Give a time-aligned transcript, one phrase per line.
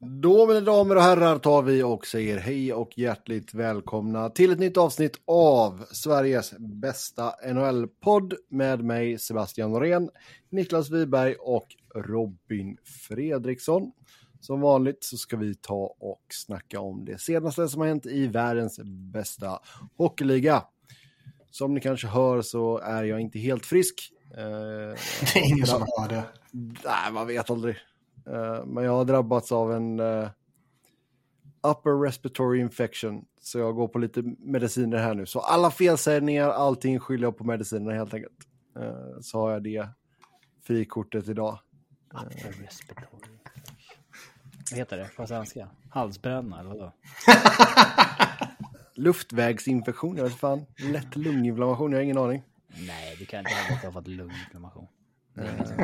[0.00, 4.58] Då mina damer och herrar tar vi och säger hej och hjärtligt välkomna till ett
[4.58, 10.10] nytt avsnitt av Sveriges bästa NHL-podd med mig Sebastian Norén,
[10.50, 12.76] Niklas Wiberg och Robin
[13.08, 13.92] Fredriksson.
[14.40, 18.26] Som vanligt så ska vi ta och snacka om det senaste som har hänt i
[18.26, 18.80] världens
[19.12, 19.58] bästa
[19.96, 20.62] hockeyliga.
[21.50, 24.12] Som ni kanske hör så är jag inte helt frisk.
[24.30, 24.36] Eh,
[25.34, 26.24] det är ingen som hör det.
[26.84, 27.76] Nej, man vet aldrig.
[28.30, 30.28] Eh, men jag har drabbats av en uh,
[31.62, 33.24] upper respiratory infection.
[33.40, 35.26] Så jag går på lite mediciner här nu.
[35.26, 38.36] Så alla felsägningar, allting skyller jag på medicinerna helt enkelt.
[38.78, 39.88] Uh, så har jag det
[40.62, 41.58] frikortet idag.
[42.14, 43.32] Upper respiratory.
[44.70, 45.68] Vad heter det på svenska?
[45.90, 46.92] Halsbränna eller vadå?
[48.94, 50.66] Luftvägsinfektion, jag vet fan.
[50.78, 52.42] Lätt lunginflammation, jag har ingen aning.
[52.86, 54.86] Nej, du kan inte ha fått lunginflammation.
[55.34, 55.76] Det är inget som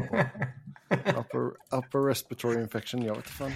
[0.93, 3.53] upper, upper respiratory infection, jag vet inte fan.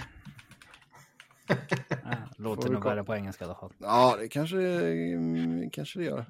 [2.03, 3.73] Ah, låter nog värre på engelska i alla fall.
[3.77, 4.57] Ja, det kanske,
[5.71, 6.25] kanske det gör.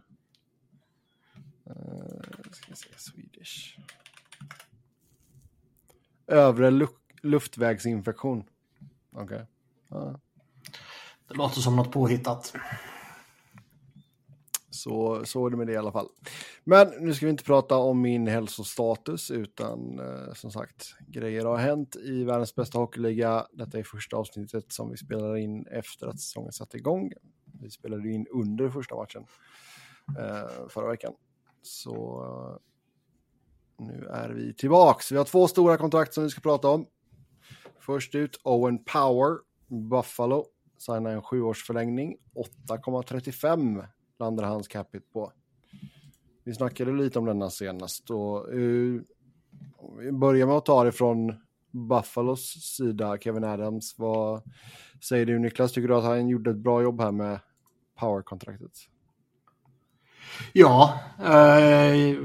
[1.69, 3.79] Uh, ska se, Swedish.
[6.27, 6.87] Övre lu
[7.21, 8.43] luftvägsinfektion.
[9.11, 9.45] Okej.
[9.89, 9.99] Okay.
[9.99, 10.15] Uh.
[11.27, 12.53] Det låter som något påhittat.
[14.87, 16.07] Så, så är det med det i alla fall.
[16.63, 21.57] Men nu ska vi inte prata om min hälsostatus utan eh, som sagt grejer har
[21.57, 23.47] hänt i världens bästa hockeyliga.
[23.51, 27.11] Detta är första avsnittet som vi spelar in efter att säsongen satte igång.
[27.61, 29.25] Vi spelade in under första matchen
[30.19, 31.13] eh, förra veckan.
[31.61, 32.23] Så
[33.79, 35.11] eh, nu är vi tillbaks.
[35.11, 36.85] Vi har två stora kontrakt som vi ska prata om.
[37.79, 39.37] Först ut Owen Power,
[39.89, 40.45] Buffalo,
[40.77, 42.17] signar en sjuårsförlängning,
[42.69, 43.87] 8,35
[44.19, 45.31] landar hans capita på.
[46.43, 49.01] Vi snackade lite om denna senast och uh,
[49.99, 51.33] vi börjar med att ta det från
[51.71, 52.41] Buffalos
[52.77, 53.95] sida, Kevin Adams.
[53.97, 54.41] Vad
[55.03, 55.71] säger du Niklas?
[55.71, 57.39] Tycker du att han gjorde ett bra jobb här med
[57.99, 58.71] power-kontraktet?
[60.53, 62.17] Ja, eh,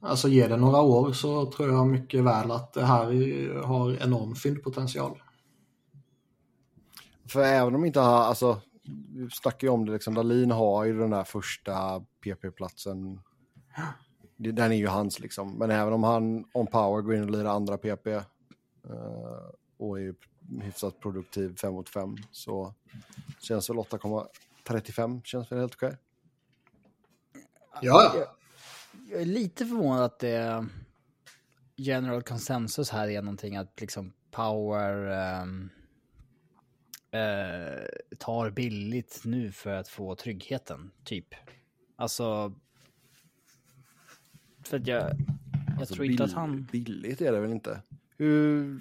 [0.00, 3.04] alltså ge det några år så tror jag mycket väl att det här
[3.62, 5.22] har enorm fyndpotential.
[7.28, 8.60] För även om inte alltså
[9.08, 13.20] vi snackar ju om det, liksom, Dalin har ju den där första PP-platsen.
[14.36, 15.58] Den är ju hans liksom.
[15.58, 18.22] Men även om han om power går in och lirar andra PP uh,
[19.78, 20.14] och är
[20.62, 22.74] hyfsat produktiv 5 mot 5 så
[23.40, 25.96] känns väl 8,35 känns väl helt okej.
[27.82, 28.26] Ja, jag,
[29.10, 30.66] jag är lite förvånad att det
[31.76, 35.70] general consensus här är någonting att liksom power um
[37.10, 41.34] eh, tar billigt nu för att få tryggheten, typ.
[41.96, 42.54] Alltså...
[44.64, 45.02] För att jag...
[45.78, 46.68] Jag alltså, tror inte att han...
[46.72, 47.82] Billigt är det väl inte?
[48.16, 48.80] Hur...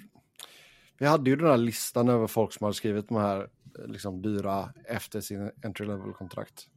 [0.98, 3.50] Vi hade ju den här listan över folk som har skrivit de här
[3.86, 6.70] liksom dyra efter sin entry level kontrakt.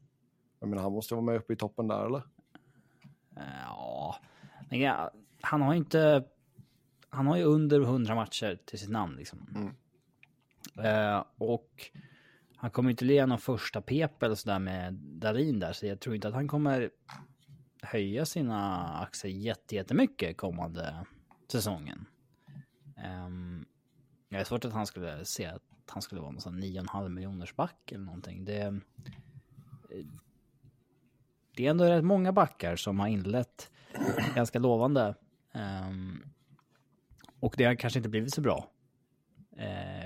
[0.61, 2.23] Jag menar, han måste vara med uppe i toppen där, eller?
[3.65, 4.17] Ja,
[4.71, 5.11] men ja,
[5.41, 6.25] han har ju inte...
[7.11, 9.47] Han har ju under 100 matcher till sitt namn liksom.
[9.55, 9.75] Mm.
[10.79, 11.91] Eh, och
[12.57, 16.15] han kommer inte lira någon första pep eller sådär med Darin där, så jag tror
[16.15, 16.91] inte att han kommer
[17.83, 19.33] höja sina aktier
[19.71, 21.07] jättemycket kommande
[21.53, 22.07] säsongen.
[23.27, 23.67] Um,
[24.29, 27.57] jag är svårt att han skulle se att han skulle vara någon sån 9,5 miljoners
[27.57, 28.45] back eller någonting.
[28.45, 28.73] Det, eh,
[31.57, 33.71] det är ändå rätt många backar som har inlett
[34.35, 35.15] ganska lovande.
[35.53, 36.23] Um,
[37.41, 38.71] och det har kanske inte blivit så bra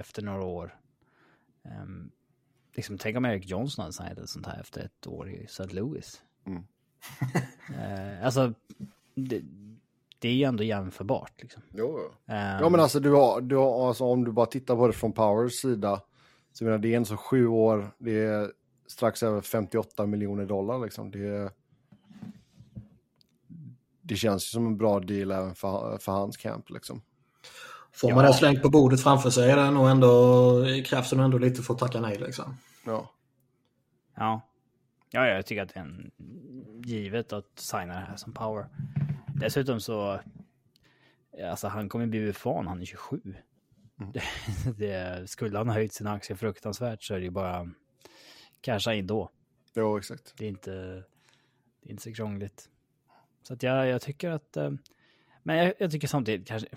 [0.05, 0.77] efter några år.
[1.63, 2.11] Um,
[2.75, 5.65] liksom, tänk om Eric Johnson hade signat ett sånt här efter ett år i St.
[5.65, 6.23] Louis.
[6.47, 6.65] Mm.
[7.79, 8.55] eh, alltså,
[9.15, 9.43] det,
[10.19, 11.43] det, är ju ändå jämförbart.
[11.43, 11.63] Liksom.
[11.75, 14.87] Jo, um, ja, men alltså, du har, du har, alltså, om du bara tittar på
[14.87, 16.01] det från Powers sida,
[16.53, 18.53] så menar, det är en så sju år, det är
[18.87, 20.79] strax över 58 miljoner dollar.
[20.79, 21.11] Liksom.
[21.11, 21.53] Det,
[24.03, 26.71] det känns ju som en bra deal även för, för hans camp.
[26.71, 27.03] Liksom.
[27.95, 28.17] Får ja.
[28.17, 31.39] man det slängt på bordet framför sig är det nog ändå, krävs det nog ändå
[31.39, 32.57] lite för att tacka nej liksom.
[32.87, 33.11] Ja.
[34.15, 34.41] Ja.
[35.11, 36.11] Ja, jag tycker att det är en
[36.85, 38.67] givet att signa det här som power.
[39.35, 40.21] Dessutom så,
[41.45, 43.21] alltså han kommer bli UFA han är 27.
[44.01, 44.13] Mm.
[44.13, 44.23] Det,
[44.79, 47.71] det, skulle han ha höjt sina aktier fruktansvärt så är det ju bara
[48.61, 49.31] casha in då.
[49.75, 50.35] Ja, exakt.
[50.37, 50.71] Det är inte,
[51.81, 52.69] det är inte så krångligt.
[53.43, 54.71] Så att jag, jag tycker att, eh,
[55.43, 56.69] men jag, jag tycker samtidigt kanske,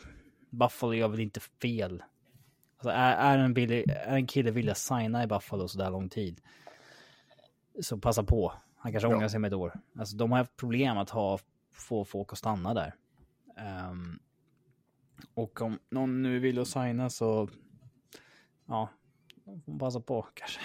[0.50, 2.04] Buffalo gör väl inte fel.
[2.78, 5.92] Alltså är, är, en billig, är en kille villig att signa i Buffalo så där
[5.92, 6.42] lång tid,
[7.82, 8.54] så passa på.
[8.78, 9.16] Han kanske ja.
[9.16, 9.80] ångrar sig med ett år.
[10.00, 11.40] Alltså de har haft problem att ha,
[11.74, 12.94] få folk att stanna där.
[13.90, 14.20] Um,
[15.34, 17.50] och om någon nu vill att signa så
[18.66, 18.90] ja,
[19.80, 20.60] passa på kanske.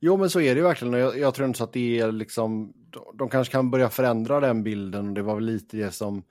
[0.00, 0.94] Jo, men så är det ju verkligen.
[0.94, 2.72] Jag, jag tror inte så att det är liksom...
[2.90, 5.14] De, de kanske kan börja förändra den bilden.
[5.14, 6.22] Det var väl lite det som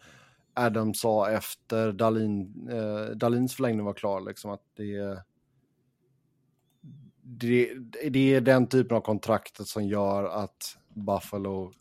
[0.53, 4.21] Adam sa efter Dalin, eh, Dalins förlängning var klar.
[4.21, 5.23] Liksom att det,
[7.21, 7.73] det,
[8.09, 11.71] det är den typen av kontraktet som gör att Buffalo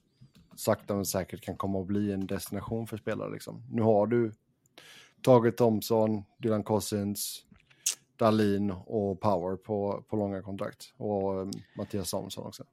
[0.56, 3.32] sakta men säkert kan komma att bli en destination för spelare.
[3.32, 3.62] Liksom.
[3.70, 4.32] Nu har du
[5.22, 7.46] tagit Thompson, Dylan Cousins,
[8.16, 10.94] Dalin och Power på, på långa kontrakt.
[10.96, 12.64] Och um, Mattias Samuelsson också.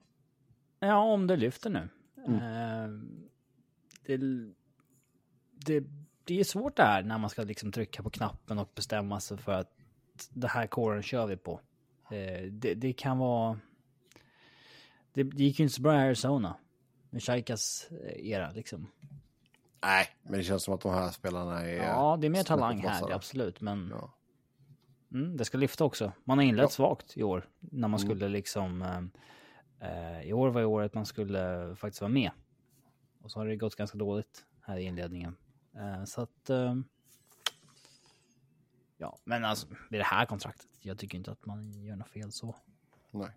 [0.79, 1.89] Ja, om det lyfter nu.
[2.27, 2.35] Mm.
[2.35, 3.03] Uh,
[4.05, 4.17] det,
[5.65, 5.83] det,
[6.23, 9.37] det är svårt det här när man ska liksom trycka på knappen och bestämma sig
[9.37, 9.71] för att
[10.29, 11.59] det här kåren kör vi på.
[12.11, 13.59] Uh, det, det, kan vara...
[15.13, 16.55] Det, det gick ju inte så bra i Arizona.
[17.09, 18.87] Med Shaikas era liksom.
[19.81, 21.83] Nej, men det känns som att de här spelarna är...
[21.83, 23.61] Ja, det är mer talang här, absolut.
[23.61, 24.13] Men ja.
[25.11, 26.11] mm, det ska lyfta också.
[26.23, 26.69] Man har inlett ja.
[26.69, 27.49] svagt i år.
[27.59, 28.09] När man mm.
[28.09, 28.81] skulle liksom...
[29.79, 32.31] Eh, I år var i året man skulle faktiskt vara med.
[33.21, 35.35] Och så har det gått ganska dåligt här i inledningen.
[35.75, 36.49] Eh, så att...
[36.49, 36.75] Eh,
[38.97, 40.67] ja, men alltså med det här kontraktet.
[40.81, 42.55] Jag tycker inte att man gör något fel så.
[43.11, 43.29] Nej.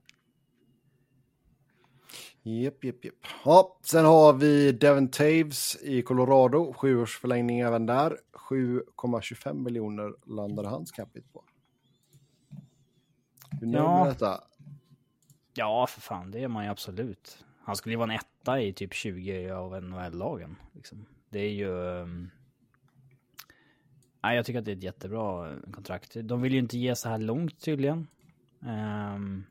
[2.43, 3.15] Jep, jep, jep.
[3.45, 6.73] Ja, sen har vi Devon Taves i Colorado.
[6.73, 8.19] Sjuårsförlängning även där.
[8.33, 11.45] 7,25 miljoner landade hans capita på.
[13.61, 14.05] Hur nöjd ja.
[14.05, 14.45] med detta?
[15.55, 17.45] Ja, för fan, det är man ju absolut.
[17.65, 20.57] Han skulle ju vara en etta i typ 20 av NHL-lagen.
[20.73, 21.07] Liksom.
[21.33, 21.71] Det är ju...
[21.71, 22.31] Um...
[24.23, 26.17] Nej, jag tycker att det är ett jättebra kontrakt.
[26.23, 28.07] De vill ju inte ge så här långt tydligen.
[28.61, 29.45] Um...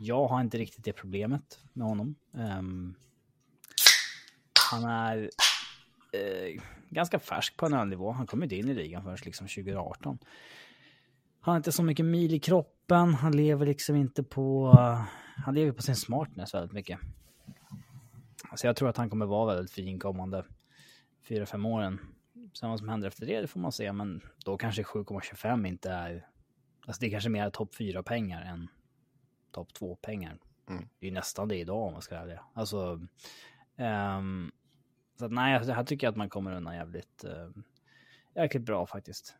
[0.00, 2.14] Jag har inte riktigt det problemet med honom.
[2.32, 2.94] Um,
[4.70, 8.12] han är uh, ganska färsk på en ölnivå.
[8.12, 10.18] Han kom inte in i ligan förrän liksom 2018.
[11.40, 13.14] Han har inte så mycket mil i kroppen.
[13.14, 14.68] Han lever liksom inte på...
[14.68, 15.02] Uh,
[15.44, 16.98] han lever på sin smartness väldigt mycket.
[18.54, 20.44] Så jag tror att han kommer vara väldigt fin kommande
[21.28, 22.00] 4-5 åren.
[22.52, 23.92] Sen vad som händer efter det, det får man se.
[23.92, 26.28] Men då kanske 7,25 inte är...
[26.86, 28.68] Alltså det är kanske mer topp 4-pengar än
[29.50, 30.38] topp två pengar.
[30.68, 30.88] Mm.
[30.98, 32.40] Det är nästan det idag om man ska säga det.
[32.54, 33.00] Alltså,
[33.76, 34.52] um,
[35.18, 37.62] så att, nej, här tycker jag att man kommer undan jävligt, uh,
[38.34, 39.36] jäkligt bra faktiskt.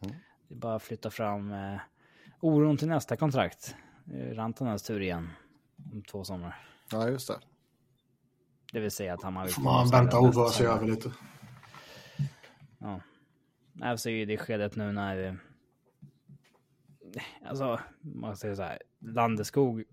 [0.00, 0.16] Mm.
[0.48, 1.80] Det är bara att flytta fram uh,
[2.40, 3.76] oron till nästa kontrakt.
[4.32, 5.30] Rantanens tur igen
[5.92, 6.68] om två somrar.
[6.90, 7.38] Ja, just det.
[8.74, 9.46] Det vill säga att han har...
[9.46, 11.12] Får man vänta och oroa sig över lite.
[12.78, 13.00] Ja.
[13.72, 15.38] Nej, så är det skedet nu när
[17.44, 19.84] alltså, man säger så här, Landeskog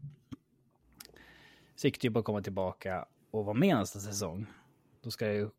[1.76, 4.46] siktar ju på att komma tillbaka och vara med nästa säsong.
[5.02, 5.50] Då ska ju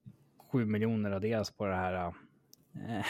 [0.50, 1.94] sju miljoner raderas på det här.
[2.04, 2.12] Äh,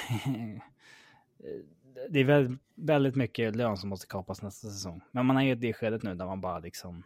[2.11, 5.01] det är väldigt, väldigt mycket lön som måste kapas nästa säsong.
[5.11, 7.03] Men man är ju i det skedet nu där man bara liksom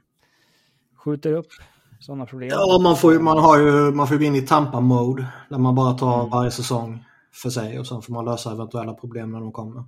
[0.95, 1.53] skjuter upp
[2.01, 2.51] sådana problem.
[2.53, 5.75] Ja, man får ju, man har ju, man får gå in i Tampa-mode där man
[5.75, 6.31] bara tar mm.
[6.31, 9.85] varje säsong för sig och sen får man lösa eventuella problem när de kommer.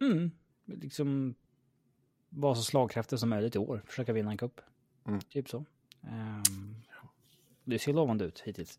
[0.00, 0.30] Mm
[0.76, 1.34] liksom
[2.28, 3.82] vara så slagkraftig som möjligt i år.
[3.86, 4.60] Försöka vinna en cup.
[5.06, 5.20] Mm.
[5.20, 5.64] Typ så.
[6.00, 6.76] Um,
[7.64, 8.78] det ser lovande ut hittills.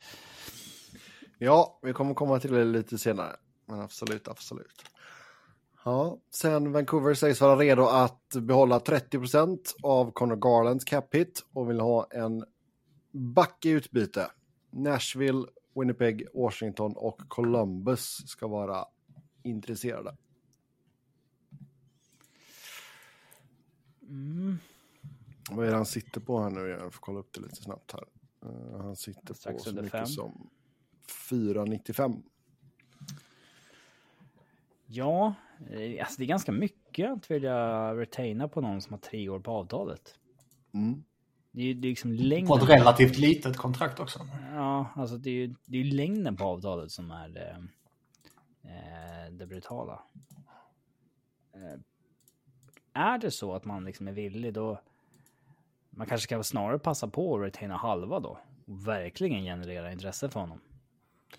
[1.37, 3.35] Ja, vi kommer komma till det lite senare.
[3.65, 4.88] Men absolut, absolut.
[5.89, 11.69] Ja, sen Vancouver sägs vara redo att behålla 30% av Conor Garlands cap hit och
[11.69, 12.45] vill ha en
[13.11, 14.31] back i utbyte.
[14.71, 18.85] Nashville, Winnipeg, Washington och Columbus ska vara
[19.43, 20.17] intresserade.
[24.09, 24.57] Mm.
[25.51, 26.67] Vad är det han sitter på här nu?
[26.67, 28.05] Jag får kolla upp det lite snabbt här.
[28.45, 30.05] Uh, han sitter Strax på så mycket fem.
[30.05, 30.49] som
[31.29, 32.23] 4,95.
[34.91, 35.33] Ja,
[35.69, 39.39] eh, alltså det är ganska mycket att vilja retaina på någon som har tre år
[39.39, 40.15] på avtalet.
[40.73, 41.03] Mm.
[41.51, 42.47] Det är, det är liksom längden.
[42.47, 44.27] På ett relativt litet kontrakt också.
[44.53, 47.57] Ja, alltså det är, det är längden på avtalet som är eh,
[48.71, 50.03] eh det brutala.
[52.93, 54.81] Är det så att man liksom är villig då
[55.89, 60.39] man kanske ska snarare passa på att retaina halva då och verkligen generera intresse för
[60.39, 60.61] honom.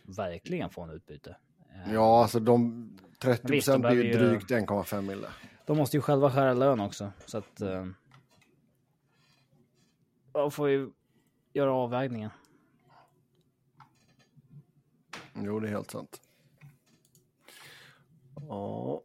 [0.03, 1.37] Verkligen få en utbyte.
[1.93, 2.89] Ja, alltså de
[3.23, 5.29] 30 procent blir ju drygt 1,5 mille.
[5.67, 7.63] De måste ju själva skära lön också så att.
[7.63, 7.87] Uh,
[10.33, 10.91] de får ju
[11.53, 12.31] göra avvägningen.
[15.35, 16.21] Jo, det är helt sant.
[18.49, 19.03] Ja.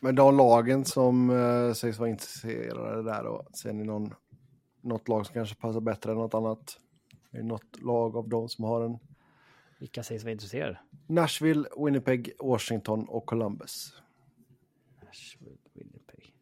[0.00, 4.14] Men de lagen som eh, sägs vara intresserade där då, ser ni någon,
[4.80, 6.78] något lag som kanske passar bättre än något annat?
[7.30, 8.98] Är det något lag av dem som har en?
[9.82, 10.78] Vilka sägs vara intresserade?
[11.06, 13.92] Nashville, Winnipeg, Washington och Columbus.
[15.04, 16.34] Nashville, Winnipeg.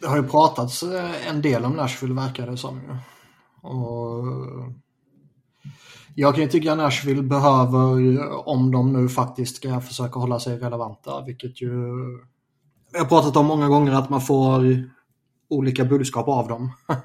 [0.00, 2.80] Det har ju pratats eh, en del om Nashville verkar det som.
[2.80, 2.96] ju.
[3.68, 4.24] Och
[6.14, 10.58] jag kan ju tycka att Nashville behöver, om de nu faktiskt ska försöka hålla sig
[10.58, 11.70] relevanta, vilket ju
[12.92, 14.84] vi har pratat om många gånger att man får
[15.48, 16.72] olika budskap av dem.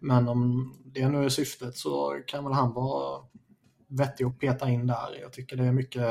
[0.00, 3.24] Men om det nu är syftet så kan väl han vara
[3.86, 5.20] vettig att peta in där.
[5.20, 6.06] Jag tycker det är mycket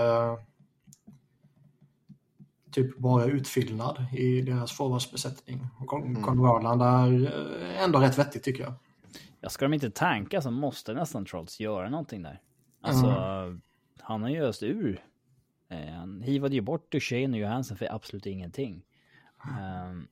[2.72, 5.68] typ bara utfyllnad i deras forwardsbesättning.
[5.92, 6.24] Mm.
[6.24, 7.38] Conrad är
[7.84, 8.74] ändå rätt vettigt tycker jag.
[9.40, 12.42] Ja, ska de inte tanka så måste nästan Trolls göra någonting där.
[12.82, 13.62] Alltså, mm.
[14.00, 15.04] han har ju öst ur.
[15.70, 18.84] Eh, han hivade ju bort Duchene och Johansson för absolut ingenting.
[19.92, 20.08] Um,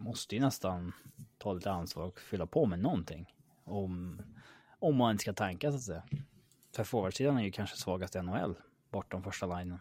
[0.00, 0.92] måste ju nästan
[1.38, 3.34] ta lite ansvar och fylla på med någonting.
[3.64, 4.22] Om,
[4.78, 6.02] om man inte ska tanka så att säga.
[6.76, 8.54] För forwardsidan är ju kanske svagast i NHL,
[8.92, 9.78] bortom första linjen.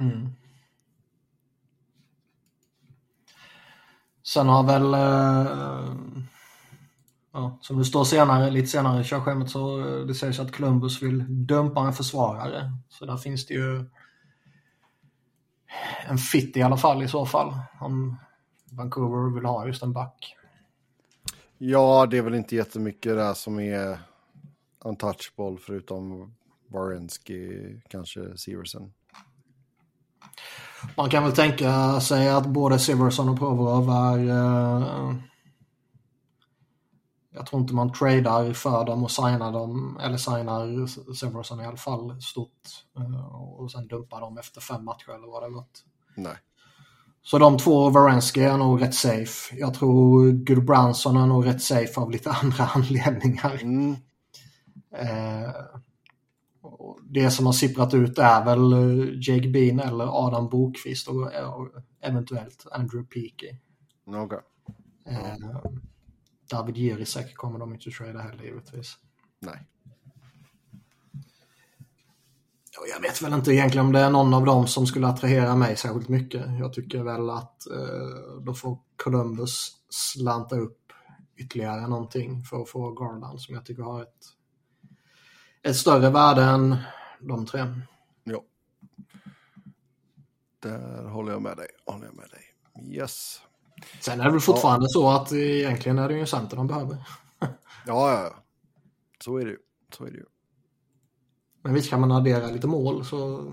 [0.00, 0.32] Mm.
[4.22, 5.96] Sen har väl, eh,
[7.32, 11.02] ja, som det står senare, lite senare i körschemat så eh, det sägs att Columbus
[11.02, 12.72] vill dumpa en försvarare.
[12.88, 13.84] Så där finns det ju
[16.08, 17.54] en fit i alla fall i så fall.
[17.80, 18.16] Om
[18.70, 20.36] Vancouver vill ha just en back.
[21.58, 23.98] Ja, det är väl inte jättemycket där som är
[24.84, 26.34] untouchable förutom
[26.68, 28.92] Warensky, kanske Severson.
[30.96, 34.18] Man kan väl tänka sig att både Severson och Provorov är...
[34.18, 35.14] Uh,
[37.30, 41.76] jag tror inte man tradar för dem och signar dem, eller signar Severson i alla
[41.76, 42.68] fall stort.
[42.98, 45.84] Uh, och sen dumpar dem efter fem matcher eller vad det gått.
[46.14, 46.36] Nej.
[47.22, 49.56] Så de två, Varensky är nog rätt safe.
[49.56, 53.58] Jag tror Gudbranson är nog rätt safe av lite andra anledningar.
[53.62, 53.96] Mm.
[54.96, 55.50] Eh,
[57.04, 61.68] det som har sipprat ut är väl eh, Jake Bean eller Adam Bokvist och, och
[62.00, 63.56] eventuellt Andrew Peaky.
[64.24, 64.38] Okay.
[65.06, 65.60] Eh,
[66.50, 68.96] David Jirisek kommer de inte trada heller givetvis.
[69.40, 69.66] Nej.
[72.88, 75.76] Jag vet väl inte egentligen om det är någon av dem som skulle attrahera mig
[75.76, 76.44] särskilt mycket.
[76.58, 80.92] Jag tycker väl att eh, då får Columbus slanta upp
[81.36, 84.26] ytterligare någonting för att få Garland som jag tycker har ett,
[85.62, 86.76] ett större värde än
[87.20, 87.66] de tre.
[88.24, 88.42] Ja.
[90.60, 91.68] Där håller jag med dig.
[91.86, 92.42] Håller jag med dig.
[92.96, 93.42] Yes.
[94.00, 94.92] Sen är det väl fortfarande ja.
[94.92, 96.96] så att egentligen är det ju en center de behöver.
[97.38, 97.48] ja,
[97.86, 98.34] ja, ja.
[99.24, 99.58] Så är det ju.
[99.96, 100.24] Så är det ju.
[101.62, 103.52] Men visst kan man addera lite mål så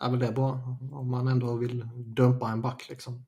[0.00, 0.60] är väl det bra.
[0.92, 3.24] Om man ändå vill dumpa en back liksom.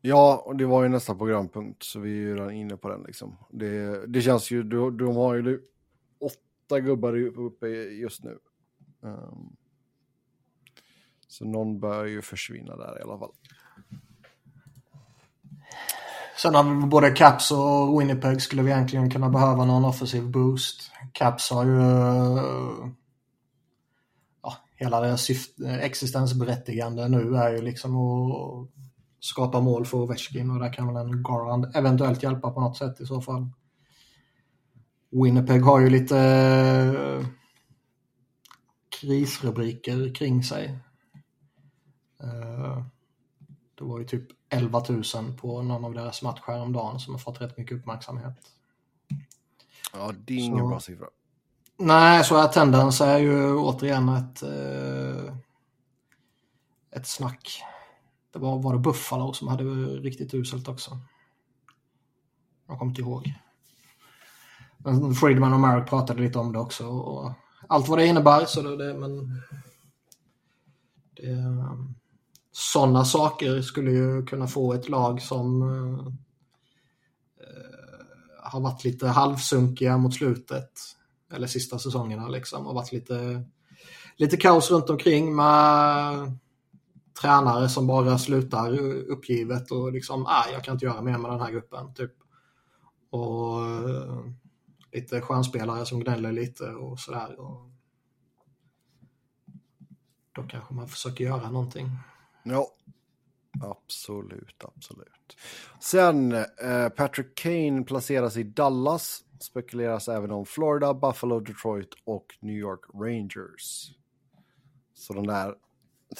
[0.00, 3.02] Ja, och det var ju nästa programpunkt så vi är ju redan inne på den
[3.02, 3.36] liksom.
[3.50, 5.60] Det, det känns ju, de, de har ju
[6.18, 8.38] åtta gubbar uppe just nu.
[9.00, 9.56] Um,
[11.28, 13.32] så någon bör ju försvinna där i alla fall.
[16.42, 20.90] Sen har vi både Caps och Winnipeg skulle vi egentligen kunna behöva någon offensiv boost.
[21.12, 22.88] Caps har ju eh,
[24.42, 25.30] ja, hela deras
[25.80, 28.68] existensberättigande nu är ju liksom att
[29.20, 33.00] skapa mål för Ovechkin och där kan väl en Garland eventuellt hjälpa på något sätt
[33.00, 33.48] i så fall.
[35.10, 37.26] Winnipeg har ju lite eh,
[39.00, 40.78] krisrubriker kring sig.
[42.22, 42.84] Eh,
[43.78, 45.02] det var ju typ 11 000
[45.40, 48.34] på någon av deras matcher häromdagen som har fått rätt mycket uppmärksamhet.
[49.92, 50.68] Ja, det är ingen så...
[50.68, 51.06] bra siffra.
[51.76, 55.34] Nej, så attendance är ju återigen ett, eh,
[56.90, 57.62] ett snack.
[58.32, 60.98] Det var, var det Buffalo som hade riktigt uselt också.
[62.66, 63.34] Jag kommer inte ihåg.
[64.78, 66.86] Men Friedman och Merrick pratade lite om det också.
[66.86, 67.32] Och
[67.66, 69.42] allt vad det innebär, så det, det men...
[71.14, 71.36] Det,
[72.52, 76.12] sådana saker skulle ju kunna få ett lag som eh,
[78.42, 80.70] har varit lite halvsunkiga mot slutet,
[81.32, 83.44] eller sista säsongerna liksom, har varit lite,
[84.16, 86.38] lite kaos runt omkring med
[87.20, 88.78] tränare som bara slutar
[89.10, 91.94] uppgivet och liksom, ah, jag kan inte göra mer med den här gruppen.
[91.94, 92.12] Typ.
[93.10, 94.24] Och eh,
[94.92, 97.40] lite stjärnspelare som gnäller lite och sådär.
[97.40, 97.70] Och
[100.32, 101.90] då kanske man försöker göra någonting.
[102.42, 102.66] Ja,
[103.60, 105.36] absolut, absolut.
[105.80, 109.24] Sen eh, Patrick Kane placeras i Dallas.
[109.40, 113.90] Spekuleras även om Florida, Buffalo, Detroit och New York Rangers.
[114.94, 115.54] Så den där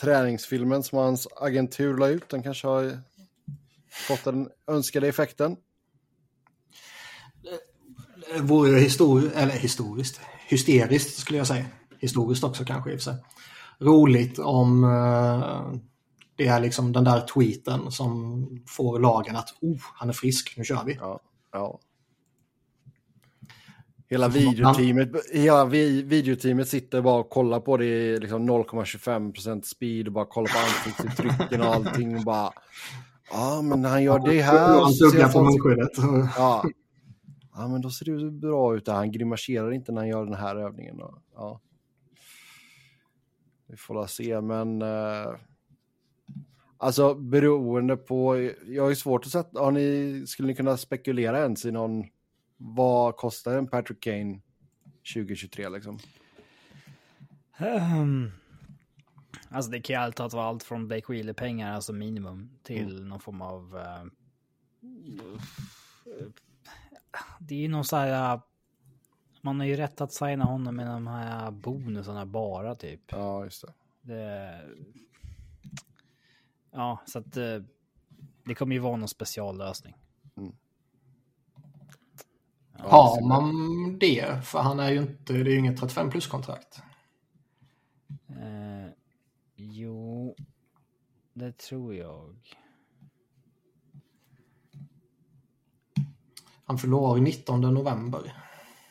[0.00, 2.98] träningsfilmen som hans agentur la ut, den kanske har
[4.08, 5.52] fått den önskade effekten.
[5.52, 5.58] Eh,
[8.34, 11.64] det vore histori eller historiskt, hysteriskt skulle jag säga.
[11.98, 13.16] historiskt också kanske i och för sig.
[13.78, 15.74] Roligt om uh,
[16.42, 20.64] det är liksom den där tweeten som får lagen att oh, han är frisk, nu
[20.64, 20.94] kör vi.
[21.00, 21.20] Ja,
[21.52, 21.80] ja.
[24.08, 30.12] Hela videoteamet, hela videoteamet sitter bara och kollar på det i liksom 0,25% speed och
[30.12, 32.52] bara kollar på ansiktsuttrycken och allting och bara
[33.32, 34.80] Ja, men när han gör det här...
[34.80, 35.90] Han tuggar på munskyddet.
[36.36, 36.64] Ja.
[37.54, 38.88] ja, men då ser det bra ut.
[38.88, 41.00] Han grimaserar inte när han gör den här övningen.
[41.34, 41.60] Ja.
[43.66, 44.82] Vi får se, men...
[44.82, 45.36] Uh...
[46.82, 51.38] Alltså beroende på, jag har ju svårt att sätta, har ni, skulle ni kunna spekulera
[51.38, 52.04] ens i någon,
[52.56, 54.40] vad kostar en Patrick Kane
[55.14, 55.98] 2023 liksom?
[57.58, 58.32] Um,
[59.48, 63.08] alltså det kan ju alltid vara allt från Blake Wheeler-pengar, alltså minimum, till mm.
[63.08, 63.74] någon form av...
[63.74, 64.10] Uh,
[67.38, 68.40] det är ju någon sån här...
[69.40, 73.00] Man har ju rätt att signa honom med de här bonusarna bara typ.
[73.06, 73.72] Ja, just det.
[74.14, 74.60] det
[76.72, 77.58] Ja, så att eh,
[78.44, 79.96] det kommer ju vara någon speciallösning.
[80.36, 80.52] Mm.
[82.78, 83.52] Ja, Har man
[83.98, 84.44] det?
[84.44, 86.82] För han är ju inte, det är ju inget 35 plus-kontrakt.
[88.28, 88.90] Eh,
[89.54, 90.34] jo,
[91.32, 92.36] det tror jag.
[96.64, 98.36] Han förlorar 19 november.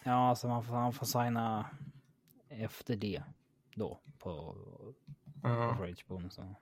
[0.03, 1.69] Ja, alltså man får, han får signa
[2.49, 3.23] efter det
[3.75, 4.55] då på,
[5.43, 5.77] mm.
[5.77, 6.55] på Rage-bonusen.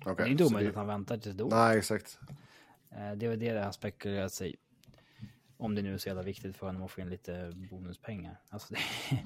[0.00, 0.80] Okay, det är inte omöjligt det...
[0.80, 1.48] att han väntar tills då.
[1.48, 2.18] Nej, exakt.
[2.90, 4.54] Eh, det var det har spekulerat sig
[5.56, 8.40] Om det nu är så jävla viktigt för honom att få in lite bonuspengar.
[8.50, 8.80] Alltså det...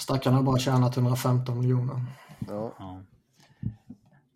[0.00, 2.00] Stackarn har bara tjänat 115 miljoner.
[2.48, 2.74] Ja.
[2.78, 3.02] ja.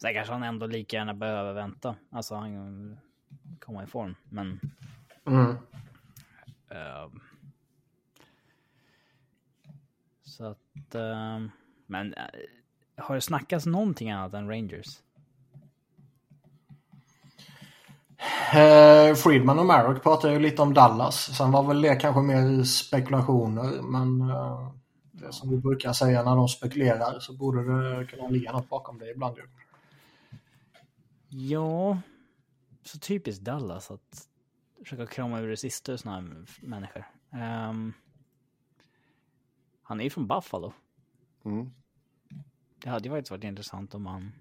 [0.00, 1.97] Sen kanske han ändå lika gärna behöver vänta.
[2.11, 2.97] Alltså han
[3.59, 4.61] kommer i form, men...
[5.27, 5.57] Mm.
[6.73, 7.09] Uh,
[10.23, 10.95] så att...
[10.95, 11.49] Uh,
[11.87, 12.23] men uh,
[12.97, 15.03] har det snackats någonting annat än Rangers?
[18.54, 21.37] Eh, Friedman och Marek pratade ju lite om Dallas.
[21.37, 23.83] Sen var väl det kanske mer spekulationer.
[23.83, 24.73] Men eh,
[25.13, 28.99] det som vi brukar säga när de spekulerar så borde det kunna ligga något bakom
[28.99, 29.43] det ibland ju.
[31.28, 31.99] Ja,
[32.85, 34.26] så typiskt Dallas att
[34.78, 37.04] försöka krama ur det sista sådana här människor.
[37.30, 37.93] Um,
[39.83, 40.73] han är ju från Buffalo.
[41.45, 41.71] Mm.
[42.78, 44.33] Det hade ju faktiskt varit intressant om han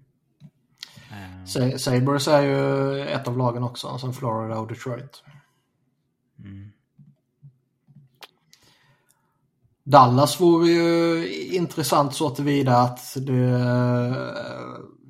[1.10, 1.78] Mm.
[1.78, 5.22] Sabres är ju ett av lagen också, som Florida och Detroit.
[6.38, 6.72] Mm.
[9.84, 13.60] Dallas vore ju intressant så tillvida att det,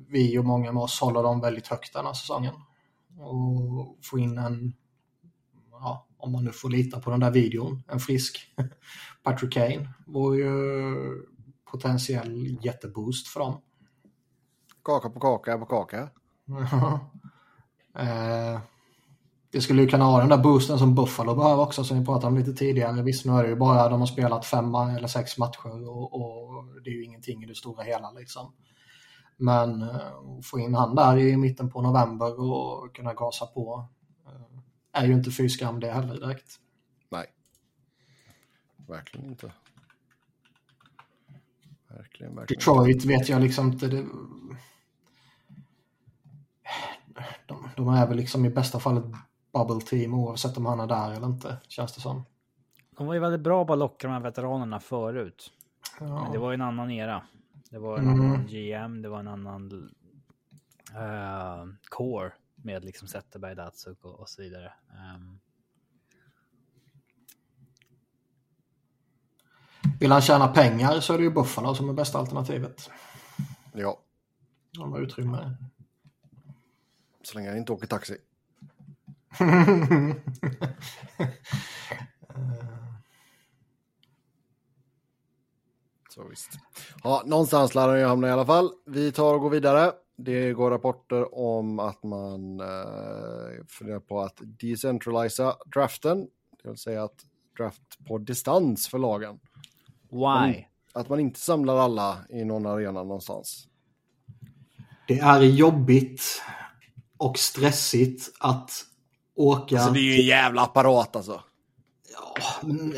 [0.09, 2.53] vi och många med oss håller dem väldigt högt den här säsongen.
[3.19, 4.73] Och få in en,
[5.71, 8.55] ja, om man nu får lita på den där videon, en frisk
[9.23, 10.95] Patrick Kane vore ju
[11.71, 13.61] potentiell jätteboost för dem.
[14.83, 16.09] Kaka på kaka på kaka.
[17.97, 18.59] eh,
[19.51, 22.27] det skulle ju kunna ha den där boosten som Buffalo behöver också som vi pratade
[22.27, 23.01] om lite tidigare.
[23.01, 26.65] Visst nu är det ju bara de har spelat fem eller sex matcher och, och
[26.83, 28.53] det är ju ingenting i det stora hela liksom.
[29.37, 33.89] Men eh, få in han där i mitten på november och kunna gasa på
[34.25, 36.59] eh, är ju inte fy skam det heller direkt.
[37.09, 37.25] Nej.
[38.87, 39.51] Verkligen inte.
[41.87, 42.59] Verkligen, verkligen.
[42.59, 43.87] Detroit vet jag liksom inte.
[43.87, 44.05] Det,
[47.45, 49.15] de, de är väl liksom i bästa fall ett
[49.53, 52.25] bubble team oavsett om han är där eller inte, känns det som.
[52.97, 55.51] De var ju väldigt bra på att locka de här veteranerna förut.
[55.99, 56.23] Ja.
[56.23, 57.23] Men det var ju en annan era.
[57.69, 58.21] Det var en mm.
[58.21, 59.71] annan GM, det var en annan
[60.95, 64.73] uh, core med liksom Zetterberg, Datsuk och, och så vidare.
[65.15, 65.39] Um...
[69.99, 72.89] Vill han tjäna pengar så är det ju Buffalo som är bästa alternativet.
[73.73, 73.99] Ja.
[74.77, 75.55] De har utrymme.
[77.31, 78.17] Så länge han inte åker taxi.
[86.09, 86.49] Så visst.
[87.03, 88.71] Ja, någonstans lär han ju hamna i alla fall.
[88.85, 89.91] Vi tar och går vidare.
[90.17, 96.27] Det går rapporter om att man eh, funderar på att decentralisa draften.
[96.63, 97.25] Det vill säga att
[97.57, 99.39] draft på distans för lagen.
[100.09, 100.65] Why?
[100.93, 103.67] Att man inte samlar alla i någon arena någonstans.
[105.07, 106.41] Det är jobbigt
[107.21, 108.71] och stressigt att
[109.35, 109.77] åka...
[109.77, 111.41] Alltså det är ju en jävla apparat alltså.
[112.13, 112.93] Ja, men...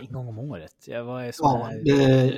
[0.00, 0.74] En gång om året.
[0.86, 2.32] Jag var ja, det...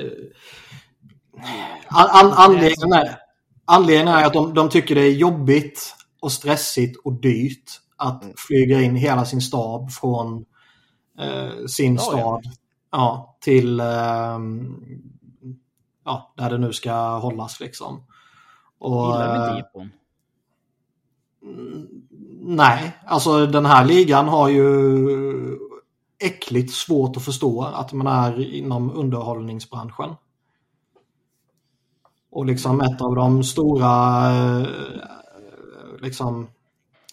[1.87, 3.19] An, an, anledningen, är,
[3.65, 8.35] anledningen är att de, de tycker det är jobbigt och stressigt och dyrt att mm.
[8.37, 10.45] flyga in hela sin stab från
[11.19, 12.53] eh, sin ja, stad ja.
[12.91, 14.39] ja till eh,
[16.05, 18.05] ja, där det nu ska hållas liksom.
[18.79, 19.91] Och, Gillar jippon?
[21.43, 21.89] Mm,
[22.41, 24.69] nej, alltså den här ligan har ju
[26.19, 30.15] äckligt svårt att förstå att man är inom underhållningsbranschen.
[32.31, 34.67] Och liksom ett av de stora eh,
[36.03, 36.49] liksom,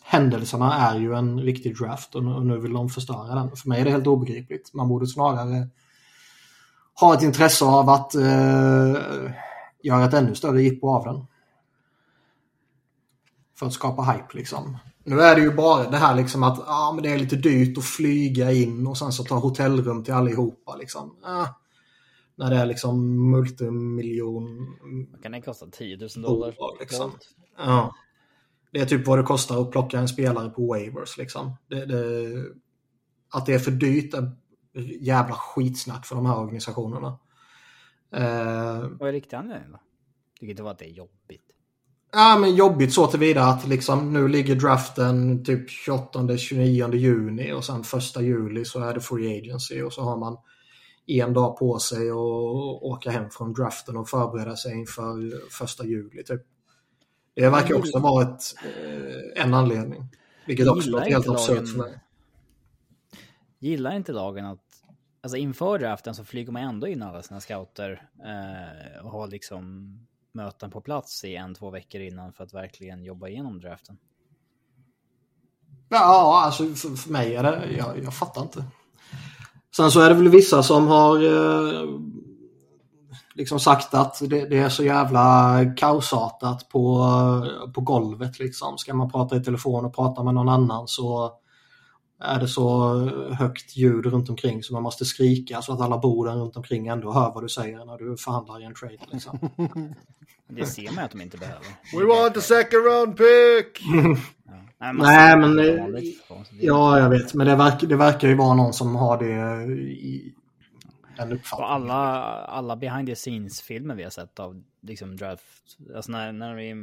[0.04, 3.56] händelserna är ju en riktig draft och nu, och nu vill de förstöra den.
[3.56, 4.74] För mig är det helt obegripligt.
[4.74, 5.68] Man borde snarare
[7.00, 8.96] ha ett intresse av att eh,
[9.84, 11.26] göra ett ännu större jippo av den.
[13.56, 14.78] För att skapa hype liksom.
[15.04, 17.78] Nu är det ju bara det här liksom att ah, men det är lite dyrt
[17.78, 21.16] att flyga in och sen så ta hotellrum till allihopa liksom.
[21.24, 21.48] Ah,
[22.36, 24.76] när det är liksom multimiljon
[25.12, 25.68] Vad kan det kosta?
[25.72, 26.52] 10 000 dollar?
[26.52, 27.12] bolag liksom.
[27.58, 27.96] Ja.
[28.72, 31.56] Det är typ vad det kostar att plocka en spelare på waivers liksom.
[31.70, 32.32] Det, det,
[33.34, 34.32] att det är för dyrt är
[35.02, 37.20] jävla skitsnack för de här organisationerna.
[38.12, 39.80] Eh, Vad är riktiga anledningen då?
[40.40, 41.52] Tycker inte vara att det är jobbigt.
[42.18, 47.84] Ja, men jobbigt så tillvida att liksom, nu ligger draften typ 28-29 juni och sen
[47.84, 50.38] första juli så är det free agency och så har man
[51.08, 52.16] en dag på sig att
[52.82, 56.24] åka hem från draften och förbereda sig inför första juli.
[56.24, 56.42] Typ.
[57.34, 60.10] Det verkar också vara ett, eh, en anledning.
[60.48, 62.00] Vilket också låter helt absurt för mig.
[63.60, 64.60] Gillar inte lagen att...
[65.22, 69.98] Alltså inför draften så flyger man ändå in alla sina scouter eh, och har liksom
[70.36, 73.98] möten på plats i en, två veckor innan för att verkligen jobba igenom draften.
[75.90, 78.64] Ja, alltså för, för mig är det, jag, jag fattar inte.
[79.76, 81.90] Sen så är det väl vissa som har eh,
[83.36, 87.08] liksom sagt att det, det är så jävla kaosartat på,
[87.74, 88.78] på golvet liksom.
[88.78, 91.32] Ska man prata i telefon och prata med någon annan så
[92.20, 92.96] är det så
[93.34, 97.12] högt ljud runt omkring så man måste skrika så att alla borden runt omkring ändå
[97.12, 98.98] hör vad du säger när du förhandlar i en trade.
[99.12, 99.40] Liksom.
[100.48, 101.66] Det ser man att de inte behöver.
[102.00, 103.82] We want a second round pick!
[103.86, 104.56] Ja.
[104.94, 108.96] Nej, men vanligt, Ja, jag vet, men det verkar, det verkar ju vara någon som
[108.96, 110.34] har det i
[111.18, 111.68] en Och uppfattning.
[111.68, 111.96] alla,
[112.46, 116.74] alla behind the scenes-filmer vi har sett av liksom draft, alltså när, när vi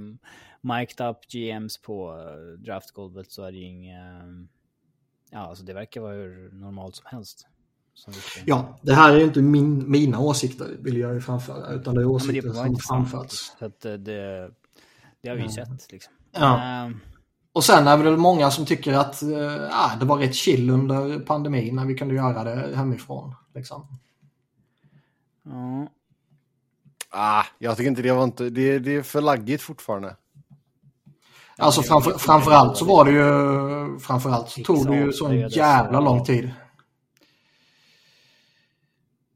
[0.60, 4.22] mic'd up GMs på eh, draftgolvet så är det ju inga,
[5.32, 7.46] ja alltså det verkar vara hur normalt som helst.
[7.94, 8.12] Som
[8.44, 12.00] Ja, det här är ju inte min, mina åsikter vill jag ju framföra, utan det
[12.00, 13.52] är Ja, åsikter det var som framförts.
[13.58, 14.50] Så att eh, det,
[15.22, 15.52] det har vi ju Ja.
[15.66, 16.12] sett liksom.
[16.32, 16.62] Ja.
[16.62, 17.00] Ehm,
[17.52, 19.22] Och sen är det väl många som tycker att
[19.70, 23.34] ah, det var rätt chill under pandemin när vi kunde göra det hemifrån.
[23.54, 23.86] Liksom.
[25.42, 25.88] ja.
[27.14, 28.50] Ah, jag tycker inte det var inte...
[28.50, 30.16] Det, det är för laggigt fortfarande.
[31.56, 35.56] Alltså framför, framförallt så var det ju, framförallt så tog det ju så en avslöjades
[35.56, 36.50] jävla lång tid.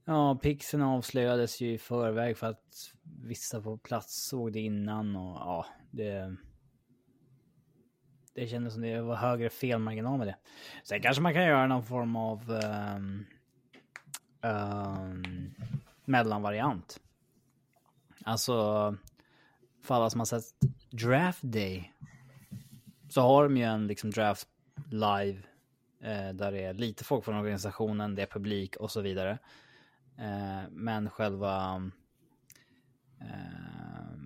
[0.04, 5.36] Ja, pixen avslöjades ju i förväg för att vissa på plats såg det innan och
[5.36, 6.36] ja, det...
[8.34, 10.36] Det kändes som det var högre felmarginal med det.
[10.84, 13.26] Sen kanske man kan göra någon form av um,
[14.42, 15.54] um,
[16.04, 17.00] mellanvariant.
[18.24, 18.96] Alltså,
[19.86, 20.44] för alla som har sett
[20.90, 21.92] Draft Day
[23.08, 24.48] så har de ju en liksom draft
[24.90, 25.38] live
[26.02, 29.38] eh, där det är lite folk från organisationen, det är publik och så vidare.
[30.18, 31.82] Eh, men själva
[33.20, 34.16] eh,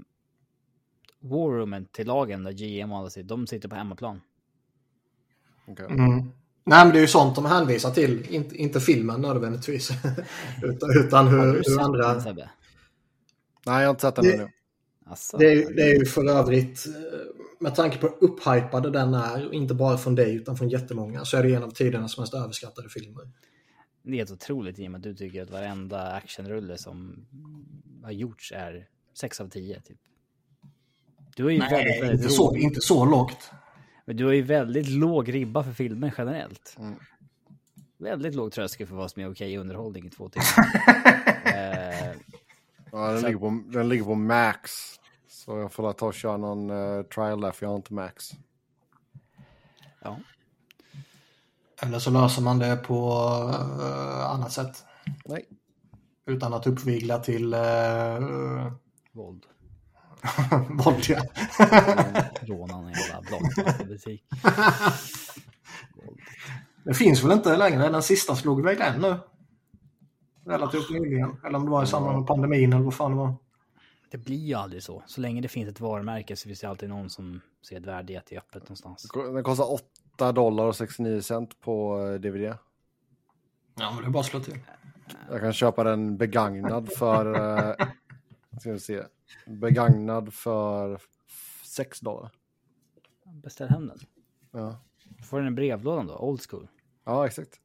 [1.21, 4.21] warroomen till lagen där GM och alla sitter, de sitter på hemmaplan.
[5.67, 5.87] Okej.
[5.87, 6.33] Mm.
[6.65, 9.91] Nej men det är ju sånt de hänvisar till, inte, inte filmen nödvändigtvis.
[10.63, 12.15] utan utan hur, hur andra...
[12.15, 12.37] den?
[13.67, 14.51] Nej, jag har inte sett den Det- ännu.
[15.11, 16.93] Alltså, Det är, det är ju för övrigt, eh,
[17.61, 21.37] med tanke på hur upphypade den är, inte bara från dig utan från jättemånga, så
[21.37, 23.31] är det en av tidernas mest överskattade filmer.
[24.03, 27.27] Det är helt otroligt i och med att du tycker att varenda actionrulle som
[28.03, 29.99] har gjorts är 6 av 10 typ.
[31.37, 33.51] Du har ju väldigt, väldigt inte så, inte så lågt.
[34.05, 36.77] men du har ju väldigt låg ribba för filmer generellt.
[36.79, 36.95] Mm.
[37.99, 40.47] Väldigt låg tröskel för vad som är okej underhållning i två timmar.
[41.45, 42.17] eh,
[42.93, 44.71] Ja, den, Så- ligger på, den ligger på max.
[45.45, 48.31] Så jag får ta och köra någon eh, trial där, för jag har inte max.
[50.03, 50.19] ja.
[51.83, 53.13] Eller så löser man det på
[53.81, 54.85] uh, annat sätt.
[55.25, 55.45] Nej.
[56.27, 58.73] Utan att uppvigla till uh,
[59.13, 59.43] Våld.
[60.85, 61.05] våld.
[61.09, 61.23] ja.
[62.41, 64.25] Råna en jävla blockbutik.
[66.85, 69.17] Det finns väl inte längre, den sista slog väl den nu?
[70.47, 71.37] Relativt nyligen.
[71.47, 73.35] Eller om det var i samband med pandemin eller vad fan det var.
[74.11, 75.03] Det blir ju aldrig så.
[75.07, 78.13] Så länge det finns ett varumärke så finns det alltid någon som ser ett värde
[78.13, 79.09] i att det är öppet någonstans.
[79.15, 79.73] Den kostar
[80.15, 82.57] 8 dollar och 69 cent på eh, DVD.
[83.75, 84.59] Ja men det är bara att slå till.
[85.31, 87.87] Jag kan köpa den begagnad för eh,
[88.61, 89.03] Ska vi se.
[89.47, 91.01] Begagnad för
[91.65, 92.31] 6 dollar.
[93.43, 93.99] Beställ hem den.
[94.51, 94.81] Ja,
[95.31, 96.69] Får den i brevlådan då, old school.
[97.05, 97.61] ja exakt.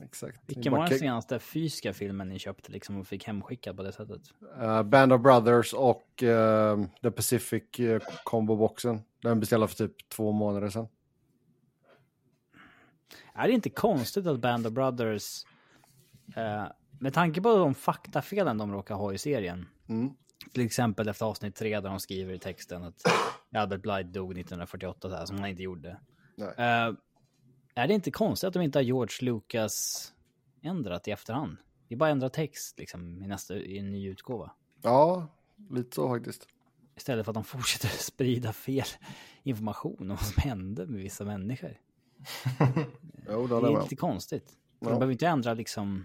[0.00, 0.40] Exakt.
[0.46, 4.20] Vilken var den senaste fysiska filmen ni köpte liksom och fick hemskickad på det sättet?
[4.62, 9.00] Uh, Band of Brothers och uh, The Pacific uh, Combo-boxen.
[9.22, 10.88] Den beställde för typ två månader sedan.
[13.34, 15.44] Är det inte konstigt att Band of Brothers,
[16.36, 16.64] eh,
[16.98, 20.10] med tanke på de faktafelen de råkar ha i serien, Mm.
[20.52, 23.02] till exempel efter avsnitt tre där de skriver i texten att
[23.56, 26.00] Albert Blythe dog 1948, så här, som han inte gjorde.
[26.36, 26.54] Nej.
[27.78, 30.08] Är det inte konstigt att de inte har George Lucas
[30.62, 31.56] ändrat i efterhand?
[31.88, 34.50] Det är bara ändra text liksom, i, nästa, i en ny utgåva.
[34.82, 35.26] Ja,
[35.70, 36.48] lite så faktiskt.
[36.96, 38.86] Istället för att de fortsätter sprida fel
[39.42, 41.80] information om vad som hände med vissa människor.
[43.28, 44.56] Jo, det Det är lite konstigt.
[44.80, 44.88] Ja.
[44.88, 46.04] De behöver inte ändra liksom...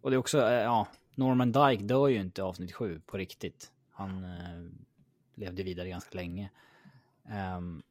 [0.00, 3.72] Och det är också, eh, ja, Norman Dyke dör ju inte avsnitt sju på riktigt.
[3.90, 4.70] Han eh,
[5.34, 6.50] levde vidare ganska länge.
[7.56, 7.82] Um,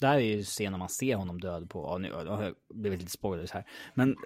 [0.00, 1.86] där är ju scenen man ser honom död på.
[1.88, 3.64] Ja, nu har jag blivit lite spoilers här.
[3.94, 4.16] Men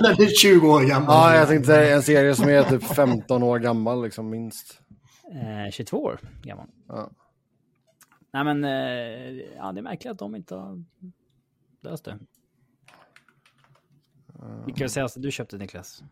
[0.00, 1.08] Den är 20 år gammal.
[1.08, 4.80] Ja, jag tänkte säga en serie som är typ 15 år gammal, liksom minst.
[5.32, 6.66] eh, 22 år gammal.
[6.88, 7.10] Ja.
[8.32, 8.70] Nej men, eh,
[9.56, 10.84] ja det är märkligt att de inte har
[11.82, 12.18] löst det.
[14.66, 16.02] Vilka är det senaste du köpte Niklas?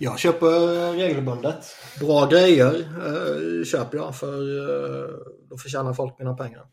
[0.00, 1.64] Jag köper regelbundet.
[2.00, 5.08] Bra grejer eh, köper jag för eh,
[5.48, 6.66] då förtjänar folk mina pengar.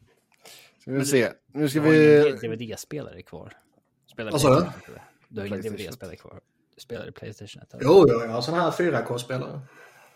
[0.89, 1.33] Ska vi se.
[1.53, 2.65] Nu ska Du har ingen vi...
[2.65, 3.53] DVD-spelare kvar.
[4.11, 4.67] Spelar Vad sa du?
[5.29, 5.61] Du har ingen.
[5.61, 6.39] DVD-spelare kvar.
[6.75, 7.73] Du spelar i Playstation 1.
[7.73, 7.83] eller?
[7.83, 9.61] Jo, jo, jag har sån här 4K-spelare.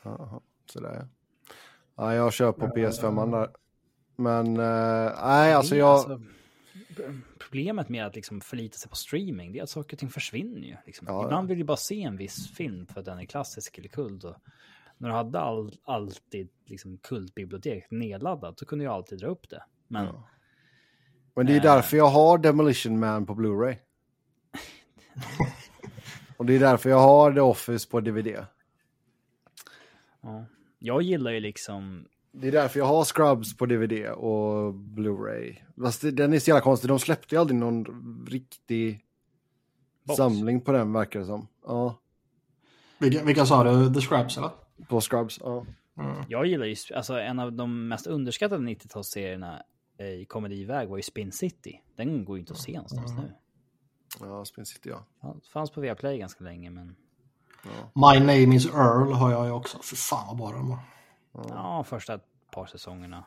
[0.04, 1.08] Jaha, sådär ja.
[1.96, 3.50] Ja, jag kör på PS5 där.
[4.16, 5.90] Men, eh, nej alltså jag...
[5.90, 6.22] alltså-
[7.40, 10.60] Problemet med att liksom förlita sig på streaming, det är att saker och ting försvinner
[10.68, 10.76] ju.
[10.86, 11.08] Liksom.
[11.10, 13.88] Ja, Ibland vill du bara se en viss film för att den är klassisk eller
[13.88, 14.24] kult.
[14.24, 14.36] Och
[14.98, 19.64] när du hade all, alltid liksom kultbibliotek nedladdat, så kunde jag alltid dra upp det.
[19.88, 20.28] Men Ja.
[21.36, 21.62] Men det är Eh.
[21.64, 23.76] därför jag har Demolition Man på Blu-ray.
[26.38, 28.46] Och det är därför jag har The Office på DVD.
[30.22, 30.46] ja.
[30.80, 35.56] jag gillar ju liksom Det är därför jag har Scrubs på DVD och Blu-ray.
[35.82, 37.86] Fast det- den är så jävla konstig, de släppte ju aldrig någon
[38.30, 39.06] riktig
[40.04, 40.18] Box.
[40.18, 41.48] samling på den verkar det som.
[41.66, 42.00] Ja,
[43.00, 43.94] Vilka, vilka sa du?
[43.94, 44.50] The Scrubs eller?
[44.88, 45.40] på Scrubs.
[45.44, 45.66] Ja.
[46.28, 49.62] Jag gillar ju, alltså en av de mest underskattade 90-talsserierna
[49.98, 51.82] i komediväg var ju Spin City.
[51.96, 53.34] Den går ju inte att se någonstans nu.
[54.20, 55.06] Ja, Spin City ja.
[55.22, 56.96] Fan- Fanns på Viaplay ganska länge, men
[57.94, 59.80] My Name is Earl har jag ju också.
[59.82, 60.80] För fan vad bra den var.
[61.50, 62.20] ja, första
[62.52, 63.24] par säsongerna.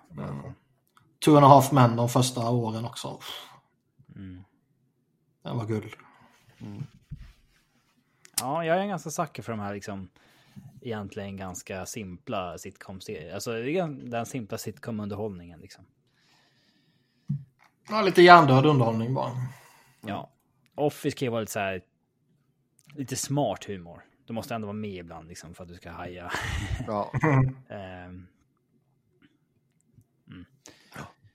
[1.24, 3.20] Two and a half men de första åren också.
[4.14, 4.44] Mm.
[5.42, 5.92] Den var guld.
[8.40, 10.08] Ja, jag är en ganska sucker för de här liksom
[10.80, 13.34] egentligen ganska simpla sitcom-serier.
[13.34, 15.84] Alltså det är gan- den simpla sitcom-underhållningen liksom.
[17.88, 19.30] Ja, lite hjärndöd underhållning bara.
[20.00, 20.30] Ja.
[20.74, 21.82] Office kan ju vara lite så här
[22.94, 24.02] lite smart humor.
[24.26, 26.32] Du måste ändå vara med ibland liksom för att du ska haja.
[26.86, 27.12] Ja.
[27.68, 28.26] Ehm,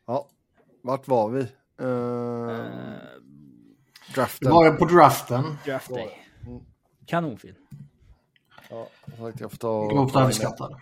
[0.05, 0.27] ja.
[0.81, 1.39] Vart var vi?
[1.41, 1.47] Uh,
[4.07, 4.51] Det draften.
[4.51, 5.57] var på draften.
[5.65, 6.09] Draft Day.
[7.05, 7.55] Kanonfilm.
[8.69, 8.87] Ja,
[9.39, 10.75] jag får ta Grovt överskattad.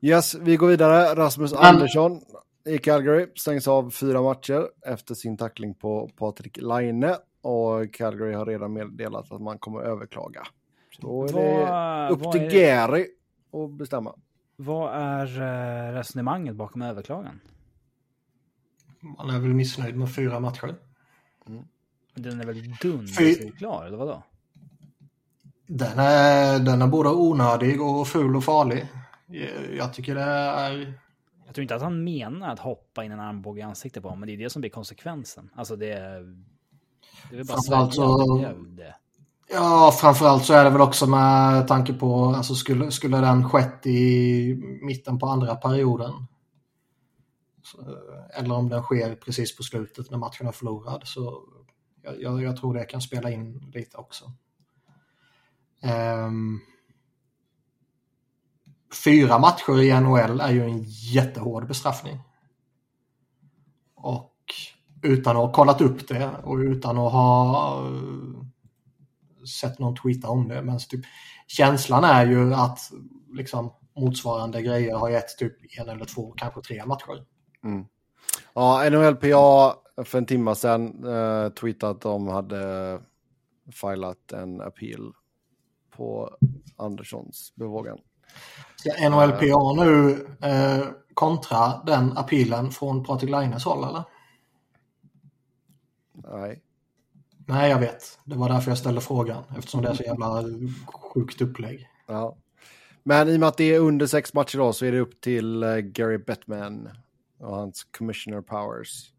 [0.00, 1.14] Yes, vi går vidare.
[1.14, 2.20] Rasmus Andersson
[2.70, 7.14] i Calgary stängs av fyra matcher efter sin tackling på Patrik Laine.
[7.42, 10.42] Och Calgary har redan meddelat att man kommer överklaga.
[11.00, 13.06] Så då är det Vad- upp till är- Gary
[13.52, 14.14] att bestämma.
[14.56, 17.40] Vad är eh, resonemanget bakom överklagan?
[19.00, 20.74] Man är väl missnöjd med fyra matcher.
[22.14, 24.22] Den är väl oklar, eller vadå?
[25.66, 28.86] Den är, den är både onödig och ful och farlig.
[29.26, 30.94] Jag- Jag tycker det är...
[31.50, 34.20] Jag tror inte att han menar att hoppa in en armbåge i ansiktet på honom,
[34.20, 35.50] men det är det som blir konsekvensen.
[35.54, 35.86] Alltså det.
[37.30, 38.94] Det är bara Framförallt så- det.
[39.52, 43.86] Ja, framförallt så är det väl också med tanke på, alltså skulle, skulle den skett
[43.86, 46.12] i mitten på andra perioden.
[48.34, 51.02] Eller om den sker precis på slutet när matchen är förlorad.
[51.04, 51.42] Så
[52.02, 54.24] jag, jag, jag tror det kan spela in lite också.
[55.82, 56.60] Ehm,
[58.94, 62.18] fyra matcher i NHL är ju en jättehård bestraffning.
[63.94, 64.34] Och
[65.02, 68.46] utan att ha kollat upp det och utan att ha eh,
[69.60, 70.62] sett någon tweeta om det.
[70.62, 71.04] Men typ,
[71.46, 72.78] känslan är ju att
[73.32, 77.24] liksom, motsvarande grejer har gett typ en eller två, kanske tre matcher.
[77.64, 77.84] Mm.
[78.54, 79.74] Ja, NHLPA
[80.04, 83.00] för en timme sedan eh, tweetade att de hade
[83.72, 85.12] filat en appeal
[85.96, 86.36] på
[86.76, 87.98] Anderssons bevågan.
[88.80, 90.10] Ska NHLPA nu
[90.42, 94.02] eh, kontra den appealen från Patrik Laines håll eller?
[96.12, 96.62] Nej.
[97.46, 98.18] Nej, jag vet.
[98.24, 99.44] Det var därför jag ställde frågan.
[99.58, 100.44] Eftersom det är så jävla
[100.86, 101.88] sjukt upplägg.
[102.06, 102.36] Ja.
[103.02, 105.20] Men i och med att det är under sex matcher då så är det upp
[105.20, 106.88] till uh, Gary Bettman
[107.38, 109.12] och hans commissioner powers.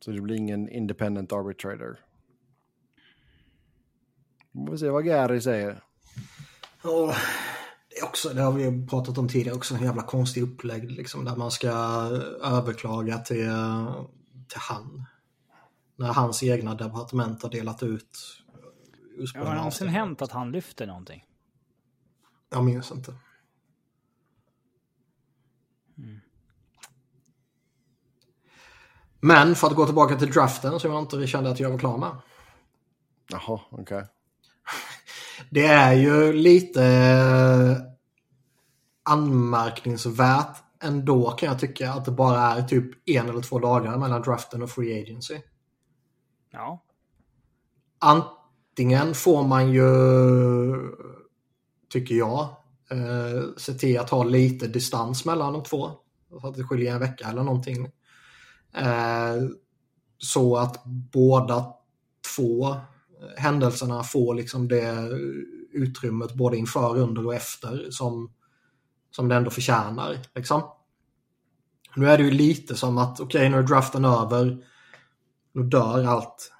[0.00, 1.98] Så det blir ingen independent arbitrator.
[4.52, 5.82] Vi får se vad Gary säger.
[6.82, 7.16] Är
[8.02, 11.50] också, det har vi pratat om tidigare, också en jävla konstig upplägg liksom, där man
[11.50, 11.68] ska
[12.42, 13.50] överklaga till,
[14.48, 15.04] till han.
[15.96, 18.18] När hans egna departement har delat ut
[19.16, 21.24] Ja, har det någonsin hänt att han lyfter någonting?
[22.50, 23.14] Jag minns inte.
[25.98, 26.20] Mm.
[29.20, 31.98] Men för att gå tillbaka till draften som jag inte kände att jag var klar
[31.98, 32.16] med.
[33.28, 33.82] Jaha, okej.
[33.82, 34.04] Okay.
[35.50, 36.84] Det är ju lite
[39.02, 44.22] anmärkningsvärt ändå kan jag tycka att det bara är typ en eller två dagar mellan
[44.22, 45.40] draften och free agency.
[46.50, 46.84] Ja.
[47.98, 49.86] Antingen får man ju,
[51.88, 52.40] tycker jag,
[52.90, 55.90] eh, se till att ha lite distans mellan de två.
[56.40, 57.84] Så att det skiljer en vecka eller någonting.
[58.74, 59.36] Eh,
[60.18, 61.74] så att båda
[62.36, 62.76] två
[63.36, 65.08] händelserna får liksom det
[65.72, 68.32] utrymmet både inför, under och efter som,
[69.10, 70.18] som det ändå förtjänar.
[70.34, 70.62] Liksom.
[71.96, 74.64] Nu är det ju lite som att okej, okay, nu är draften över.
[75.52, 76.52] Nu dör allt.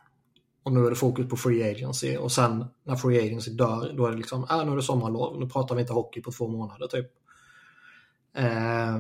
[0.63, 2.17] Och nu är det fokus på free agency.
[2.17, 5.41] Och sen när free agency dör, då är det liksom, äh, nu är det sommarlov.
[5.41, 7.07] Nu pratar vi inte hockey på två månader typ.
[8.37, 8.99] Eh,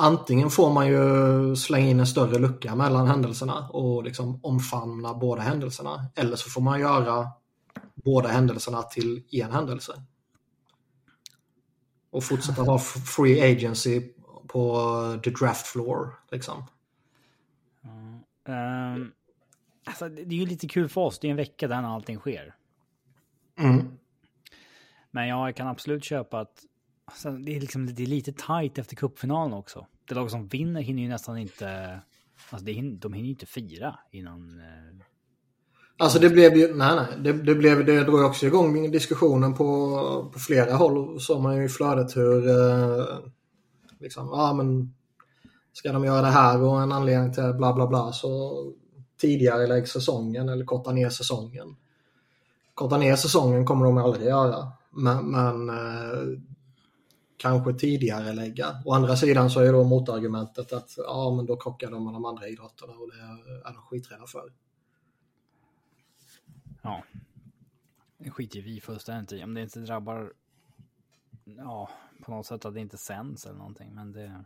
[0.00, 5.42] antingen får man ju slänga in en större lucka mellan händelserna och liksom omfamna båda
[5.42, 6.06] händelserna.
[6.14, 7.28] Eller så får man göra
[7.94, 10.02] båda händelserna till en händelse.
[12.10, 12.78] Och fortsätta ha
[13.16, 14.02] free agency
[14.46, 16.14] på the draft floor.
[16.30, 16.64] Liksom.
[18.48, 19.12] Um,
[19.84, 21.18] alltså, det är ju lite kul för oss.
[21.18, 22.54] Det är en vecka där allting sker.
[23.58, 23.98] Mm.
[25.10, 26.64] Men jag kan absolut köpa att
[27.10, 29.86] Alltså, det, är liksom, det är lite tight efter cupfinalen också.
[30.08, 32.00] Det lag som vinner hinner ju nästan inte...
[32.50, 34.60] Alltså det hinner, de hinner ju inte fira innan...
[34.60, 35.04] Eh...
[35.98, 36.74] Alltså det blev ju...
[36.74, 37.06] Nej, nej.
[37.18, 41.20] Det, det, blev, det drog också igång diskussionen på, på flera håll.
[41.20, 42.48] Så man ju i flödet hur...
[42.48, 43.04] Eh,
[43.98, 44.94] liksom, ja men...
[45.72, 48.52] Ska de göra det här och en anledning till bla bla bla så
[49.20, 51.76] tidigare lägg säsongen eller korta ner säsongen.
[52.74, 54.72] Korta ner säsongen kommer de aldrig göra.
[54.90, 56.38] Men, men eh,
[57.40, 58.82] kanske tidigare lägga.
[58.84, 62.24] Å andra sidan så är då motargumentet att ja, men då krockar de med de
[62.24, 63.20] andra idrotterna och det
[63.68, 64.52] är de skiträdda för.
[66.82, 67.04] Ja.
[68.18, 69.44] Det skiter ju vi fullständigt i.
[69.44, 70.32] Om det inte drabbar
[71.44, 71.90] ja,
[72.24, 73.94] på något sätt att det inte sänds eller någonting.
[73.94, 74.44] Men det...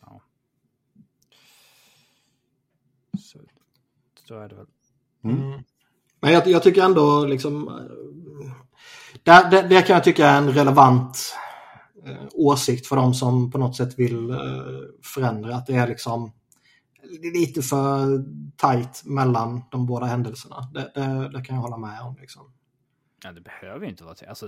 [0.00, 0.20] Ja.
[3.18, 3.38] Så,
[4.28, 4.66] så är det väl.
[5.24, 5.62] Mm.
[6.20, 7.64] Men jag, jag, tycker ändå liksom...
[9.22, 11.34] Det, det, det, kan jag tycka är en relevant
[12.32, 14.36] åsikt för de som på något sätt vill eh,
[15.02, 15.56] förändra.
[15.56, 16.32] Att det är liksom
[17.34, 18.24] lite för
[18.56, 20.70] tajt mellan de båda händelserna.
[20.74, 22.16] Det, det, det, kan jag hålla med om.
[22.20, 22.52] Liksom.
[23.24, 24.46] Ja, det behöver ju inte vara alltså,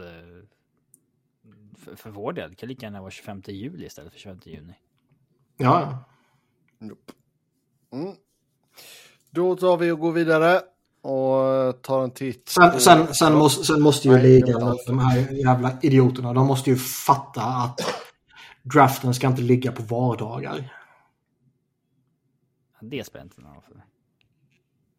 [1.79, 4.75] för, för vår del det kan lika gärna vara 25 juli istället för 25 juni.
[5.57, 6.05] Ja.
[7.93, 8.17] Mm.
[9.31, 10.61] Då tar vi och går vidare
[11.03, 12.49] och tar en titt.
[12.49, 16.77] Sen, sen, sen, måste, sen måste ju ligan, de här jävla idioterna, de måste ju
[16.77, 17.81] fatta att
[18.62, 20.73] draften ska inte ligga på vardagar.
[22.81, 23.83] Det spelar inte någon för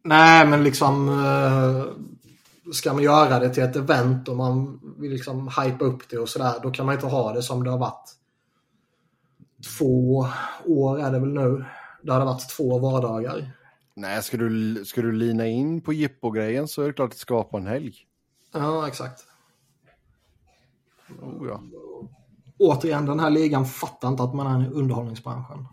[0.06, 1.84] Nej, men liksom eh,
[2.72, 6.28] ska man göra det till ett event och man vill liksom hypa upp det och
[6.28, 8.10] sådär, då kan man inte ha det som det har varit
[9.78, 10.26] två
[10.64, 11.64] år är det väl nu.
[12.02, 13.50] Det har varit två vardagar.
[13.96, 17.18] Nej, ska du, ska du lina in på jippo-grejen så är det klart att det
[17.18, 17.94] skapar en helg.
[18.52, 19.26] Ja, exakt.
[21.22, 21.62] Oh, ja.
[22.58, 25.66] Återigen, den här ligan fattar inte att man är i underhållningsbranschen.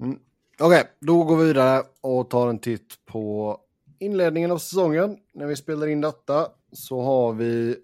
[0.00, 0.18] Mm.
[0.60, 3.58] Okej, okay, då går vi vidare och tar en titt på
[3.98, 5.16] inledningen av säsongen.
[5.32, 7.76] När vi spelar in detta så har vi...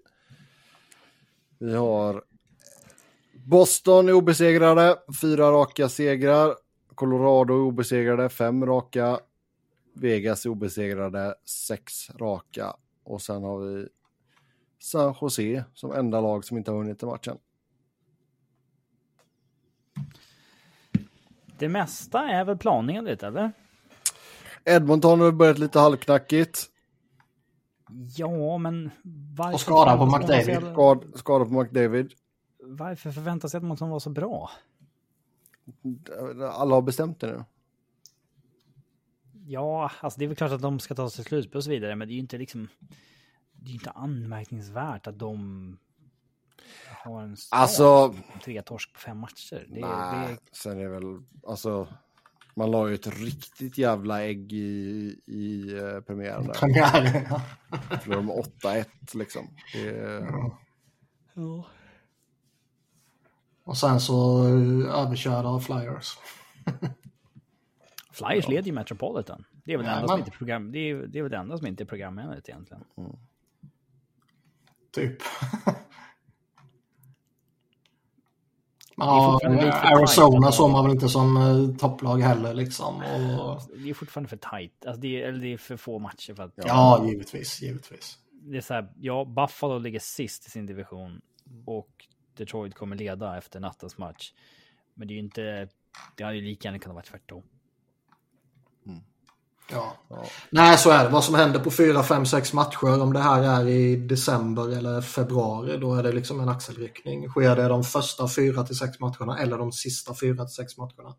[1.59, 2.23] Vi har
[3.45, 6.55] Boston är obesegrade, fyra raka segrar.
[6.95, 9.19] Colorado är obesegrade, fem raka.
[9.93, 12.75] Vegas är obesegrade, sex raka.
[13.03, 13.87] Och sen har vi
[14.79, 17.37] San Jose som enda lag som inte har vunnit matchen.
[21.57, 23.51] det mesta är väl planenligt, eller?
[24.65, 26.65] Edmonton har börjat lite halvknackigt.
[28.15, 28.91] Ja, men
[29.35, 29.53] varför...
[29.53, 31.15] Och skada på McDavid.
[31.15, 32.13] skada på McDavid.
[32.77, 34.51] Varför förväntas Edmonton vara så bra?
[36.51, 37.43] Alla har bestämt det nu.
[39.47, 41.69] Ja, alltså det är väl klart att de ska ta sig till slutspel och så
[41.69, 42.67] vidare, men det är ju inte liksom...
[43.51, 45.77] Det är ju inte anmärkningsvärt att de
[47.05, 47.37] har en.
[47.51, 49.67] Alltså, tre torsk på fem matcher.
[49.69, 51.87] Det, nej, det, sen är det väl, alltså,
[52.55, 56.53] man la ju ett riktigt jävla ägg i, i uh, premiären där.
[56.53, 57.27] Premiär.
[57.29, 57.41] ja.
[57.97, 58.85] Förlorade med 8-1
[59.17, 59.47] liksom.
[59.73, 60.27] Det,
[61.33, 61.65] ja.
[63.65, 66.17] Och sen så eh, överkörda av Flyers.
[68.11, 69.45] Flyers leder ju Metropolitan.
[69.65, 70.71] Det är väl det enda som inte program...
[70.71, 72.83] Det är, det är väl det enda som inte är programenligt egentligen.
[74.91, 75.17] Typ.
[75.67, 75.85] är
[78.97, 79.39] Ja,
[79.73, 80.55] Arizona tajt.
[80.55, 82.95] såg man väl inte som eh, topplag heller liksom.
[82.95, 84.85] Och, Det är fortfarande för tight.
[84.85, 86.53] Alltså det är, eller det är för få matcher för att...
[86.55, 88.17] ja, givetvis, givetvis.
[88.31, 91.21] Det är så här, ja, Buffalo ligger sist i sin division
[91.65, 92.05] och
[92.37, 94.33] Detroit kommer leda efter nattens match.
[94.93, 95.67] Men det är ju inte...
[96.15, 97.43] Det hade ju lika gärna kunnat vara tvärtom.
[99.71, 99.93] Ja.
[100.09, 100.25] ja.
[100.49, 101.09] Nej, så är det.
[101.09, 105.01] Vad som händer på 4, 5, 6 matcher, om det här är i december eller
[105.01, 107.29] februari, då är det liksom en axelryckning.
[107.29, 111.15] Sker det de första 4 till 6 matcherna eller de sista 4 till 6 matcherna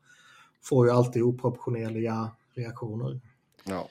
[0.64, 3.20] får ju alltid oproportionerliga reaktioner.
[3.64, 3.88] ja.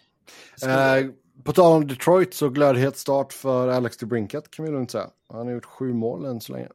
[0.63, 1.09] Eh,
[1.43, 5.09] på tal om Detroit så glödhet start för Alex DeBrincat kan vi lugnt säga.
[5.29, 6.69] Han har gjort sju mål än så länge.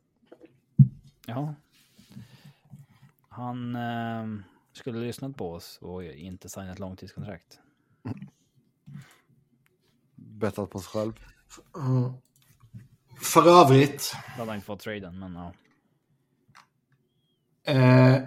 [1.31, 1.55] Ja.
[3.28, 4.26] Han eh,
[4.72, 7.61] skulle ha lyssnat på oss och inte signat långtidskontrakt.
[10.14, 11.12] Bettat på sig själv.
[11.76, 12.12] Mm.
[13.20, 15.53] För övrigt, Då hade han inte fått traden, men ja.
[17.72, 18.22] eh,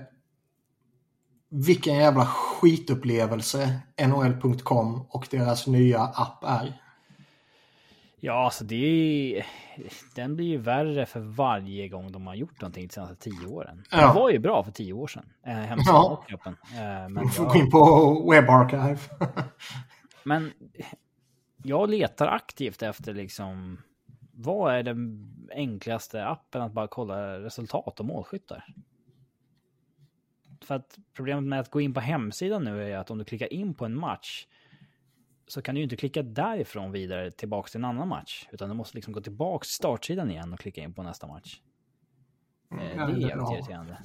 [1.49, 6.82] vilken jävla skitupplevelse NHL.com och deras nya app är.
[8.25, 9.45] Ja, alltså det är...
[10.15, 13.83] Den blir ju värre för varje gång de har gjort någonting de senaste tio åren.
[13.91, 14.07] Ja.
[14.07, 15.25] Det var ju bra för tio år sedan.
[15.45, 16.23] Eh, Ja.
[16.27, 18.97] Eh, men, får jag, gå in på WebArchive.
[20.23, 20.51] men
[21.63, 23.81] jag letar aktivt efter liksom...
[24.33, 28.65] Vad är den enklaste appen att bara kolla resultat och målskyttar?
[30.61, 33.53] För att problemet med att gå in på hemsidan nu är att om du klickar
[33.53, 34.47] in på en match
[35.47, 38.47] så kan du ju inte klicka därifrån vidare tillbaks till en annan match.
[38.51, 41.61] Utan du måste liksom gå tillbaks till startsidan igen och klicka in på nästa match.
[42.71, 43.97] Eh, ja, det är jävligt irriterande.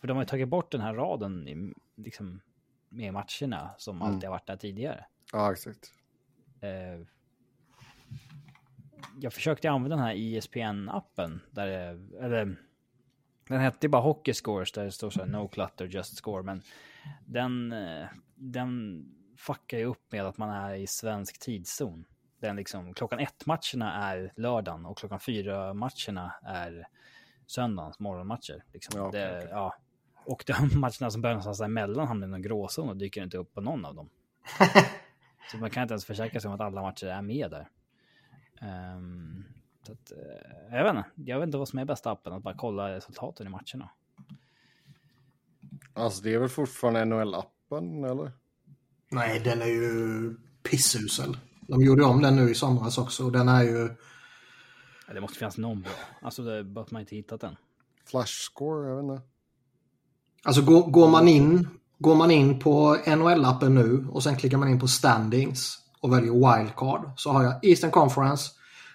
[0.00, 2.40] För de har ju tagit bort den här raden i, liksom,
[2.88, 4.08] med matcherna som Mm.
[4.08, 5.06] alltid har varit där tidigare.
[5.32, 5.92] Ja, exakt.
[6.60, 7.06] Eh,
[9.20, 11.40] jag försökte använda den här E ESPN-appen.
[11.50, 12.56] Där det, eller,
[13.48, 16.42] den hette bara Hockey Scores där det står så här No clutter, just score.
[16.42, 16.62] Men
[17.26, 19.04] den, eh, den
[19.36, 22.04] fuckar ju upp med att man är i svensk tidszon.
[22.40, 26.88] Den liksom, klockan ett-matcherna är lördagen och klockan fyra-matcherna är
[27.46, 28.64] söndagens morgonmatcher.
[28.72, 29.00] Liksom.
[29.00, 29.48] Ja, det, okej.
[29.50, 29.74] ja.
[30.24, 33.54] Och de matcherna som börjar någonstans emellan hamnar i någon gråzon och dyker inte upp
[33.54, 34.10] på någon av dem.
[35.50, 37.68] Så man kan inte ens försäkra sig om att alla matcher är med där.
[39.86, 42.42] Så att, eh, jag, vet inte, jag vet inte vad som är bästa appen, att
[42.42, 43.90] bara kolla resultaten i matcherna.
[45.92, 48.32] Alltså det är väl fortfarande NHL-appen eller?
[49.10, 51.36] Nej, den är ju pissusel.
[51.60, 53.96] De gjorde om den nu i somras också och den är ju...
[55.08, 55.92] Ja, Det måste finnas någon bra.
[56.22, 57.56] Alltså, det är bara att man inte hittat den.
[58.10, 59.22] Flash score, jag vet inte.
[60.44, 64.68] Alltså går, går, man in, går man in på NHL-appen nu och sen klickar man
[64.68, 68.50] in på standings och väljer wildcard så har jag Eastern Conference.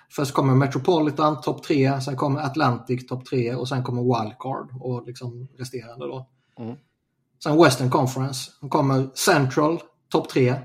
[0.10, 5.08] Först kommer Metropolitan topp 3, sen kommer Atlantic topp 3 och sen kommer wildcard och
[5.08, 6.30] liksom resterande då.
[6.60, 6.76] Mm.
[7.44, 8.52] Sen Western Conference.
[8.60, 9.80] Sen kommer Central
[10.12, 10.56] topp 3.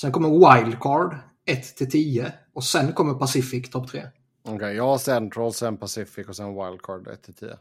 [0.00, 0.28] Sen kommer
[0.62, 4.02] wildcard 1 till 10 och sen kommer Pacific topp 3.
[4.42, 7.56] Okej, jag har Central, sen Pacific och sen Wildcard 1-10.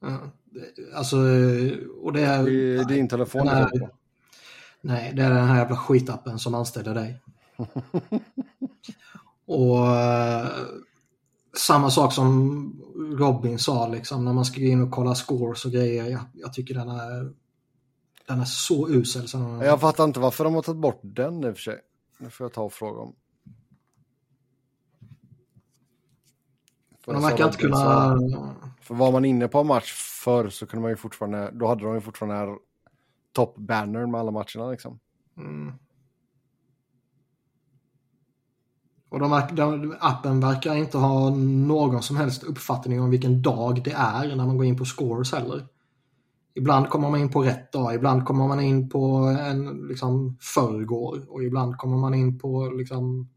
[0.00, 1.16] Ja, det- Alltså,
[2.02, 2.44] och det är...
[2.44, 3.88] Det är din telefon är på.
[4.80, 7.20] Nej, det är den här jävla skitappen som anställer dig.
[9.46, 10.46] och eh,
[11.56, 12.82] samma sak som
[13.18, 16.04] Robin sa, liksom, när man ska gå in och kolla scores och grejer.
[16.10, 17.32] Jag, jag tycker den är,
[18.26, 19.28] den är så usel.
[19.28, 21.80] Så den, Jag fattar inte varför de har tagit bort den i och för sig.
[22.18, 23.14] Det får jag ta och fråga om.
[27.04, 28.16] För de verkar inte kunna...
[28.80, 29.92] För var man inne på en match
[30.24, 32.56] förr så kunde man ju fortfarande, då hade de ju fortfarande
[33.32, 34.98] topp-banner med alla matcherna liksom.
[35.36, 35.72] Mm.
[39.08, 43.92] Och de, de, appen verkar inte ha någon som helst uppfattning om vilken dag det
[43.92, 45.66] är när man går in på scores heller.
[46.56, 49.06] Ibland kommer man in på rätt dag, ibland kommer man in på
[49.40, 53.28] en liksom förrgår och ibland kommer man in på liksom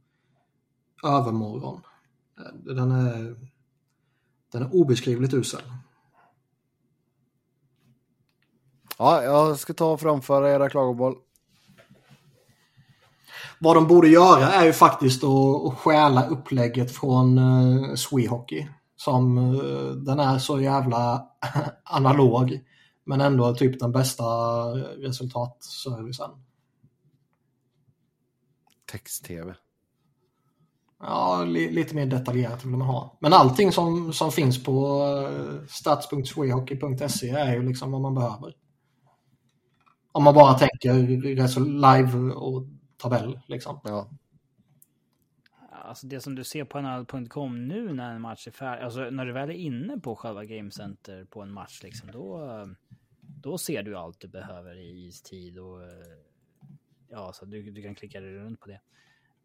[1.04, 1.82] övermorgon.
[2.54, 3.36] Den är,
[4.52, 5.62] den är obeskrivligt usel.
[8.98, 11.16] Ja, jag ska ta och framföra era klagomål.
[13.60, 18.68] Vad de borde göra är ju faktiskt att, stjäla upplägget från uh, Swehockey.
[18.96, 21.26] Som uh, den är så jävla
[21.84, 22.60] analog.
[23.10, 24.24] Men ändå typ den bästa
[24.98, 26.30] resultatservicen.
[28.92, 29.56] Text-tv.
[31.00, 33.18] Ja, li lite mer detaljerat vill man ha.
[33.20, 38.54] Men allting som, som finns på uh, stats.swehockey.se är ju liksom vad man behöver.
[40.12, 40.94] Om man bara tänker
[41.60, 42.64] live och
[42.98, 43.80] tabell liksom.
[43.84, 44.10] Ja.
[45.72, 49.26] Alltså det som du ser på nhl.com nu när en match är färdig, alltså när
[49.26, 52.50] du väl är inne på själva Game Center på en match liksom, då,
[53.36, 55.82] då ser du allt du behöver i istid och
[57.10, 58.82] ja, så du, du kan klicka dig runt på det.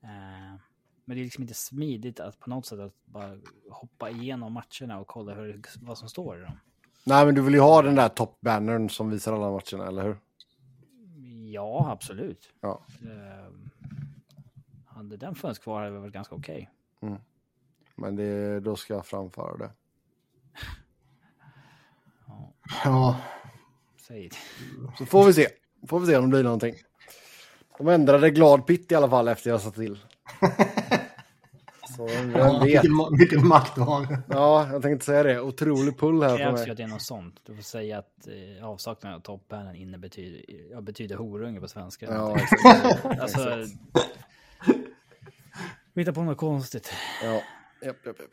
[0.05, 0.61] Uh,
[1.05, 3.39] men det är liksom inte smidigt att på något sätt att bara
[3.71, 6.59] hoppa igenom matcherna och kolla hur, vad som står i dem.
[7.05, 10.17] Nej, men du vill ju ha den där toppbannern som visar alla matcherna, eller hur?
[11.53, 12.53] Ja, absolut.
[12.61, 12.83] Ja.
[13.03, 13.55] Uh,
[14.87, 16.71] hade den funnits kvar hade det varit ganska okej.
[17.01, 17.09] Okay.
[17.11, 17.21] Mm.
[17.95, 19.71] Men det, då ska jag framföra det.
[22.27, 22.53] ja.
[22.85, 23.21] ja.
[24.09, 24.37] Säg det.
[24.99, 25.49] Så får vi se.
[25.89, 26.75] Får vi se om det blir någonting.
[27.79, 29.99] De ändrade glad pitt i alla fall efter jag satt till.
[31.97, 32.61] Så ja.
[32.65, 34.23] Vilken, vilken, makt du har.
[34.29, 35.41] Ja, jag tänkte säga det.
[35.41, 36.33] Otrolig pull här.
[36.33, 37.41] Det krävs ju att det är något sånt.
[37.47, 38.29] Du får säga att
[38.59, 42.07] eh, avsaknaden av toppbärnen inne betyder, ja, betyder horunge på svenska.
[42.07, 43.05] Ja, exakt.
[43.21, 43.67] alltså,
[45.95, 46.93] hitta på något konstigt.
[47.23, 47.43] Ja,
[47.87, 48.19] japp, japp.
[48.19, 48.31] japp.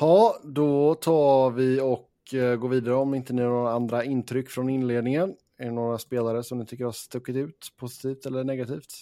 [0.00, 4.50] Ja, då tar vi och uh, går vidare om inte ni har några andra intryck
[4.50, 5.36] från inledningen.
[5.56, 8.92] Är det några spelare som ni tycker har stuckit ut positivt eller negativt?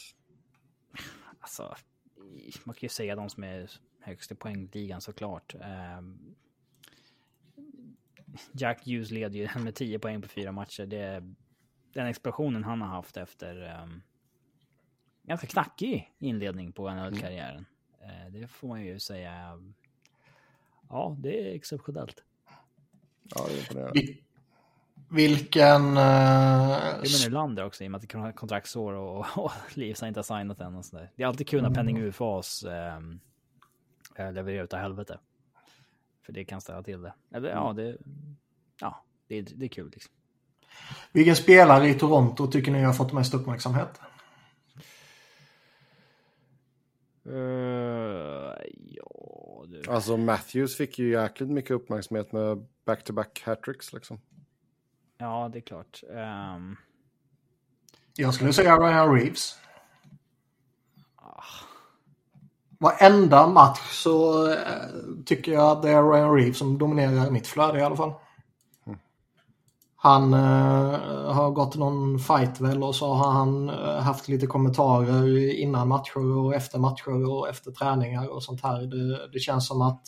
[1.41, 1.75] Alltså,
[2.65, 3.71] man kan ju säga de som är
[4.01, 5.55] högst i poängligan såklart.
[5.99, 6.37] Um,
[8.53, 10.87] Jack Hughes leder ju med 10 poäng på fyra matcher.
[10.87, 11.35] Det,
[11.93, 14.03] den explosionen han har haft efter um,
[15.23, 17.65] ganska knackig inledning på NHL-karriären.
[18.03, 18.27] Mm.
[18.27, 19.63] Uh, det får man ju säga.
[20.89, 22.25] Ja, det är exceptionellt.
[23.35, 24.15] Ja, det är imponerande.
[25.11, 25.83] Vilken...
[25.83, 30.01] Uh, det är Nylander också i och med att det är kontraktsår och, och Leafs
[30.01, 31.11] har inte signat än och sådär.
[31.17, 32.09] Det är alltid kul när Penning mm.
[32.09, 32.65] UFAs
[32.99, 33.21] um,
[34.17, 35.19] levererar utav helvete.
[36.23, 37.15] För det kan ställa till det.
[37.35, 37.97] Eller ja, det,
[38.81, 40.13] ja, det, är, det är kul liksom.
[41.13, 44.01] Vilken spelare i Toronto tycker ni har fått mest uppmärksamhet?
[47.27, 47.35] Uh,
[48.75, 49.83] ja, du.
[49.89, 54.21] Alltså Matthews fick ju jäkligt mycket uppmärksamhet med back-to-back hattricks liksom.
[55.19, 56.03] Ja, det är klart.
[56.57, 56.77] Um...
[58.17, 59.57] Jag skulle säga Ryan Reeves.
[61.17, 61.45] Ah.
[62.79, 64.57] Varenda match så äh,
[65.27, 68.13] tycker jag att det är Ryan Reeves som dominerar mitt flöde i alla fall.
[68.87, 68.99] Mm.
[69.97, 75.55] Han äh, har gått någon fight väl och så har han äh, haft lite kommentarer
[75.55, 78.81] innan matcher och efter matcher och efter träningar och sånt här.
[78.81, 80.03] Det, det känns som att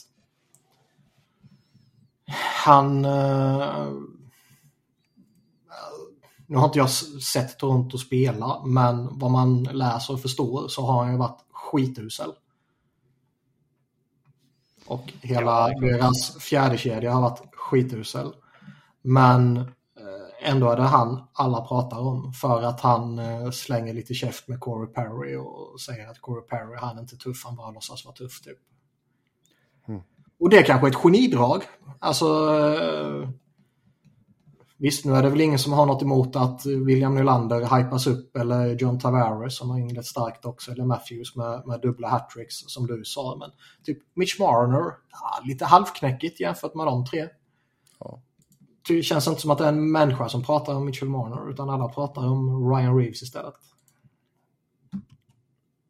[2.65, 3.07] han
[6.51, 6.91] nu har inte jag
[7.23, 12.33] sett Toronto spela, men vad man läser och förstår så har han ju varit skitusel.
[14.87, 15.81] Och hela ja.
[15.81, 18.35] deras fjärde kedja har varit skitusel.
[19.03, 24.15] Men eh, ändå är det han alla pratar om för att han eh, slänger lite
[24.15, 27.71] käft med Corey Perry och säger att Corey Perry han är inte tuff, han bara
[27.71, 28.59] låtsas vara tuff typ.
[30.41, 31.63] Och det är kanske ett genidrag.
[31.99, 33.29] Alltså eh,
[34.83, 38.37] Visst, nu är det väl ingen som har något emot att William Nylander hypas upp
[38.37, 42.87] eller John Tavares som har inlett starkt också, eller Matthews med, med dubbla hattricks som
[42.87, 43.37] du sa.
[43.37, 43.51] Men
[43.85, 47.29] typ Mitch Marner, ja, lite halvknäckigt jämfört med de tre.
[47.99, 48.23] Ja.
[48.89, 51.71] Det känns inte som att det är en människa som pratar om Mitchell Marner utan
[51.71, 53.55] alla pratar om Ryan Reeves istället.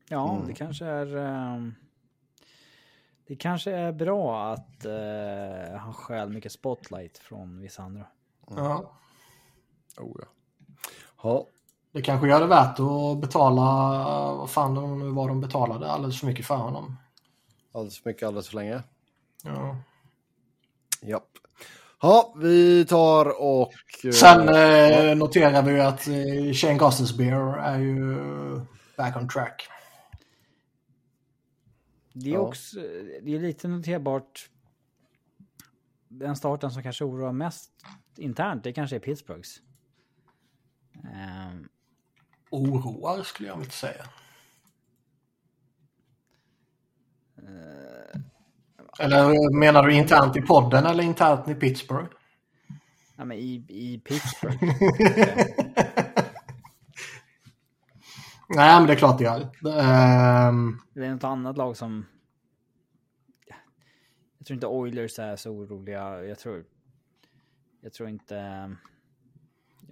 [0.09, 0.47] Ja, mm.
[0.47, 1.17] det kanske är...
[1.17, 1.75] Um...
[3.31, 8.07] Det kanske är bra att uh, han stjäl mycket spotlight från vissa andra.
[8.51, 8.65] Mm.
[8.65, 8.93] Ja.
[9.99, 10.27] Oh, ja.
[11.23, 11.47] ja.
[11.93, 13.63] Det kanske gör det värt att betala,
[14.35, 16.97] vad fan nu var de betalade alldeles för mycket för honom.
[17.73, 18.83] Alldeles för mycket, alldeles för länge.
[19.45, 19.77] Ja.
[21.01, 21.29] Japp.
[22.03, 23.73] Ja, vi tar och...
[24.05, 28.17] Eh, Sen eh, noterar vi att eh, Shane Gosselsbeer är ju
[28.97, 29.69] back on track.
[32.13, 32.81] Det är också
[33.23, 34.51] det är lite noterbart
[36.09, 37.71] den starten som kanske oroar mest
[38.17, 39.61] internt, det kanske är Pittsburghs.
[40.95, 41.69] Um,
[42.51, 44.05] Oroar skulle jag inte säga.
[47.43, 48.21] uh,
[48.99, 52.11] eller menar du internt i podden eller internt i Pittsburgh?
[53.17, 54.65] Ja, men i, i Pittsburgh.
[58.55, 59.41] Nej, men det är klart det gör.
[60.49, 60.81] Um...
[60.95, 62.07] Det är något annat lag som...
[64.39, 66.25] Jag tror inte Oilers är så oroliga.
[66.25, 66.65] Jag tror...
[67.81, 68.71] Jag tror inte...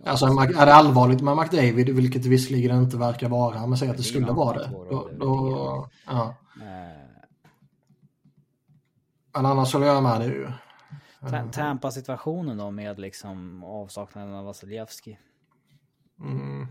[0.05, 4.03] Alltså är det allvarligt med McDavid, vilket visserligen inte verkar vara, men säg att det,
[4.03, 4.71] det skulle vara det.
[4.91, 6.35] Då, då, ja.
[9.33, 10.53] Men annars håller jag med dig ju.
[11.53, 15.19] Tampa-situationen då med liksom avsaknaden av Vasilevski.
[16.21, 16.67] Mm.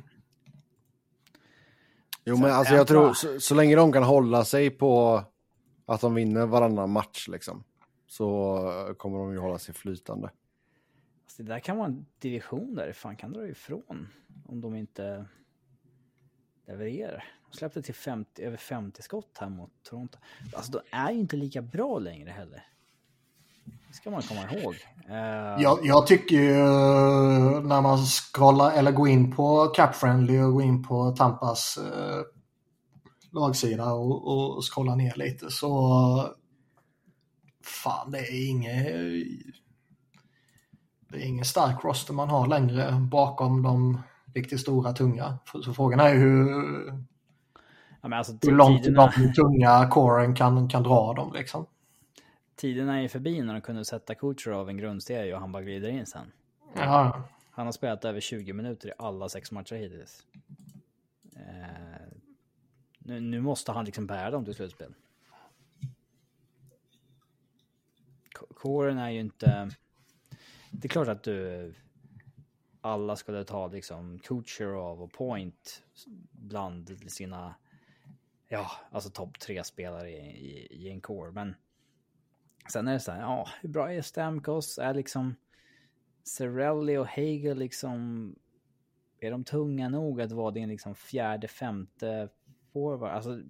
[2.30, 5.24] Jo, men alltså jag tror så, så, länge de kan hålla sig på
[5.86, 7.64] att de vinner varannan match liksom
[8.08, 10.30] så kommer de ju hålla sig flytande.
[11.24, 14.08] Alltså, det där kan vara en division där fan kan dra ifrån
[14.46, 15.26] om de inte
[16.68, 17.24] levererar.
[17.52, 20.18] De släppte till 50, över 50 skott här mot Toronto.
[20.56, 22.64] Alltså de är ju inte lika bra längre heller.
[23.88, 24.76] Det ska man komma ihåg.
[25.09, 25.63] Uh...
[25.63, 26.53] Jag, jag, tycker ju
[27.61, 32.22] när man scrollar eller går in på CapFriendly och går in på Tampas uh,
[33.32, 36.36] lagsida och, och scrollar ner lite så
[37.63, 38.88] fan det är inget
[41.09, 44.01] det är ingen stark roster man har längre bakom de
[44.36, 45.38] riktigt stora tunga.
[45.63, 47.05] Så frågan är ju hur,
[48.01, 49.13] ja, alltså, hur långt tiderna...
[49.18, 51.65] de tunga coren kan, kan dra dem liksom
[52.58, 55.89] tiderna är förbi när de kunde sätta coacher av en grundserie och han bara glider
[55.89, 56.32] in sen.
[56.76, 57.24] Ja.
[57.51, 60.26] Han har spelat över 20 minuter i alla sex matcher hittills.
[61.36, 62.08] Eh,
[62.99, 64.93] nu, nu, måste han liksom bära dem till slutspel.
[68.53, 69.70] Kåren är ju inte...
[70.72, 71.74] Det är klart att du...
[72.82, 75.84] Alla skulle ta liksom Kucherov och Point
[76.32, 77.55] bland sina...
[78.47, 81.32] Ja, alltså topp tre spelare i, i, i en core.
[81.32, 81.55] Men
[82.72, 84.78] Sen är det så här, ja, hur bra är Stamkos?
[84.78, 85.36] Är liksom
[86.24, 88.36] Cirelli och Hagel liksom...
[89.20, 92.30] Är de tunga nog att vara din liksom fjärde, femte
[92.74, 93.11] forward?
[93.11, 93.41] Alltså...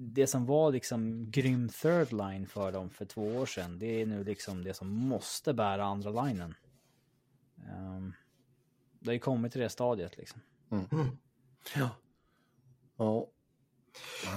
[0.00, 4.06] Det som var liksom grym third line för dem för två år sedan, det är
[4.06, 6.54] nu liksom det som måste bära andra linen.
[7.56, 8.14] Um,
[9.00, 10.40] det har ju kommit till det stadiet liksom.
[10.70, 10.86] Mm.
[11.76, 11.90] Ja.
[12.96, 13.30] Ja.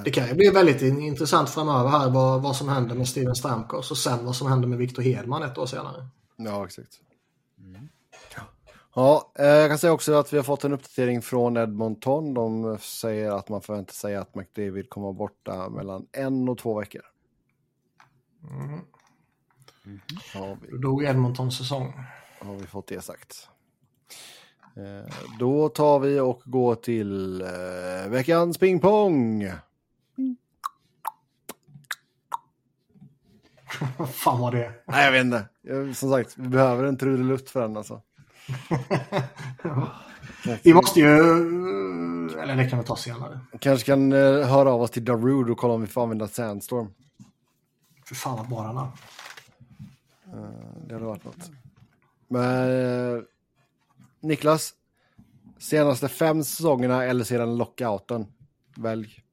[0.04, 3.92] Det kan ju bli väldigt intressant framöver här vad, vad som händer med Steven Stamkos
[3.92, 6.08] och sen vad som händer med Victor Hedman ett år senare.
[6.36, 7.00] Ja, exakt.
[7.60, 7.90] Mm.
[8.96, 12.34] Ja, eh, jag kan säga också att vi har fått en uppdatering från Edmonton.
[12.34, 16.80] De säger att man förväntar sig att McDavid kommer vara borta mellan en och två
[16.80, 17.02] veckor.
[18.50, 18.80] Mm.
[19.86, 20.00] Mm.
[20.34, 21.94] Då dog Edmontons säsong.
[22.40, 23.50] Har vi fått det sagt.
[24.76, 29.52] Eh, då tar vi och går till eh, veckans pingpong.
[33.98, 34.74] Vad fan var det?
[34.86, 35.46] Nej, jag vet inte.
[35.96, 38.02] Som sagt, vi behöver en trudelutt för den alltså.
[40.64, 41.08] vi måste ju...
[42.40, 43.40] Eller det kan vi ta senare.
[43.60, 46.94] Kanske kan höra av oss till Darude och kolla om vi får använda Sandstorm.
[48.06, 48.82] För fan vad är.
[48.82, 48.92] Uh,
[50.88, 51.52] det hade varit något.
[52.28, 53.26] Men
[54.22, 54.74] Niklas,
[55.60, 58.26] senaste fem säsongerna eller sedan lockouten?
[58.78, 59.24] Välj.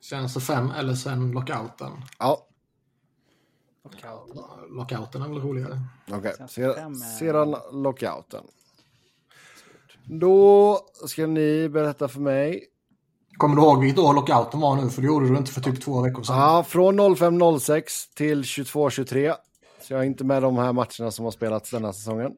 [0.00, 1.92] Senaste fem eller sen lockouten?
[2.18, 2.46] Ja.
[3.84, 5.80] Lockouten, lockouten är väl roligare.
[6.10, 6.48] Okej, okay.
[6.48, 8.44] sedan, sedan lockouten.
[10.04, 12.64] Då ska ni berätta för mig.
[13.36, 14.90] Kommer du ihåg vilket år lockouten var nu?
[14.90, 16.38] För det gjorde du inte för typ två veckor sedan.
[16.38, 17.84] Ja, från 05.06
[18.14, 19.34] till 22.23.
[19.80, 22.36] Så jag är inte med de här matcherna som har spelats denna säsongen.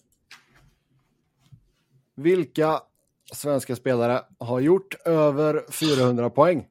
[2.15, 2.83] Vilka
[3.33, 6.69] svenska spelare har gjort över 400 poäng?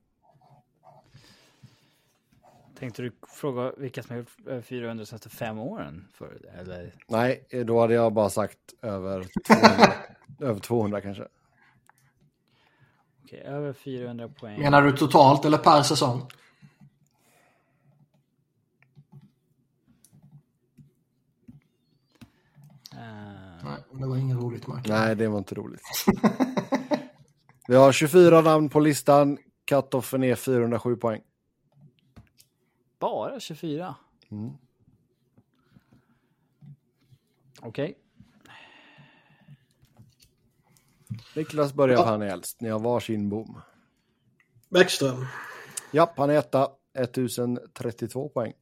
[2.80, 6.08] Tänkte du fråga vilka som har gjort över 400 senaste fem åren?
[6.14, 6.94] För, eller?
[7.08, 9.94] Nej, då hade jag bara sagt över 200,
[10.50, 11.28] över 200 kanske.
[13.24, 14.60] Okej, över 400 poäng.
[14.60, 16.28] Menar du totalt eller per säsong?
[23.92, 24.88] Det var inget roligt Mark.
[24.88, 25.82] Nej, det var inte roligt.
[27.68, 29.38] Vi har 24 namn på listan.
[29.72, 31.22] Cut-offen är 407 poäng.
[33.00, 33.96] Bara 24?
[34.32, 34.52] Mm.
[37.62, 37.68] Okej.
[37.68, 37.96] Okay.
[41.36, 42.06] Niklas börjar, ja.
[42.06, 42.62] han är äldst.
[42.62, 43.62] Ni har varsin bom.
[44.70, 45.26] Bäckström.
[45.92, 46.70] Japp, han är etta.
[46.94, 48.54] 1032 poäng.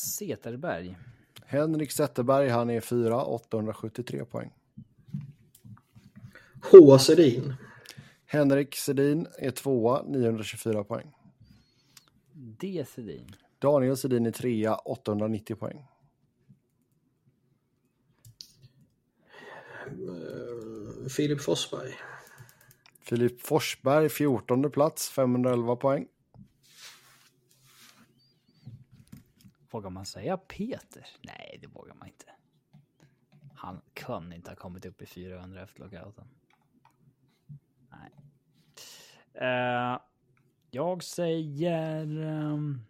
[0.00, 0.96] Zeterberg.
[1.46, 4.52] Henrik Zetterberg, han är 4, 873 poäng.
[6.72, 6.98] H.
[6.98, 7.54] Sedin.
[8.26, 11.12] Henrik Sedin är 2, 924 poäng.
[12.32, 12.84] D.
[12.94, 13.26] Sedin.
[13.58, 15.86] Daniel Sedin är 3, 890 poäng.
[21.16, 21.94] Filip Forsberg.
[23.00, 26.06] Filip Forsberg, 14 plats, 511 poäng.
[29.70, 31.06] Vågar man säga Peter?
[31.22, 32.26] Nej, det vågar man inte.
[33.54, 36.28] Han kan inte ha kommit upp i 400 efter lockouten.
[37.90, 38.10] Nej.
[39.42, 40.00] Uh,
[40.70, 42.86] jag säger um,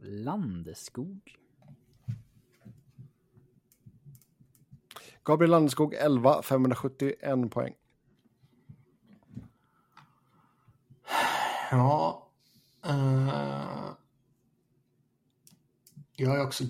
[0.00, 1.36] Landeskog.
[5.22, 7.74] Gabriel Landeskog 11, 571 poäng.
[11.70, 12.26] Ja.
[12.86, 13.94] Uh,
[16.20, 16.64] jag är också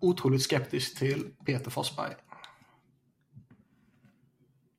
[0.00, 2.14] otroligt skeptisk till Peter Forsberg.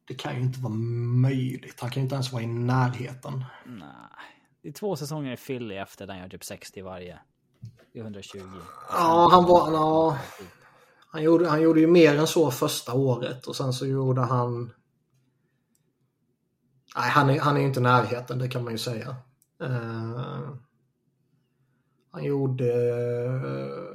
[0.07, 1.79] Det kan ju inte vara möjligt.
[1.79, 3.45] Han kan ju inte ens vara i närheten.
[3.65, 3.89] Nej.
[4.61, 7.19] Det är två säsonger i Philly efter den gör typ 60 varje.
[7.93, 8.37] Det är 120.
[8.89, 9.71] Ja, han var...
[9.71, 10.17] Ja,
[11.11, 14.71] han, gjorde, han gjorde ju mer än så första året och sen så gjorde han...
[16.95, 19.15] Nej, han är, han är inte i närheten, det kan man ju säga.
[19.63, 20.55] Uh,
[22.11, 22.65] han gjorde...
[22.65, 23.94] Uh,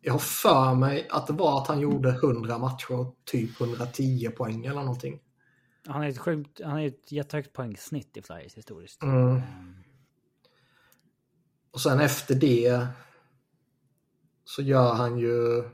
[0.00, 4.30] jag har för mig att det var att han gjorde 100 matcher och typ 110
[4.36, 5.20] poäng eller någonting.
[5.86, 9.02] Han är ett, sjukt, han är ett jättehögt poängsnitt i Flyers historiskt.
[9.02, 9.28] Mm.
[9.28, 9.42] Mm.
[11.70, 12.86] Och sen efter det
[14.44, 15.64] så gör han ju...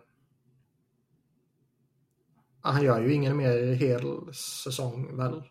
[2.60, 5.42] Han gör ju ingen mer hel säsong väl?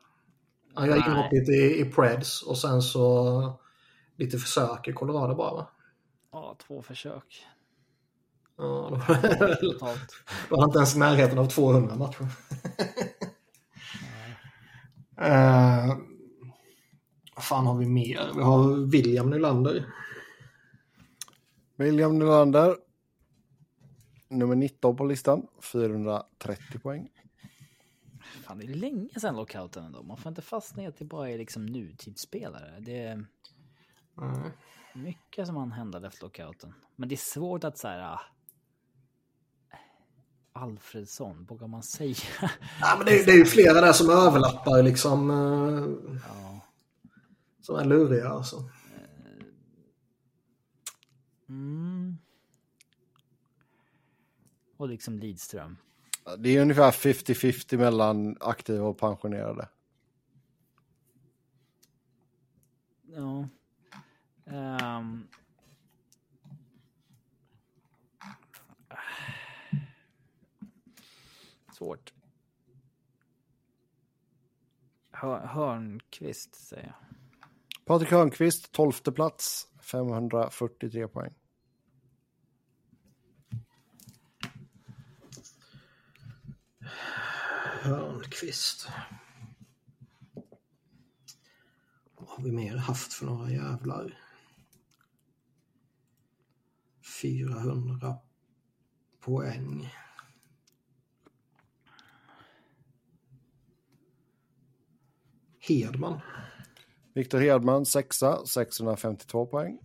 [0.74, 3.60] Han gör inhoppet i, i Preds och sen så
[4.16, 5.68] lite försök i Colorado bara?
[6.32, 7.46] Ja, två försök.
[8.58, 8.89] Ja,
[9.62, 9.97] då,
[10.49, 12.24] var han inte ens i närheten av 200 matcher.
[15.22, 15.97] uh,
[17.36, 18.32] vad fan har vi mer?
[18.36, 19.86] Vi har William Nylander.
[21.76, 22.78] William Nylander.
[24.28, 25.47] Nummer 19 på listan.
[25.62, 27.10] 430 poäng.
[28.43, 30.04] Fan, det är länge sedan lockouten ändå.
[30.04, 32.80] Man får inte fastna i att det bara är liksom nutidsspelare.
[32.80, 34.51] Det är mm.
[34.93, 36.74] mycket som han hände efter lockouten.
[36.95, 38.20] Men det är svårt att så här...
[40.54, 42.16] Alfredsson, vågar man säga?
[42.82, 45.30] Ja, men det, är, det är ju flera där som överlappar liksom.
[46.28, 46.60] Ja.
[47.62, 48.70] Som är luriga alltså.
[51.49, 52.18] Mm.
[54.78, 55.78] Och liksom Lidström.
[56.38, 59.70] Det är ungefär 50-50 mellan aktiva och pensionerade.
[63.04, 63.47] Ja.
[64.45, 65.28] Um.
[71.84, 72.14] Svårt.
[75.12, 76.96] Hör, Hörnqvist säger jag.
[77.86, 81.34] Patrik Hörnqvist, 12 plats, 543 poäng.
[87.82, 88.90] Hörnqvist.
[92.16, 94.18] Vad har vi mer haft för några jävlar?
[97.22, 98.18] 400
[99.20, 99.90] poäng.
[105.68, 106.20] Hedman.
[107.14, 109.80] Viktor Hedman, sexa, 652 poäng.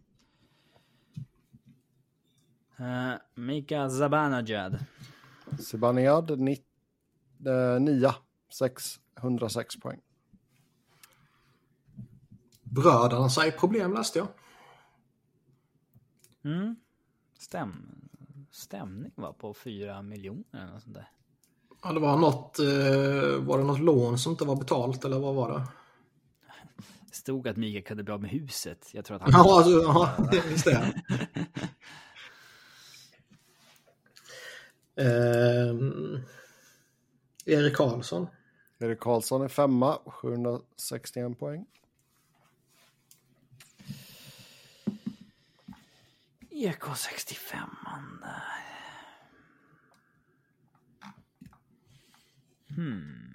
[2.80, 4.78] Uh, Mika Zabanajad.
[5.58, 8.14] Zibanejad, eh, nia,
[8.52, 10.00] 606 poäng.
[12.62, 14.28] Bröderna säger problem läste jag.
[16.44, 16.76] Mm.
[17.38, 17.94] Stäm.
[18.50, 21.08] Stämning var på 4 miljoner eller sånt där.
[21.82, 25.34] Ja, det var något, eh, var det något lån som inte var betalt eller vad
[25.34, 25.62] var det?
[27.08, 28.90] Det stod att Mikael kunde bli av med huset.
[28.92, 29.30] Jag tror att han...
[29.32, 30.16] Ja, alltså, ja
[30.50, 31.02] just det.
[34.96, 35.74] eh,
[37.56, 38.26] Erik Karlsson.
[38.78, 41.66] Erik Karlsson är femma, 761 poäng.
[46.50, 47.56] EK65.
[52.78, 53.34] Hmm.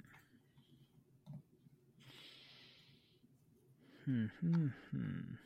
[4.04, 5.36] Hmm, hmm, hmm.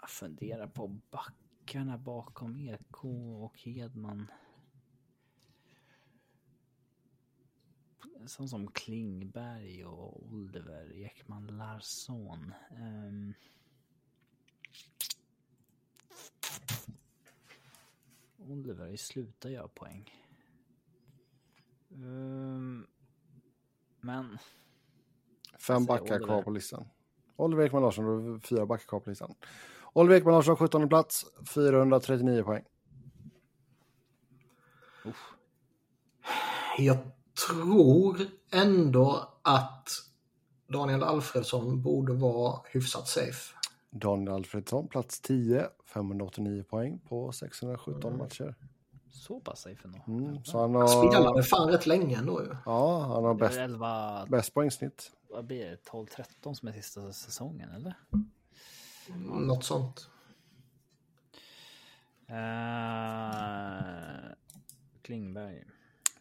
[0.00, 3.04] Jag funderar på backarna bakom EK
[3.42, 4.26] och Hedman.
[8.26, 12.54] sån som Klingberg och Oliver Ekman Larsson.
[12.70, 13.34] Um,
[18.48, 20.10] Oliver slutar göra poäng.
[21.90, 22.86] Um,
[24.00, 24.38] men...
[25.58, 26.88] Fem backar kvar på listan.
[27.36, 29.34] Oliver Ekman Larsson, och fyra backar kvar på listan.
[29.92, 32.64] Oliver Ekman Larsson, 17 plats, 439 poäng.
[35.04, 35.32] Uff.
[36.78, 36.98] Jag
[37.48, 38.20] tror
[38.52, 39.88] ändå att
[40.66, 43.54] Daniel Alfredsson borde vara hyfsat safe.
[43.90, 48.18] Daniel Alfredsson, plats 10, 589 poäng på 617 mm.
[48.18, 48.54] matcher.
[49.10, 49.98] Så pass safe ändå.
[50.06, 50.86] Mm, så han har...
[50.86, 52.56] Spelade fan rätt länge ändå ju.
[52.66, 54.26] Ja, han har bäst, 11...
[54.28, 55.12] bäst poängsnitt.
[55.30, 55.90] Vad blir det?
[55.90, 57.94] 12-13 som är sista säsongen eller?
[59.08, 60.10] Mm, något sånt.
[62.30, 62.36] Uh...
[65.02, 65.64] Klingberg.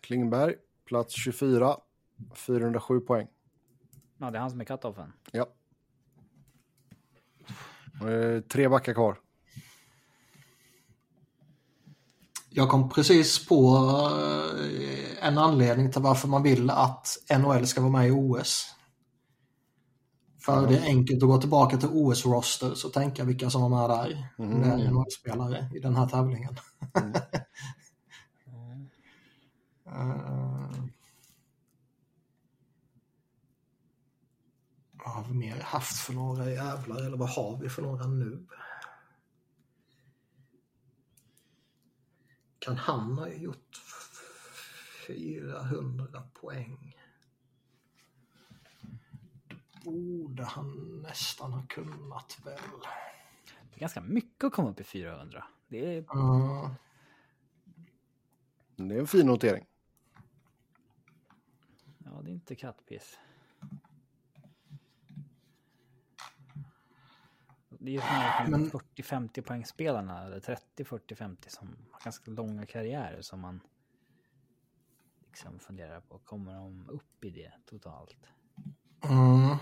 [0.01, 0.55] Klingberg,
[0.85, 1.77] plats 24,
[2.35, 3.27] 407 poäng.
[4.17, 5.11] Ja, det är han som är cut-offen.
[7.99, 8.41] Ja.
[8.49, 9.17] Tre backar kvar.
[12.49, 13.77] Jag kom precis på
[14.11, 17.07] eh, en anledning till varför man vill att
[17.39, 18.73] NHL ska vara med i OS.
[20.41, 20.71] För mm.
[20.71, 24.27] det är enkelt att gå tillbaka till OS-roster och tänka vilka som var med där.
[24.39, 24.61] Mm.
[24.61, 26.57] Det är NHL-spelare i den här tävlingen.
[26.93, 27.13] Mm.
[29.87, 30.83] uh,
[35.07, 38.47] vad har vi mer haft för några jävlar eller vad har vi för några nu?
[42.59, 43.81] Kan han ha gjort
[45.07, 46.97] 400 poäng?
[49.47, 52.59] Det borde han nästan ha kunnat väl.
[53.69, 55.45] Det är ganska mycket att komma upp i 400.
[55.67, 55.97] Det är...
[55.99, 56.71] Uh,
[58.75, 59.65] det är en fin notering.
[61.97, 63.17] Ja, det är inte kattpiss.
[67.79, 68.71] Det är ju Men...
[68.71, 73.61] 40-50 poängspelarna, eller 30-40-50 som har ganska långa karriärer som man
[75.27, 76.19] liksom funderar på.
[76.19, 78.17] Kommer de upp i det totalt?
[79.03, 79.57] Mm.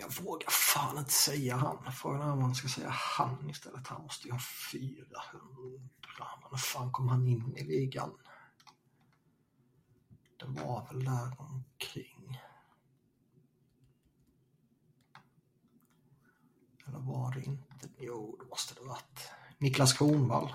[0.00, 1.92] Jag vågar fan inte säga han.
[1.92, 3.86] Frågan är om man ska säga han istället.
[3.86, 4.40] Han måste ju ha
[4.72, 5.20] 400.
[6.50, 8.18] Men fan kom han in i ligan?
[10.36, 12.40] Det var väl där omkring.
[16.88, 17.88] Eller var det inte?
[17.98, 19.30] Jo, det måste det varit.
[19.58, 20.52] Niklas Kronvall.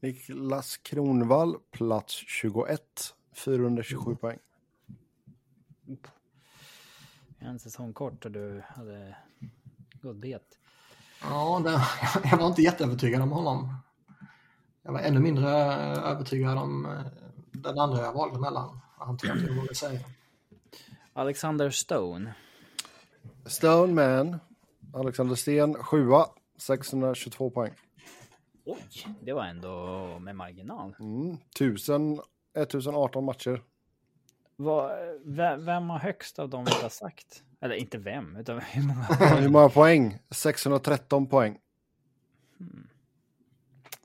[0.00, 3.14] Niklas Kronvall, plats 21.
[3.34, 4.16] 427 mm.
[4.16, 4.38] poäng.
[7.38, 9.16] En säsong kort och du hade
[10.02, 10.58] gått bet.
[11.22, 11.82] Ja, det,
[12.30, 13.74] jag var inte jätteövertygad om honom.
[14.82, 17.06] Jag var ännu mindre övertygad om eh,
[17.52, 18.80] den andra jag valde mellan.
[18.98, 20.00] Antar jag att jag säga.
[21.12, 22.34] Alexander Stone.
[23.46, 24.38] Stone man.
[24.96, 26.26] Alexander Sten, sjua,
[26.56, 27.72] 622 poäng.
[28.64, 30.96] Oj, det var ändå med marginal.
[31.00, 32.20] Mm, 1000,
[32.54, 33.62] 1018 matcher.
[34.56, 34.92] Vad,
[35.58, 37.42] vem, har högst av dem vi har sagt?
[37.60, 39.02] Eller inte vem, utan hur många
[39.40, 40.18] hur många poäng?
[40.30, 41.58] 613 poäng.
[42.58, 42.88] Hmm.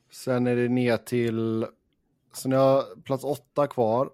[0.10, 1.66] Sen är det ner till...
[2.34, 4.10] Så ni har plats 8 kvar.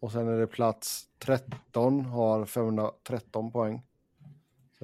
[0.00, 3.82] Och sen är det plats 13 har 513 poäng.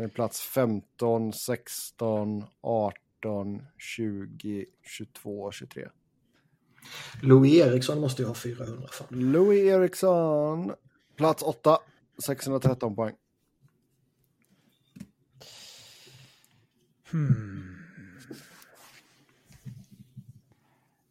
[0.00, 5.88] Det är plats 15, 16, 18, 20, 22, 23.
[7.22, 9.06] Louis Eriksson måste ju ha 400 fan.
[9.10, 10.72] Louis Eriksson,
[11.16, 11.78] plats 8,
[12.24, 13.14] 613 poäng.
[17.10, 17.76] Hmm.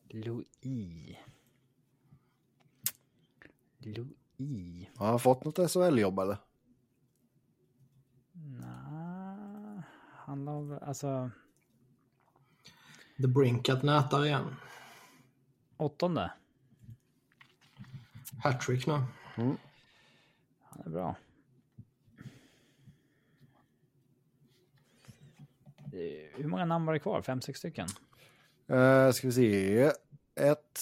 [0.10, 1.18] Louis.
[3.80, 4.88] Louis.
[4.96, 6.38] Har han fått något SHL-jobb eller?
[10.30, 11.30] Han la alltså...
[13.18, 14.56] The Brinkat nätar igen.
[15.78, 16.32] Åttonde.
[18.44, 18.94] Hattrick nu.
[19.38, 19.58] Mm.
[20.62, 21.16] Han är bra.
[26.36, 27.22] Hur många namn var det kvar?
[27.22, 27.88] Fem, sex stycken?
[28.72, 29.92] Uh, ska vi se.
[30.36, 30.80] Ett,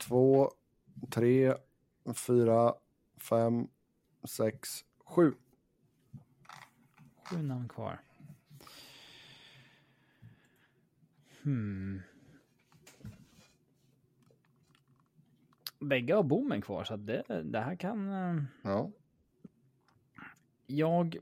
[0.00, 0.52] två,
[1.10, 1.54] tre,
[2.14, 2.74] fyra,
[3.18, 3.68] fem,
[4.24, 5.34] sex, sju.
[7.24, 8.00] Sju namn kvar.
[11.48, 12.02] Hmm.
[15.80, 18.12] Bägge har bommen kvar så det, det här kan...
[18.12, 18.90] Eh, ja.
[20.66, 21.16] Jag...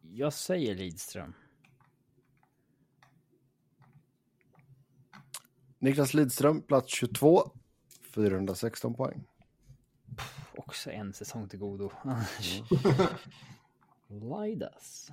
[0.00, 1.34] Jag säger Lidström.
[5.82, 7.50] Niklas Lidström, plats 22.
[8.14, 9.24] 416 poäng.
[10.56, 11.92] Också en säsong till godo.
[14.08, 15.10] Lidas.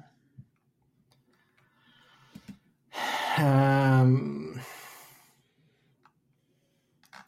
[3.37, 4.59] Ehm,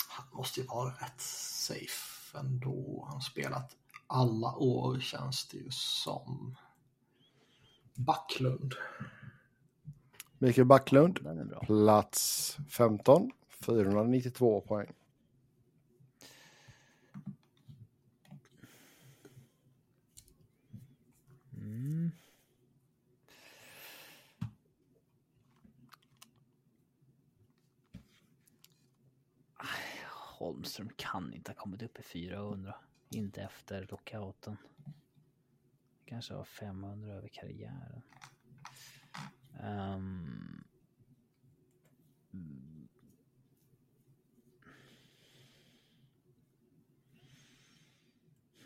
[0.07, 3.03] han måste ju vara rätt safe ändå.
[3.05, 3.75] Han har spelat
[4.07, 6.57] alla år känns det ju som.
[7.93, 8.75] Backlund.
[10.41, 11.19] Mikael Backlund,
[11.61, 13.31] plats 15.
[13.49, 14.93] 492 poäng.
[21.53, 22.11] Mm.
[30.39, 32.75] Holmström kan inte ha kommit upp i 400.
[33.09, 34.57] Inte efter lockouten.
[36.05, 38.01] Kanske har 500 över karriären.
[39.59, 40.63] Um,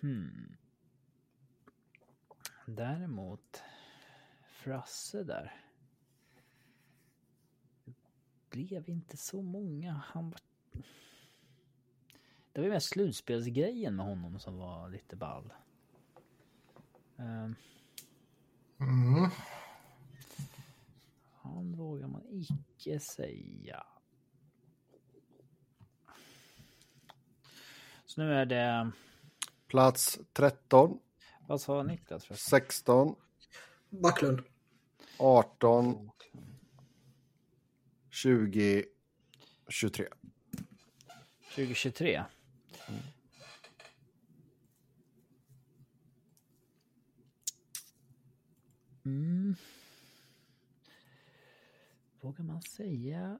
[0.05, 0.55] Hmm.
[2.65, 3.63] Däremot
[4.47, 5.61] Frasse där.
[7.85, 7.93] Det
[8.49, 9.93] blev inte så många.
[10.05, 10.39] Han var...
[12.51, 15.53] Det var ju mest slutspelsgrejen med honom som var lite ball.
[17.15, 17.55] Um.
[18.79, 19.29] Mm
[21.55, 23.83] han vågar man icke säga.
[28.05, 28.91] Så nu är det...
[29.67, 30.99] Plats 13,
[31.47, 32.25] Vad sa Niklas?
[32.25, 32.35] För?
[32.35, 33.15] 16,
[33.89, 34.41] Backlund.
[35.19, 36.11] 18,
[38.09, 38.85] 20,
[39.69, 40.07] 23.
[41.55, 42.23] 2023.
[49.05, 49.55] Mm.
[52.25, 53.39] Vågar man säga?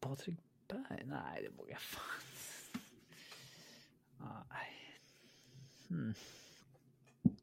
[0.00, 0.38] Patrik
[0.68, 1.02] Berg?
[1.04, 2.82] Nej, det vågar jag fan
[4.18, 5.00] Nej.
[5.88, 6.14] Hmm.
[7.22, 7.34] Det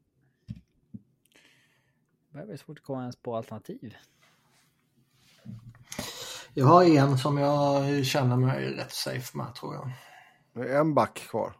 [2.32, 3.96] börjar bli svårt att komma ens på alternativ.
[6.54, 9.92] Jag har en som jag känner mig rätt safe med tror jag.
[10.52, 11.56] Det är en back kvar.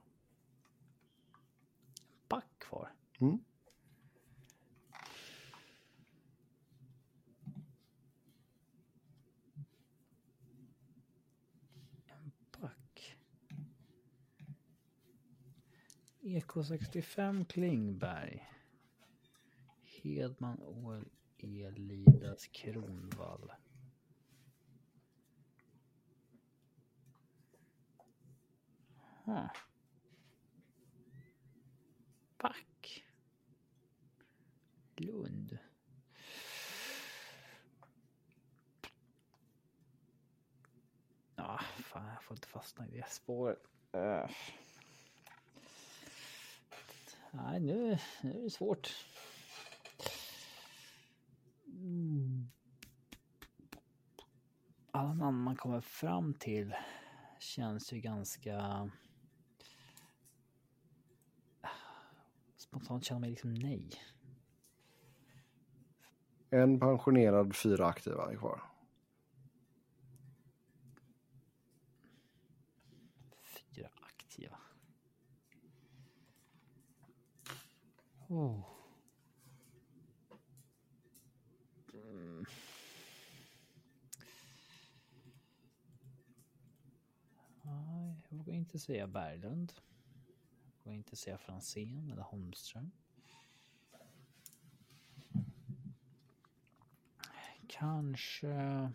[2.28, 2.92] Back kvar.
[3.20, 3.38] Mm.
[12.60, 13.16] Back.
[16.30, 18.48] EK65 Klingberg.
[19.82, 21.04] Hedman OL
[21.38, 23.52] Elidas Kronvall.
[29.24, 29.48] Huh.
[32.38, 33.04] Back.
[34.96, 35.58] Lund.
[41.36, 43.62] Ja, fan jag får inte fastna i det spåret.
[43.94, 44.30] Uh.
[47.30, 49.06] Nej, nu, nu är det svårt.
[51.66, 52.50] Mm.
[54.90, 56.74] Alla namn man kommer fram till
[57.38, 58.90] känns ju ganska...
[62.56, 63.90] Spontant känner man liksom nej.
[66.50, 68.62] En pensionerad, fyra aktiva är kvar.
[73.42, 74.58] Fyra aktiva.
[78.30, 78.62] Oh.
[81.94, 82.44] Mm.
[87.62, 89.72] Nej, jag vågar inte säga Berglund.
[90.76, 92.90] Jag vågar inte säga Franzén eller Holmström.
[97.68, 98.90] Kanske...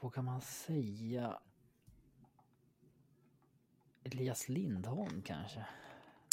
[0.00, 1.40] Vad kan man säga
[4.04, 5.66] Elias Lindholm kanske?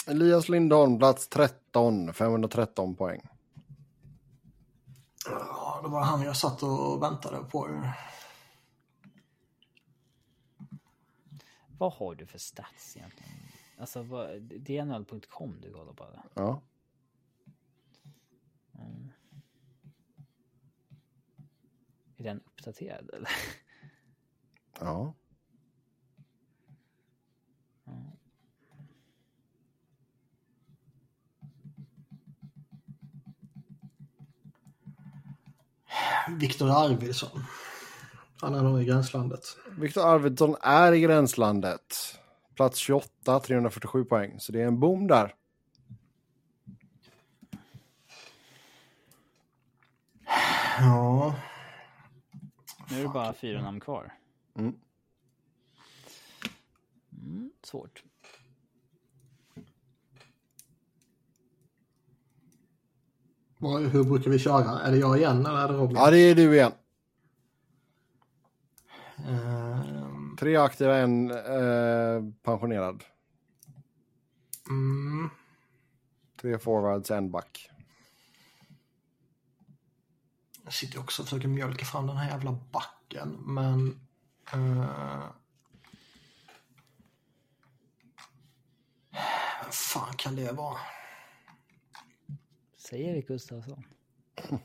[0.07, 3.22] Elias Lindholm, plats 13, 513 poäng.
[5.26, 7.84] Ja, det var han jag satt och väntade på.
[11.78, 13.32] Vad har du för stats egentligen?
[13.78, 16.03] Alltså, vad, det är NHL.com du kollar på?
[16.03, 16.24] Eller?
[16.34, 16.61] Ja.
[18.74, 19.11] Mm.
[22.17, 23.30] Är den uppdaterad eller?
[24.80, 25.13] Ja.
[36.29, 37.45] Viktor Arvidsson.
[38.41, 39.57] Han är nog i gränslandet.
[39.77, 42.19] Viktor Arvidsson är i gränslandet.
[42.55, 44.39] Plats 28, 347 poäng.
[44.39, 45.35] Så det är en boom där.
[50.79, 51.35] Ja.
[52.89, 54.13] Nu är det bara fyra namn kvar.
[54.57, 54.75] Mm.
[57.21, 58.03] Mm, svårt.
[63.62, 64.80] Hur brukar vi köra?
[64.82, 65.97] Är det jag igen eller är det Robin?
[65.97, 66.72] Ja, det är du igen.
[69.28, 73.03] Ehm, Tre aktiva, en eh, pensionerad.
[74.70, 75.30] mm,
[76.41, 77.68] Tre forwards, en back.
[80.64, 83.99] jag sitter också och försöker mjölka fram den här jävla backen, men...
[84.55, 85.26] Uh,
[89.64, 90.78] vad fan kan det vara?
[92.82, 93.84] Säg Erik Gustafsson.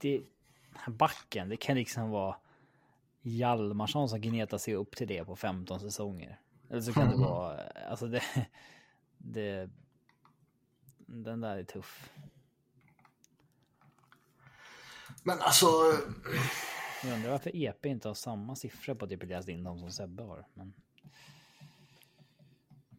[0.00, 0.22] Det,
[0.88, 2.36] backen, det kan liksom vara
[3.22, 6.40] Hjalmarsson som gnetar sig upp till det på 15 säsonger.
[6.70, 8.22] Eller så kan det vara, alltså det,
[9.18, 9.70] det,
[10.98, 12.10] den där är tuff.
[15.22, 15.66] Men alltså...
[17.04, 20.46] Jag undrar varför EP inte har samma siffror på typ Elias Lindholm som Sebbe har.
[20.54, 20.72] Men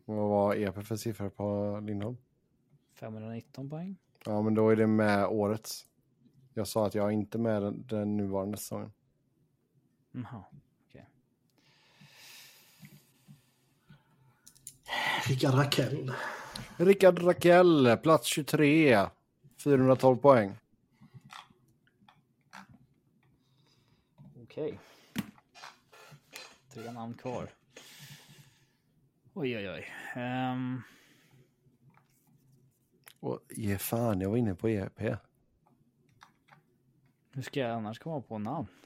[0.07, 2.17] Vad var EP för siffror på Lindholm?
[2.93, 3.95] 519 poäng.
[4.25, 5.85] Ja, men då är det med årets.
[6.53, 8.91] Jag sa att jag är inte med den, den nuvarande säsongen.
[10.11, 10.43] Jaha,
[10.87, 11.09] okej.
[15.27, 16.13] Rickard Rakell.
[16.77, 19.07] Rickard Rakell, plats 23.
[19.63, 20.55] 412 poäng.
[24.43, 24.79] Okej.
[26.73, 27.56] Tre namn kvar.
[29.37, 29.85] Oj, oj, oj.
[30.15, 30.81] Ehm,
[33.19, 35.17] Och ge fan, jag var inne på EP.
[37.31, 38.67] hur ska jag annars komma på namn?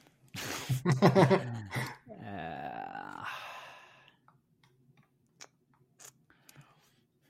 [2.24, 3.26] Eh,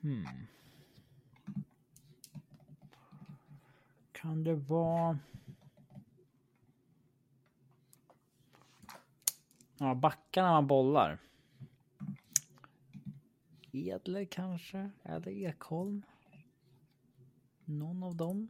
[0.00, 0.26] hmm.
[4.12, 5.18] Kan det vara...
[9.78, 11.18] Ja, backarna man bollar.
[13.72, 14.90] Edler kanske?
[15.02, 16.02] Eller Ekholm?
[17.64, 18.48] Någon av dem?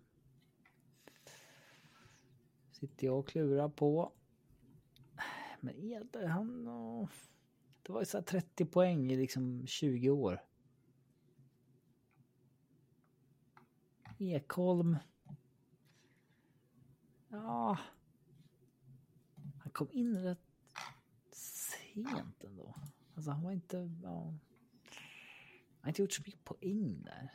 [2.72, 4.12] Sitter jag och klurar på.
[5.60, 6.64] Men Edler, han...
[7.82, 10.42] Det var ju så här 30 poäng i liksom 20 år.
[14.18, 14.96] Ekholm.
[17.28, 17.78] Ja.
[19.62, 20.38] Han kom in rätt
[21.32, 22.74] sent ändå.
[23.14, 23.90] Alltså han var inte...
[24.02, 24.34] Ja.
[25.82, 27.32] Han har inte gjort så mycket poäng där.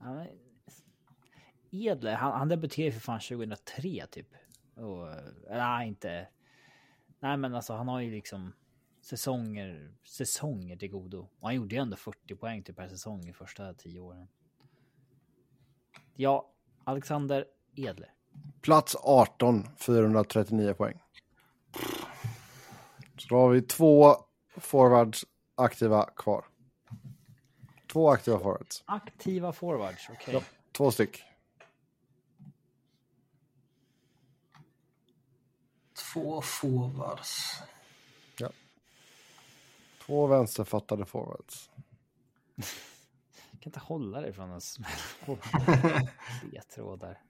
[0.00, 0.38] Ja, men-
[1.70, 4.26] Edler, han, han debuterade för fan 2003 typ.
[4.74, 6.28] Och, eh, nej, inte...
[7.20, 8.52] Nej, men alltså han har ju liksom
[9.00, 11.18] säsonger, säsonger till godo.
[11.40, 14.28] Och han gjorde ju ändå 40 poäng typ per säsong i första tio åren.
[16.16, 16.50] Ja,
[16.84, 18.12] Alexander Edler.
[18.60, 21.00] Plats 18, 439 poäng.
[23.18, 24.14] Så då har vi två
[24.56, 25.24] forwards
[25.60, 26.44] aktiva kvar.
[27.92, 28.82] Två aktiva forwards.
[28.86, 30.34] Aktiva forwards, okej.
[30.34, 30.42] Ja.
[30.72, 31.22] Två styck.
[36.12, 37.62] Två forwards.
[40.10, 41.70] Två vänsterfattade forwards.
[42.54, 42.64] Jag
[43.60, 44.92] kan inte hålla dig från att smälla
[45.26, 45.38] på
[46.52, 47.22] ledtrådar.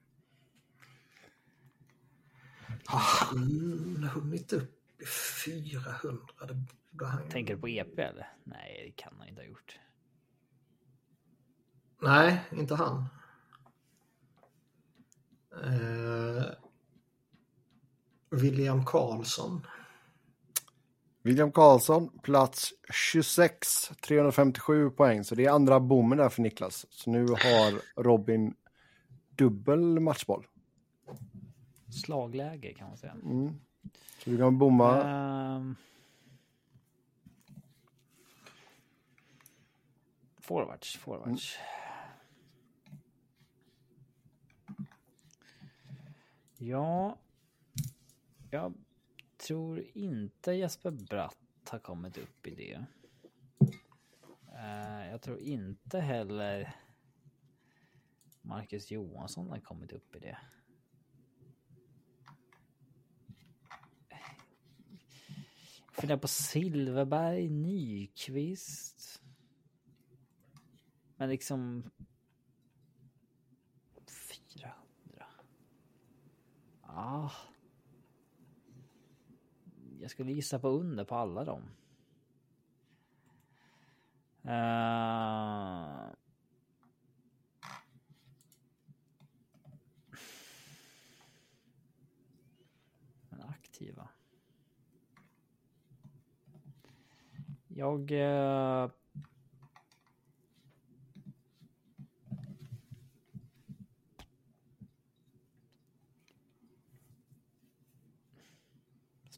[2.85, 5.05] Har han hunnit upp i
[5.45, 6.25] 400?
[6.47, 6.53] Det
[6.91, 7.29] borde han...
[7.29, 8.27] Tänker du på EP eller?
[8.43, 9.79] Nej, det kan han inte ha gjort.
[12.01, 13.05] Nej, inte han.
[15.63, 16.43] Eh,
[18.29, 19.67] William Karlsson.
[21.23, 25.23] William Karlsson, plats 26, 357 poäng.
[25.23, 26.85] Så det är andra bommen där för Niklas.
[26.89, 28.53] Så nu har Robin
[29.29, 30.47] dubbel matchboll.
[32.03, 33.11] Slagläge kan man säga.
[33.11, 33.55] Mm.
[34.17, 35.01] Så du kan bomma.
[35.55, 35.75] Um...
[40.51, 41.57] forwards, forwards.
[46.57, 47.17] Ja,
[48.49, 48.73] jag
[49.37, 51.37] tror inte Jesper Bratt
[51.69, 52.85] har kommit upp i det.
[54.53, 56.75] Uh, jag tror inte heller
[58.41, 60.37] Marcus Johansson har kommit upp i det.
[65.91, 69.21] Funderar på Silverberg, Nyqvist.
[71.17, 71.83] Men liksom...
[74.07, 75.25] 400.
[76.81, 77.31] Ah.
[79.99, 81.61] Jag skulle gissa på under på alla dem.
[84.45, 86.11] Uh...
[93.29, 94.09] Men aktiva.
[97.75, 98.11] Jag...
[98.11, 98.89] Eh...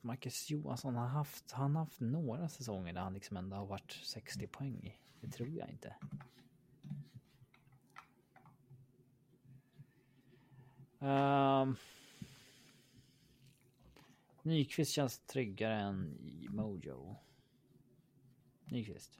[0.05, 4.47] Marcus Johansson har haft, han haft några säsonger där han liksom ändå har varit 60
[4.47, 4.99] poäng.
[5.21, 5.95] Det tror jag inte.
[10.99, 11.75] Um,
[14.41, 16.17] Nyqvist känns tryggare än
[16.49, 17.15] Mojo.
[18.73, 19.11] Nyqvist.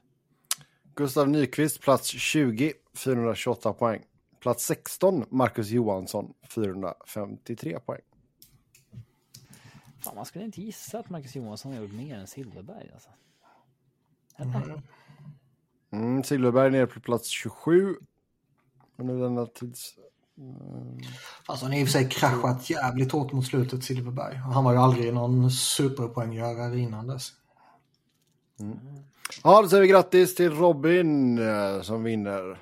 [0.94, 4.02] Gustav Nyqvist plats 20, 428 poäng.
[4.40, 8.00] Plats 16, Marcus Johansson, 453 poäng.
[9.98, 12.90] Fan, man skulle inte gissa att Marcus Johansson har gjort mer än Silverberg.
[12.94, 13.10] Alltså.
[14.36, 14.80] Mm.
[15.90, 17.96] Mm, Silverberg nere på plats 27.
[18.96, 19.94] Under denna tids...
[20.38, 21.00] Mm.
[21.46, 24.36] Alltså han har i och för sig kraschat jävligt hårt mot slutet Silverberg.
[24.36, 27.32] Han var ju aldrig någon superpoänggörare innan dess.
[28.60, 28.78] Mm.
[29.42, 32.58] Ja, då säger vi grattis till Robin eh, som vinner.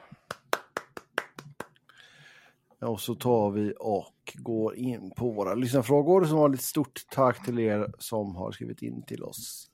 [2.80, 6.24] Och så tar vi och går in på våra lyssnarfrågor.
[6.24, 9.70] Som vanligt stort tack till er som har skrivit in till oss.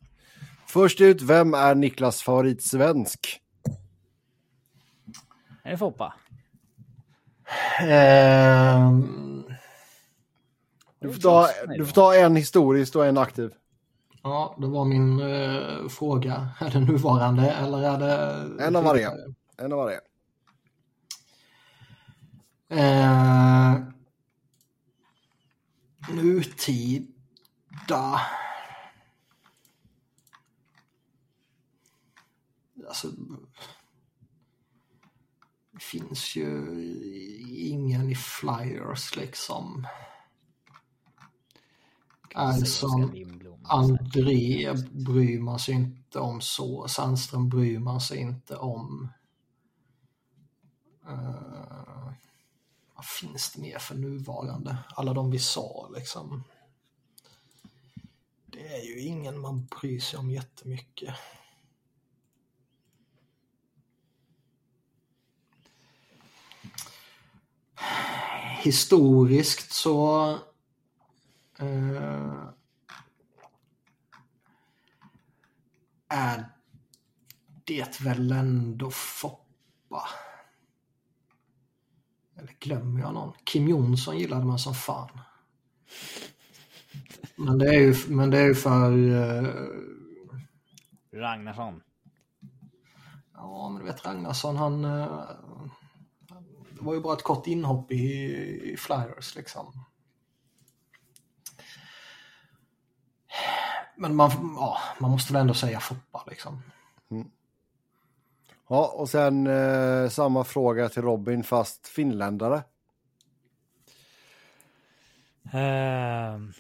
[0.67, 3.41] Först ut, vem är Niklas favoritsvensk?
[5.63, 6.15] Är det Foppa?
[7.83, 9.55] Um...
[11.01, 11.49] Du får, ta,
[11.79, 13.51] du får ta en historiskt och en aktiv.
[14.23, 16.49] Ja, det var min uh, fråga.
[16.61, 18.65] Är det nuvarande eller är det...
[18.65, 19.11] En av varje.
[19.57, 20.01] En av varje.
[22.71, 23.77] Eh,
[26.09, 27.09] nutida.
[32.89, 33.09] Alltså,
[35.71, 36.67] det finns ju
[37.49, 39.87] ingen i Flyers liksom.
[42.35, 42.87] Alltså,
[43.69, 46.89] André bryr man sig inte om så.
[46.89, 49.09] Sandström bryr man sig inte om.
[51.09, 52.13] Uh,
[52.95, 54.79] vad finns det mer för nuvarande?
[54.89, 56.45] Alla de vi sa liksom.
[58.47, 61.15] Det är ju ingen man bryr sig om jättemycket.
[68.63, 70.31] Historiskt så
[71.59, 72.49] eh,
[76.09, 76.49] är
[77.65, 80.09] det väl ändå Foppa.
[82.37, 83.33] Eller glömmer jag någon?
[83.45, 85.21] Kim Jonsson gillade man som fan.
[87.37, 88.93] Men det är ju, men det är ju för...
[88.93, 89.49] Uh...
[91.13, 91.83] Ragnarsson.
[93.35, 94.85] Ja, men du vet Ragnarsson han...
[94.85, 95.31] Uh...
[96.71, 98.25] Det var ju bara ett kort inhopp i,
[98.73, 99.85] i Flyers liksom.
[104.01, 106.63] Men man, ja, man måste väl ändå säga Foppa liksom.
[107.11, 107.31] Mm.
[108.69, 112.63] Ja, och sen eh, samma fråga till Robin fast finländare.
[115.55, 116.51] Uh,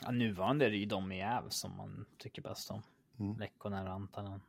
[0.00, 2.82] ja, nuvarande är det ju de i Äv som man tycker bäst om.
[3.18, 3.38] Mm.
[3.38, 4.40] Lekkonen, Rantanen.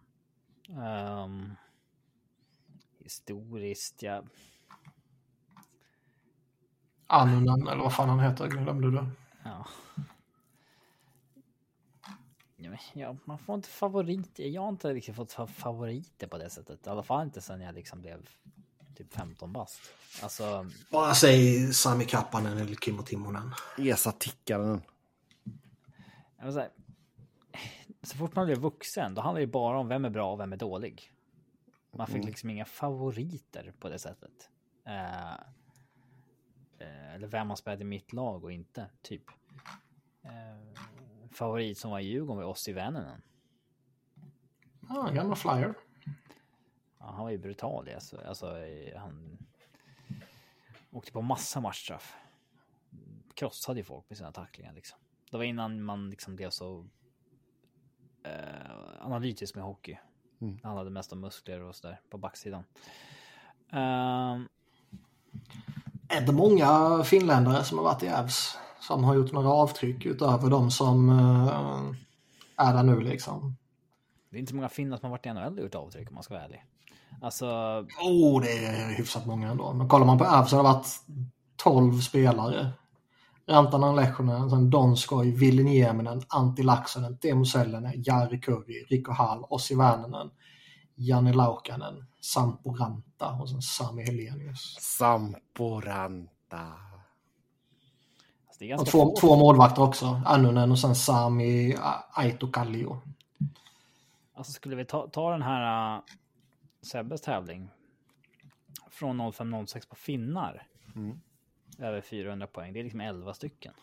[0.70, 1.56] Um,
[3.00, 4.24] historiskt, ja.
[7.08, 9.08] Annunen eller vad fan han heter, glömde du?
[9.44, 9.66] Ja.
[12.94, 14.44] Ja, man får inte favoriter.
[14.44, 16.88] Jag har inte riktigt fått favoriter på det sättet.
[16.88, 18.30] I alla fall inte sen jag liksom blev
[18.96, 19.82] typ 15 bast.
[20.24, 20.70] Alltså.
[20.92, 23.54] Bara säg Sami Kappanen eller Kimmo Timonen.
[23.78, 24.82] Esa Tikkanen.
[26.54, 26.70] Säga,
[28.04, 30.54] så fort man blev vuxen, då handlar det bara om vem är bra och vem
[30.54, 31.12] är dålig.
[31.92, 32.28] Man fick mm.
[32.28, 34.50] liksom inga favoriter på det sättet.
[34.88, 35.34] Uh,
[36.82, 39.24] uh, eller vem har spelat i mitt lag och inte, typ.
[40.26, 40.80] Uh,
[41.38, 43.22] favorit som var i Djurgården var Ossi Väänänen.
[44.90, 45.74] Ja, gamla flyer.
[47.00, 48.22] Ja, han var ju brutal alltså.
[48.28, 48.56] alltså
[48.96, 49.38] han
[50.92, 52.16] åkte på massa matchstraff.
[53.34, 55.00] Krossade ju folk med sina tacklingar liksom.
[55.32, 56.86] Det var innan man liksom blev så
[58.24, 59.98] eh, analytisk med hockey.
[60.42, 60.60] Mm.
[60.64, 62.64] Han hade mest av muskler och sådär på backsidan.
[63.72, 64.48] Um,
[66.10, 68.58] är det många finländare som har varit i Ävs?
[68.80, 71.94] Som har gjort några avtryck utöver de som uh,
[72.58, 73.56] är där nu liksom.
[74.30, 76.16] Det är inte så många finnar som har varit i NHL och gjort avtryck om
[76.16, 76.64] man ska vara ärlig.
[77.22, 77.48] Alltså...
[78.02, 79.74] Oh, det är hyfsat många ändå.
[79.74, 80.88] Men kollar man på Avs har det varit
[81.56, 82.72] 12 spelare.
[83.48, 89.76] Rantanen Lehkonen, sen Donskoj, Ville Nieminen, Antti Laaksonen, Teemu Sellinen, Jari Kurri, Rico Hall, Ossi
[89.76, 90.32] Väänänen,
[90.96, 94.76] Janne Laukanen, Sampo Ranta och sen Sami Helenius.
[94.80, 96.95] Sampo Ranta.
[98.56, 99.16] Alltså, det är Och två, få.
[99.20, 100.22] två målvakter också.
[100.26, 103.02] Annunen och sen Sami A- Aito Kallio.
[104.34, 106.02] Alltså skulle vi ta, ta den här uh,
[106.82, 107.70] Sebbes tävling
[108.92, 110.68] från 05-06 på finnar.
[110.96, 111.22] Mm.
[111.80, 112.74] Över 400 poäng.
[112.74, 113.74] Det är liksom 11 stycken.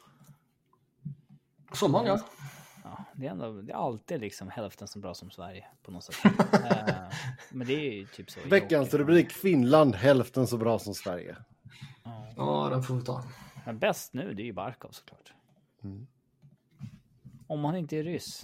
[1.72, 2.20] Så många?
[2.84, 6.04] Ja, det, är ändå, det är alltid liksom hälften så bra som Sverige på något
[6.04, 6.16] sätt.
[6.52, 6.94] Eh,
[7.50, 8.40] men det är ju typ så.
[8.48, 11.36] Veckans rubrik Finland hälften så bra som Sverige.
[12.36, 13.22] Ja, den får vi ta.
[13.64, 15.32] Men bäst nu, det är ju Barkov såklart.
[17.46, 18.42] Om han inte är ryss.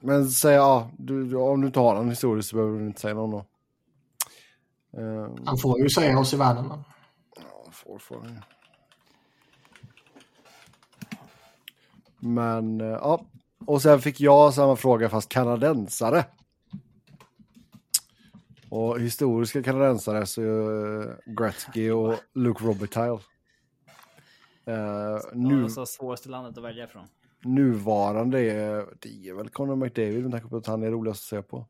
[0.00, 3.00] Men säg ja, du, du, om du inte har någon historia så behöver du inte
[3.00, 3.44] säga någon då.
[5.00, 6.68] Uh, Han får ju säga oss i världen.
[6.68, 6.84] Men...
[7.36, 8.42] ja, får, får.
[12.18, 13.24] Men eh, ja,
[13.66, 16.24] och sen fick jag samma fråga fast kanadensare.
[18.70, 23.20] Och historiska kanadensare så är Gretzky och Luke Robitaille.
[24.68, 25.56] Uh, Nu...
[25.56, 27.06] nu, Alltså svåraste landet att välja ifrån.
[27.44, 31.28] nuvarande är, det är väl Conor McDavid med tanke på att han är roligast att
[31.28, 31.66] se på.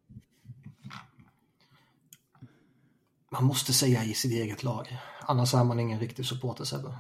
[3.31, 4.99] Man måste säga i sitt eget lag.
[5.21, 6.95] Annars är man ingen riktig supporter Sebbe.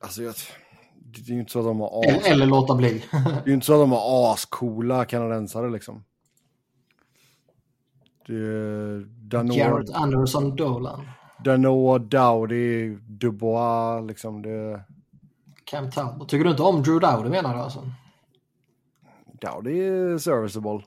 [0.00, 0.34] Alltså jag,
[0.94, 3.04] det är ju inte så att de har Eller, as, eller låta bli.
[3.12, 6.04] det är ju inte så att de har ascoola kanadensare liksom.
[8.26, 11.06] Det är Danoa, Garrett Anderson Dolan.
[11.44, 14.42] Danoa, Dowdy, Dubois liksom.
[14.42, 14.84] Det,
[15.64, 16.28] Cam Talbot.
[16.28, 17.90] Tycker du inte om Drew Dowdy menar du alltså?
[19.26, 20.84] Dowdy är serviceable.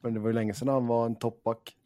[0.00, 1.76] Men det var ju länge sedan han var en toppback.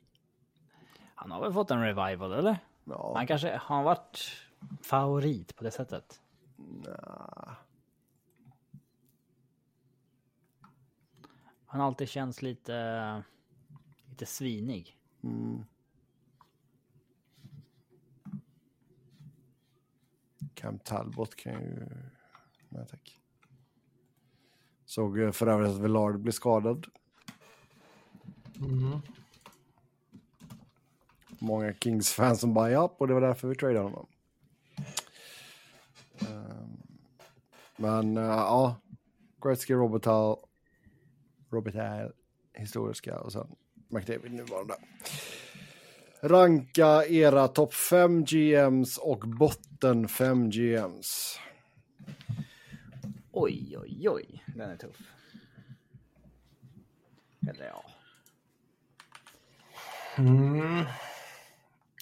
[1.15, 2.59] Han har väl fått en revival, eller?
[2.85, 4.19] Ja, Han kanske har han varit
[4.83, 6.21] favorit på det sättet.
[11.67, 12.73] Han har alltid känts lite,
[14.15, 14.99] lite svinig.
[20.55, 21.87] Cam Talbot kan ju...
[22.69, 23.21] Nej tack.
[24.85, 26.87] Såg för övrigt att Villard blev skadad.
[28.57, 28.99] Mm.
[31.39, 34.07] Många Kings-fans som bara ja, och det var därför vi tradade honom.
[36.19, 36.77] Ehm,
[37.77, 38.77] Men eh, ja,
[39.43, 40.37] Gretzky, Robitaille,
[41.51, 42.13] Robitaille,
[42.53, 43.57] historiska och sen
[43.95, 44.75] McDavid nuvarande.
[46.21, 51.39] Ranka era topp 5 GMs och botten 5 GMs.
[53.33, 54.45] Oj, oj, oj.
[54.47, 54.97] Den är tuff.
[57.49, 57.85] Eller ja.
[60.19, 60.85] Mm.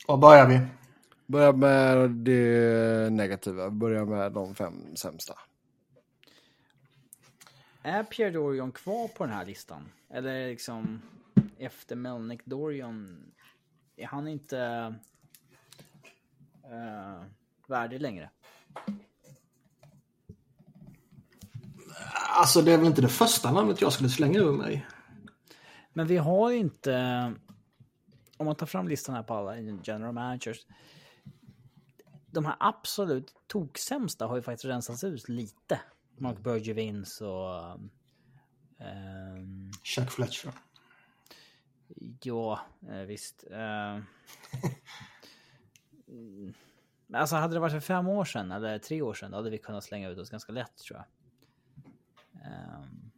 [0.07, 0.61] Var börjar vi?
[1.27, 5.39] Börja med det negativa, börja med de fem sämsta.
[7.83, 9.93] Är Pierre Dorion kvar på den här listan?
[10.11, 11.03] Eller liksom
[11.63, 13.33] efter Melnick Dorion,
[13.97, 14.57] är han inte
[16.65, 17.25] uh,
[17.67, 18.31] värdig längre?
[22.39, 24.87] Alltså det är väl inte det första namnet jag skulle slänga ur mig.
[25.93, 27.35] Men vi har ju inte,
[28.37, 30.67] om man tar fram listan här på alla general managers.
[32.31, 35.81] De här absolut toksämsta har ju faktiskt rensats ut lite.
[36.17, 37.81] Mark Bergevins och...
[38.79, 40.53] ehm, Chuck Fletcher.
[42.23, 43.45] Ja, eh, visst.
[43.51, 43.99] Eh,
[46.09, 46.55] mm.
[47.07, 49.51] Men alltså hade det varit för fem år sedan eller tre år sedan då hade
[49.51, 51.07] vi kunnat slänga ut oss ganska lätt tror jag.
[52.45, 53.11] Ehm,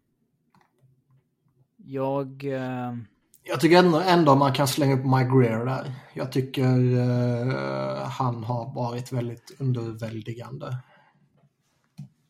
[1.77, 2.45] Jag...
[2.45, 2.95] eh,
[3.43, 5.93] Jag tycker ändå, ändå man kan slänga upp Mike Greer där.
[6.15, 6.65] Jag tycker
[6.99, 10.77] eh, han har varit väldigt underväldigande.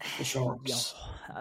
[0.00, 0.94] För Sharks.
[1.28, 1.40] ja,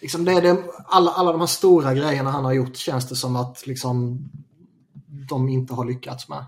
[0.00, 3.16] Liksom det är det, alla, alla de här stora grejerna han har gjort känns det
[3.16, 4.28] som att liksom,
[5.28, 6.44] de inte har lyckats med.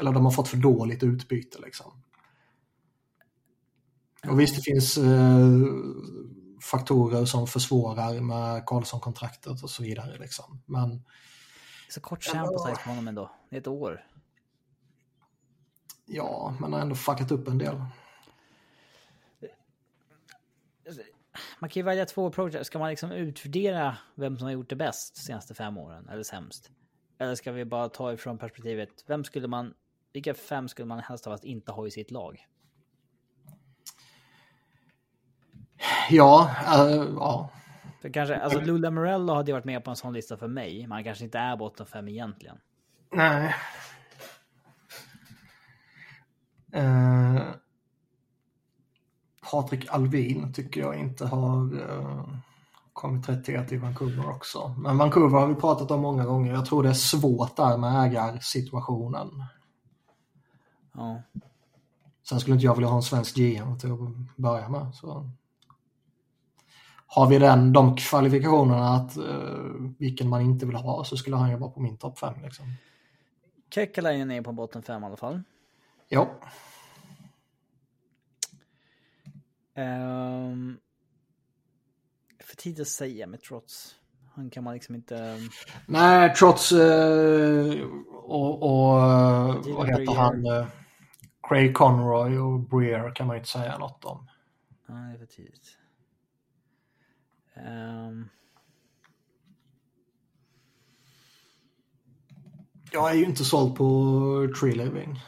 [0.00, 1.92] Eller de har fått för dåligt utbyte liksom.
[4.28, 5.48] Och visst, det finns eh,
[6.62, 10.18] faktorer som försvårar med Karlsson-kontraktet och så vidare.
[10.18, 10.62] Liksom.
[10.66, 11.04] Men
[11.90, 13.30] Så kort sample på honom ändå.
[13.50, 14.00] Det är ett år.
[16.06, 17.84] ja, man har ändå fuckat upp en del.
[21.58, 22.62] man kan ju välja två approacher.
[22.62, 26.22] Ska man liksom utvärdera vem som har gjort det bäst de senaste fem åren eller
[26.22, 26.70] sämst?
[27.18, 29.74] Eller ska vi bara ta ifrån perspektivet, vem skulle man,
[30.12, 32.46] vilka fem skulle man helst av att inte ha i sitt lag?
[36.10, 37.50] Ja, uh, ja.
[38.02, 41.04] För kanske, alltså Lula Morello hade varit med på en sån lista för mig, man
[41.04, 42.58] kanske inte är botten fem egentligen.
[43.12, 43.54] Nej.
[46.76, 47.40] Uh,
[49.54, 52.28] Patrik Alvin tycker jag inte har uh,
[52.92, 54.74] kommit rätt till i Vancouver också.
[54.78, 56.52] Men Vancouver har vi pratat om många gånger.
[56.52, 59.44] Jag tror det är svårt där med ägarsituationen.
[60.92, 61.22] Ja.
[62.28, 64.94] Sen skulle inte jag vilja ha en svensk GM till att börja med.
[64.94, 65.30] Så.
[67.06, 71.50] Har vi den, de kvalifikationerna att uh, vilken man inte vill ha så skulle han
[71.50, 72.34] ju vara på min topp 5.
[72.42, 72.66] Liksom.
[73.74, 75.42] Kekkelainen är på botten 5 i alla fall.
[76.08, 76.28] Ja.
[79.76, 80.78] Um,
[82.40, 83.96] för tid att säga med trots.
[84.34, 85.38] Han kan man liksom inte...
[85.86, 90.46] Nej, trots uh, och, och uh, vad heter han?
[90.46, 90.66] Uh,
[91.48, 94.28] Craig Conroy och Breer kan man inte säga något om.
[94.86, 95.78] Nej, det är för tidigt.
[97.56, 98.28] Um...
[102.92, 105.20] Jag är ju inte såld på Tree Living.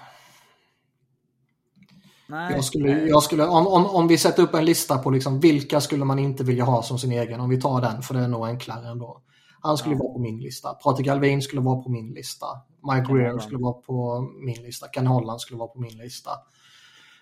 [2.28, 5.40] Nej, jag skulle, jag skulle, om, om, om vi sätter upp en lista på liksom
[5.40, 8.20] vilka skulle man inte vilja ha som sin egen, om vi tar den för det
[8.20, 9.22] är nog enklare ändå.
[9.60, 9.98] Han skulle ja.
[9.98, 10.74] vara på min lista.
[10.74, 12.46] Patrik Alvin skulle vara på min lista.
[12.92, 14.86] Mike Greer skulle vara på min lista.
[14.88, 16.30] Ken Holland skulle vara på min lista.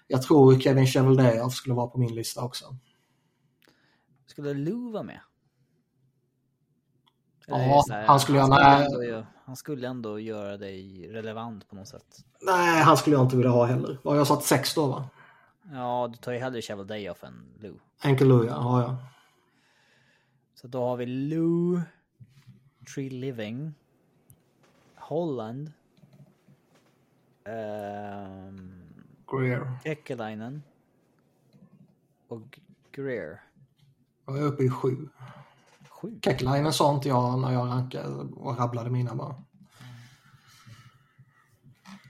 [0.06, 2.64] Jag tror Kevin Cheveldayoff skulle vara på min lista också.
[4.26, 5.20] Skulle Lou vara med?
[7.46, 8.84] Ja, han skulle han gärna...
[8.84, 12.24] Ändå, han skulle ändå göra dig relevant på något sätt.
[12.40, 13.98] Nej, han skulle jag inte vilja ha heller.
[14.02, 15.08] Vad har jag satt sex då va?
[15.72, 17.74] Ja, du tar ju hellre Chevel Dayoff än Lou.
[18.02, 18.52] Enkel Lou, ja.
[18.52, 18.96] ja, ja.
[20.54, 21.80] Så då har vi Lou,
[22.94, 23.74] Tree Living,
[24.94, 25.72] Holland,
[27.44, 28.82] um,
[29.30, 29.78] Greer.
[29.84, 30.62] Ekelainen
[32.28, 32.60] och
[32.92, 33.42] Greer.
[34.26, 35.08] Jag är uppe i sju.
[36.04, 36.20] Sju?
[36.22, 39.34] Keckelainen sa inte jag när jag rankade och rabblade mina bara.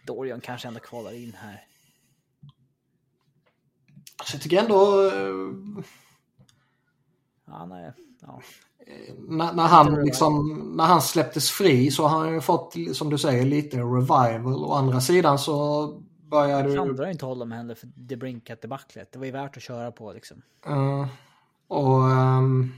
[0.07, 1.67] Dorian kanske ändå kvalar in här.
[4.17, 5.11] Alltså jag tycker ändå...
[5.11, 5.85] Eh,
[7.47, 7.93] ja, nej.
[8.21, 8.41] Ja.
[9.29, 13.19] När, när, han liksom, när han släpptes fri så har han ju fått, som du
[13.19, 14.65] säger, lite revival.
[14.65, 15.87] Å andra sidan så
[16.23, 16.75] börjar du...
[16.75, 19.13] Jag klandrar inte honom heller för det brinkat debaclet.
[19.13, 20.43] Det var ju värt att köra på liksom.
[20.69, 21.07] Uh,
[21.69, 22.01] och...
[22.01, 22.73] Um,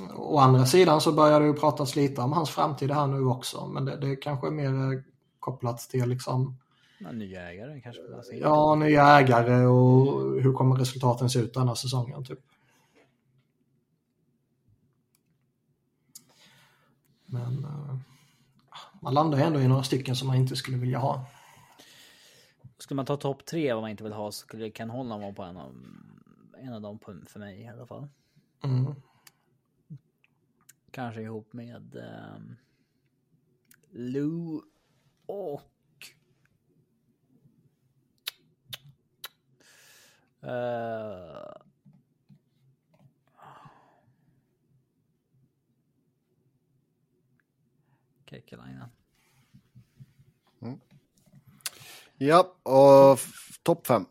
[0.00, 3.66] Å andra sidan så börjar det ju pratas lite om hans framtid här nu också,
[3.66, 5.04] men det, det kanske är mer
[5.38, 6.58] kopplat till liksom...
[6.98, 8.02] Ja, nya ägare kanske?
[8.32, 12.40] Ja, nya ägare och hur kommer resultaten se ut den här säsongen typ.
[17.26, 17.96] Men uh,
[19.00, 21.24] man landar ändå i några stycken som man inte skulle vilja ha.
[22.78, 25.32] Skulle man ta topp tre vad man inte vill ha så skulle Ken Holland vara
[25.32, 25.74] på en av,
[26.58, 28.08] en av dem för mig i alla fall.
[28.64, 28.94] Mm.
[30.98, 32.56] Kanske ihop med um,
[33.90, 34.62] Lou
[35.26, 36.06] och
[40.44, 41.52] uh,
[48.30, 48.88] Kekkelainen.
[50.60, 50.80] Mm.
[52.16, 53.20] Ja, och
[53.62, 54.06] topp fem.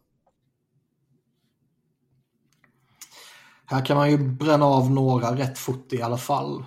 [3.65, 6.65] Här kan man ju bränna av några rätt fort i alla fall.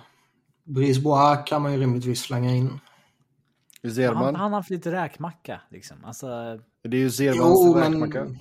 [0.63, 2.79] Brisbois kan man ju rimligtvis slänga in.
[3.95, 4.23] Zerman.
[4.23, 6.05] Han, han har haft lite räkmacka liksom.
[6.05, 6.27] Alltså...
[6.83, 8.23] Det är ju Zermans räkmacka.
[8.23, 8.39] Men...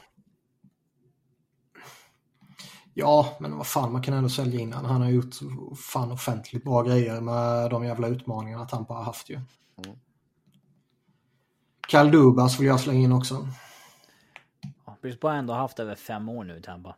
[2.95, 4.85] Ja, men vad fan, man kan ändå sälja in han.
[4.85, 5.35] Han har gjort
[5.77, 9.35] fan offentligt bra grejer med de jävla utmaningarna Tampa har haft ju.
[9.35, 9.99] Mm.
[11.89, 13.49] Kyle Dubas vill jag slänga in också.
[14.87, 16.97] Ja, Brisbois har ändå haft över fem år nu i Tampa.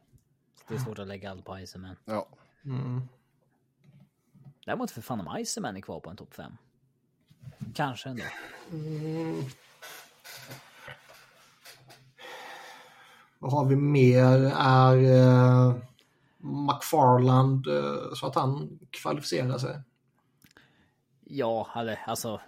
[0.69, 1.97] Det är svårt att lägga allt på Iceman.
[2.05, 2.27] Ja.
[2.65, 3.09] Mm.
[4.67, 6.57] Däremot för fan om Iceman är kvar på en topp 5.
[7.75, 8.23] Kanske ändå.
[8.71, 9.45] Mm.
[13.39, 14.53] Vad har vi mer?
[14.57, 15.77] Är uh,
[16.39, 19.81] McFarland uh, så att han kvalificerar sig?
[21.25, 22.41] Ja, eller alltså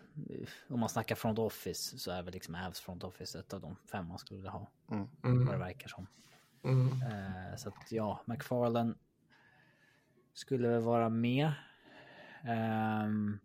[0.69, 3.77] om man snackar front office så är väl liksom Avs front office ett av de
[3.91, 4.71] fem man skulle ha.
[4.91, 5.09] Mm.
[5.47, 6.07] Vad det verkar som.
[6.63, 6.89] Mm.
[6.89, 8.95] Uh, så att ja, McFarland
[10.35, 11.53] skulle väl vara med.
[12.45, 13.41] Um,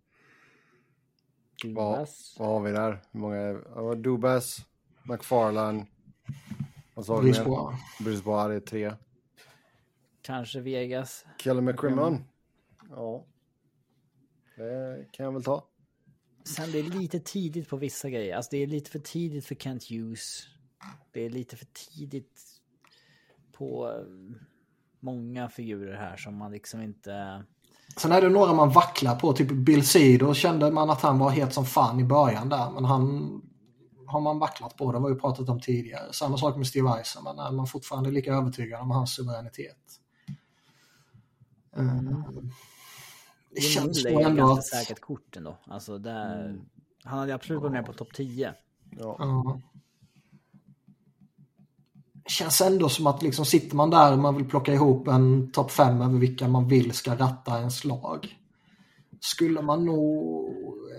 [1.62, 2.36] Dubas.
[2.38, 3.02] Vad, vad har vi där?
[3.12, 4.66] Hur många är Dubas,
[5.04, 5.86] McFarland.
[6.94, 7.76] Vad sa Brisbois.
[8.00, 8.94] Brisbois, det är tre.
[10.22, 11.26] Kanske Vegas.
[11.38, 12.24] Kelly McCrimmon.
[12.90, 13.26] Ja.
[14.56, 15.68] Det kan jag väl ta.
[16.44, 18.36] Sen det är lite tidigt på vissa grejer.
[18.36, 20.48] Alltså det är lite för tidigt för Kent Hughes.
[21.12, 22.62] Det är lite för tidigt
[23.52, 24.38] på eh,
[25.00, 27.44] många figurer här som man liksom inte...
[28.00, 31.30] Sen är det några man vacklar på, typ Bill Sido kände man att han var
[31.30, 33.42] het som fan i början där, men han
[34.06, 34.92] har man vacklat på.
[34.92, 36.14] Det har vi ju pratat om tidigare.
[36.14, 37.40] Samma sak med Steve Eisenman.
[37.40, 39.78] Är man fortfarande lika övertygad om hans suveränitet?
[41.78, 42.24] Mm.
[43.56, 44.66] Det känns så ändå att...
[44.66, 45.58] säkert kort ändå.
[45.66, 46.46] Alltså där...
[46.46, 46.62] Mm.
[47.04, 48.54] Han hade absolut varit med på topp 10.
[48.92, 49.16] Ja.
[49.20, 49.62] ja.
[52.30, 55.72] Känns ändå som att liksom sitter man där och man vill plocka ihop en topp
[55.72, 58.38] 5 över vilka man vill ska ratta en slag.
[59.20, 60.54] Skulle man nog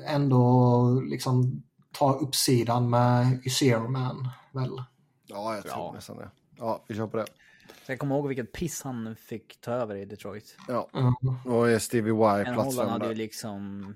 [0.06, 1.62] ändå liksom
[1.92, 4.82] ta uppsidan med Zero Man väl?
[5.26, 5.92] Ja, jag tror ja.
[5.94, 6.30] nästan det.
[6.56, 7.26] Ja, vi kör på det.
[7.86, 10.56] Jag kommer ihåg vilket piss han fick ta över i Detroit.
[10.68, 11.14] Ja, mm.
[11.44, 13.94] och Stevie Y plats Han hade ju liksom...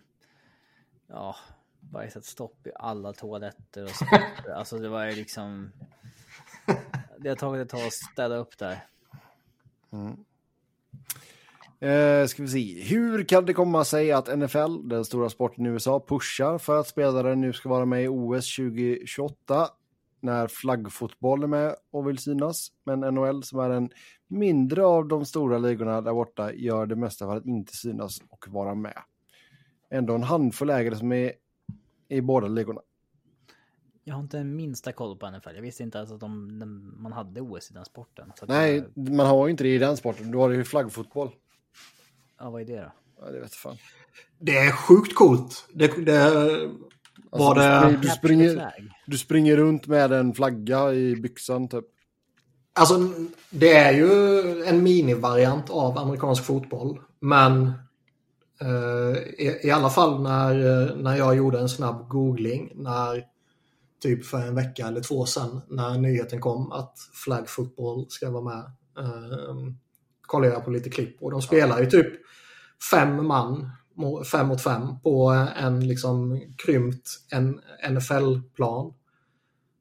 [1.07, 1.37] Ja,
[1.81, 4.07] bara satt stopp i alla toaletter och så.
[4.55, 5.73] alltså det var ju liksom...
[7.19, 8.87] Det har tagit ett tag att städa upp där.
[9.93, 10.17] Mm.
[11.81, 12.83] Eh, ska vi se.
[12.83, 16.89] Hur kan det komma sig att NFL, den stora sporten i USA, pushar för att
[16.89, 19.69] spelare nu ska vara med i OS 2028
[20.21, 22.69] när flaggfotboll är med och vill synas.
[22.85, 23.91] Men NHL som är en
[24.29, 28.49] mindre av de stora ligorna där borta gör det mesta för att inte synas och
[28.49, 28.99] vara med.
[29.91, 31.33] Ändå en handfull ägare som är
[32.09, 32.81] i båda ligorna.
[34.05, 35.55] Jag har inte en minsta koll på NFL.
[35.55, 38.33] Jag visste inte ens att de, man hade OS i den sporten.
[38.49, 39.11] Nej, jag...
[39.11, 40.31] man har ju inte det i den sporten.
[40.31, 41.31] Du har det ju flaggfotboll.
[42.39, 42.93] Ja, vad är det då?
[43.21, 43.77] Ja, det vet fan.
[44.39, 45.69] Det är sjukt coolt.
[45.73, 46.69] Det, det alltså,
[47.31, 47.99] var det...
[48.03, 48.75] Du springer,
[49.07, 51.85] du springer runt med en flagga i byxan typ.
[52.73, 52.95] Alltså,
[53.51, 54.09] det är ju
[54.65, 57.01] en minivariant av amerikansk fotboll.
[57.21, 57.73] Men
[58.63, 63.34] uh, i, i, alla fall när, när jag gjorde en snabb googling när
[64.05, 66.95] typ för en vecka eller två sedan när nyheten kom att
[67.25, 68.65] flag football ska vara med.
[69.05, 69.73] Uh,
[70.21, 72.13] kollade jag på lite klipp och de spelar ju typ
[72.91, 73.71] fem man,
[74.33, 77.09] fem mot fem på en liksom krympt
[77.91, 78.95] NFL-plan.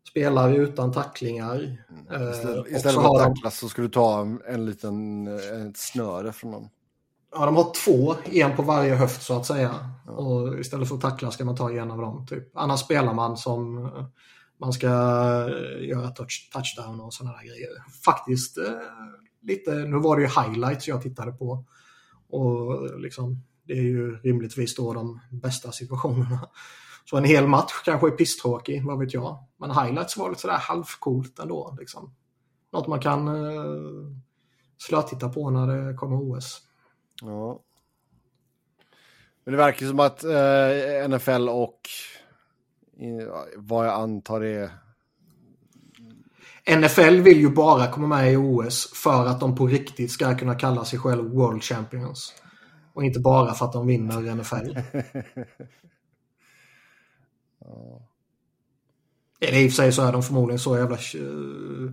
[0.10, 1.56] Spelar utan tacklingar.
[2.10, 2.32] Mm.
[2.32, 5.28] Istället, eh, istället för att tacklas så ska du ta en liten
[5.68, 6.70] ett snöre från dem.
[7.36, 9.76] Ja, de har två, en på varje höft så att säga.
[10.06, 10.12] Ja.
[10.12, 12.26] Och istället för att tackla ska man ta en av dem.
[12.28, 12.58] Typ.
[12.58, 14.06] Annars spelar man som eh,
[14.60, 17.70] man ska eh, göra touch, touchdown och sådana där grejer.
[18.06, 18.64] Faktiskt eh,
[19.42, 21.66] lite, nu var det ju highlights jag tittade på.
[22.30, 26.50] Och liksom, det är ju rimligtvis då de bästa situationerna.
[27.06, 29.48] Så en hel match kanske är pisstråkig, vad vet jag.
[29.60, 31.78] Men highlights var lite sådär halvcoolt ändå.
[31.80, 32.16] Liksom.
[32.74, 33.74] Något man kan eh,
[34.78, 36.62] slötitta på när det kommer OS.
[37.26, 37.60] Ja.
[39.44, 41.80] Men det verkar som att eh, NFL och
[43.56, 44.70] vad jag antar är
[46.78, 50.56] NFL vill ju bara komma med i OS för att de på riktigt ska kunna
[50.56, 52.34] kalla sig själv World Champions.
[52.94, 54.78] Och inte bara för att de vinner NFL.
[59.40, 60.98] Eller i och för sig så är de förmodligen så jävla...
[61.16, 61.92] Uh,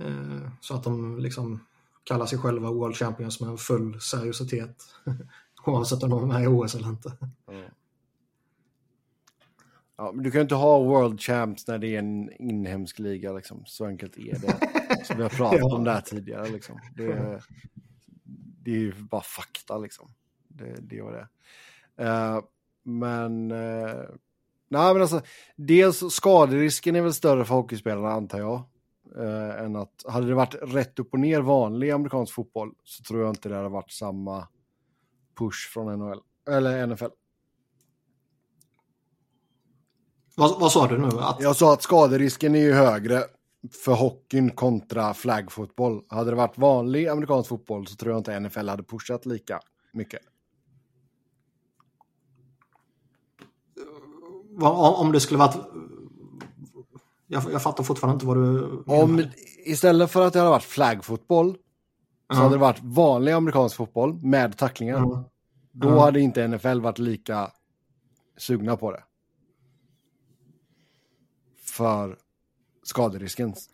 [0.00, 1.64] uh, så att de liksom
[2.04, 4.76] kallar sig själva World Champions med full seriositet.
[5.66, 7.12] Oavsett om de är med i OS eller inte.
[7.48, 7.70] Mm.
[10.00, 13.32] Ja, men du kan ju inte ha World Champs när det är en inhemsk liga.
[13.32, 13.62] Liksom.
[13.66, 14.58] Så enkelt är det.
[15.04, 15.74] Så vi har pratat ja.
[15.76, 16.48] om det här tidigare.
[16.48, 16.80] Liksom.
[16.96, 17.42] Det,
[18.62, 19.78] det är ju bara fakta.
[19.78, 20.08] Liksom.
[20.48, 21.28] Det, det var det.
[22.04, 22.42] Uh,
[22.82, 23.50] men...
[23.50, 24.08] Uh,
[24.68, 25.22] nej, men alltså,
[25.56, 28.62] dels skaderisken är väl större för hockeyspelarna, antar jag.
[29.16, 33.20] Uh, än att, hade det varit rätt upp och ner vanlig amerikansk fotboll så tror
[33.20, 34.48] jag inte det hade varit samma
[35.38, 36.20] push från NHL,
[36.50, 37.04] eller NFL.
[40.36, 41.08] Vad, vad sa du nu?
[41.20, 41.40] Att...
[41.40, 43.24] Jag sa att skaderisken är ju högre
[43.84, 46.02] för hockeyn kontra flaggfotboll.
[46.08, 49.60] Hade det varit vanlig amerikansk fotboll så tror jag inte NFL hade pushat lika
[49.92, 50.20] mycket.
[54.60, 55.56] Om det skulle varit...
[57.32, 59.02] Jag, jag fattar fortfarande inte vad du menar.
[59.02, 59.24] Om,
[59.64, 61.56] istället för att det hade varit flaggfotboll
[62.28, 62.42] så mm.
[62.42, 64.96] hade det varit vanlig amerikansk fotboll med tacklingar.
[64.96, 65.24] Mm.
[65.72, 66.00] Då mm.
[66.00, 67.50] hade inte NFL varit lika
[68.36, 69.02] sugna på det
[71.64, 72.16] för
[72.82, 73.68] skaderiskens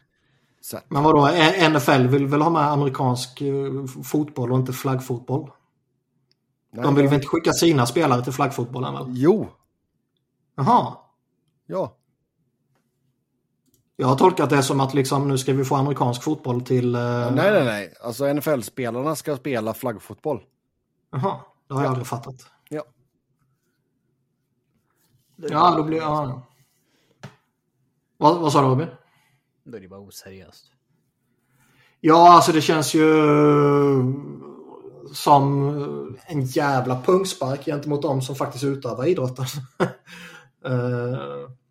[0.65, 0.85] sätt.
[0.89, 1.29] Men vadå,
[1.71, 5.51] NFL vill väl ha med amerikansk eh, fotboll och inte flaggfotboll?
[6.71, 9.07] Nej, De vill väl inte skicka sina spelare till flaggfotbollen väl?
[9.09, 9.49] Jo.
[10.55, 10.97] Jaha.
[11.67, 11.97] Ja.
[13.97, 16.97] Jag har tolkat det som att liksom, nu ska vi få amerikansk fotboll till...
[16.97, 17.01] Uh...
[17.35, 17.95] Nej, nej, nej.
[18.01, 20.43] Alltså NFL-spelarna ska spela flaggfotboll.
[21.11, 22.35] Jaha, det har jag aldrig fattat.
[22.69, 22.85] Ja.
[25.37, 25.99] Ja, då blir...
[25.99, 26.43] Ja.
[28.17, 28.89] Vad, vad sa du Robin?
[29.65, 30.73] Då är det bara oseriöst.
[32.01, 33.13] Ja, alltså det känns ju
[35.13, 39.45] som en jävla pungspark gentemot de som faktiskt utövar idrotten.
[40.67, 41.51] uh,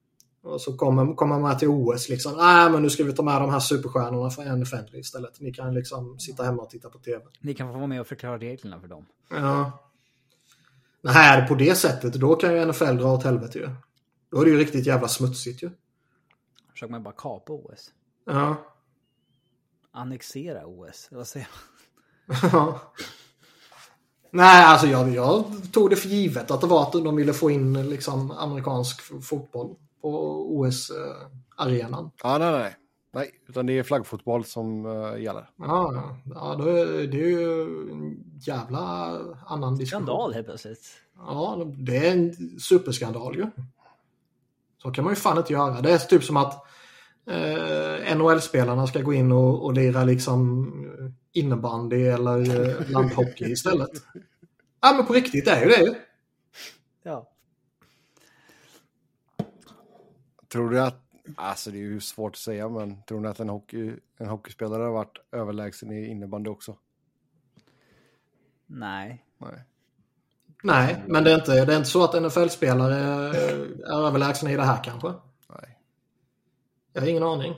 [0.46, 2.34] Och så kommer, kommer man till OS liksom.
[2.38, 5.40] Nej, men nu ska vi ta med de här superstjärnorna från NFL istället.
[5.40, 7.26] Ni kan liksom sitta hemma och titta på TV.
[7.40, 9.06] Ni kan få vara med och förklara reglerna för dem.
[9.30, 9.72] Ja.
[11.02, 13.70] Nej, på det sättet, då kan ju NFL dra åt helvete ju.
[14.32, 15.70] Då är det ju riktigt jävla smutsigt ju.
[16.72, 17.92] Försöker man bara kapa OS.
[18.26, 18.56] Ja.
[19.92, 21.08] Annexera OS.
[21.10, 21.48] Eller vad säger
[22.28, 22.50] man?
[22.52, 22.80] Ja.
[24.32, 27.52] Nej, alltså jag, jag tog det för givet att det var att de ville få
[27.52, 32.12] in liksom amerikansk fotboll på OS-arenan.
[32.24, 32.76] Ja, nej, nej.
[33.14, 35.50] Nej, utan det är flaggfotboll som uh, gäller.
[35.58, 36.56] Ja, ja.
[36.60, 37.62] då är, det är ju
[37.92, 38.82] en jävla
[39.46, 40.06] annan diskussion.
[40.06, 40.88] Skandal helt plötsligt.
[41.18, 43.46] Ja, det är en superskandal ju.
[44.82, 45.82] Så kan man ju fan inte göra.
[45.82, 46.66] Det är typ som att
[47.26, 50.72] eh, NHL-spelarna ska gå in och, och lira liksom
[51.32, 53.92] innebandy eller eh, landhockey istället.
[54.82, 55.96] Ja, men på riktigt det är ju det ju.
[57.04, 57.32] Ja.
[60.56, 61.02] Tror du att,
[61.36, 64.84] alltså det är ju svårt att säga, men tror ni att en, hockey, en hockeyspelare
[64.84, 66.78] har varit överlägsen i innebandy också?
[68.66, 69.26] Nej.
[69.38, 69.64] Nej.
[70.64, 73.34] Nej, men det är inte, det är inte så att NFL-spelare är
[73.94, 75.08] överlägsna i det här kanske.
[75.50, 75.80] Nej.
[76.94, 77.54] Jag har ingen aning.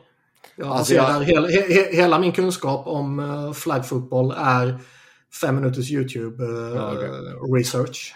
[0.56, 4.80] Jag Alltså, jag- hela, he, he, hela min kunskap om uh, flaggfotboll är
[5.42, 6.94] fem minuters YouTube eh, Ja,
[7.58, 8.16] research.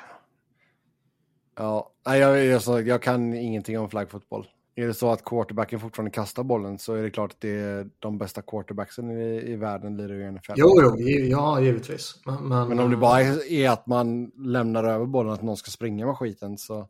[1.56, 4.48] Ja, nej, jag, jag, jag kan ingenting om flaggfotboll.
[4.76, 7.90] Är det så att quarterbacken fortfarande kastar bollen så är det klart att det är
[8.00, 10.54] de bästa quarterbacksen i, i världen lirar i NFL.
[10.56, 12.22] Jo, jo, ja, givetvis.
[12.26, 15.72] Men, men, Men om det bara är, att man lämnar över bollen, att någon ska
[15.72, 16.88] springa med skiten så...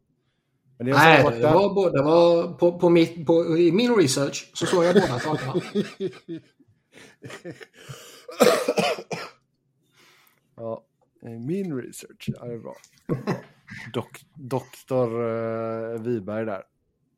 [0.78, 4.84] Det Nej, det var, det var på, på, mitt, på i min research så såg
[4.84, 5.54] jag båda sakerna.
[10.62, 10.84] Ja,
[11.24, 12.76] eh, min research, ja, det är bra.
[13.94, 16.64] Dok, doktor uh, Wiberg där.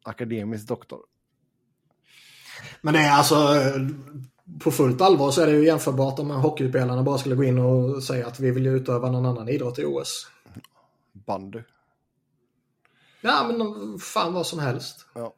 [0.04, 1.00] Akademisk doktor.
[2.82, 3.88] Men det är alltså eh,
[4.60, 8.04] på fullt allvar så är det ju jämförbart om hockeyspelarna bara skulle gå in och
[8.04, 10.28] säga att vi vill ju utöva någon annan idrott i OS.
[11.12, 11.60] Bandy.
[13.22, 15.06] Ja, men fan vad som helst.
[15.16, 15.36] Ja.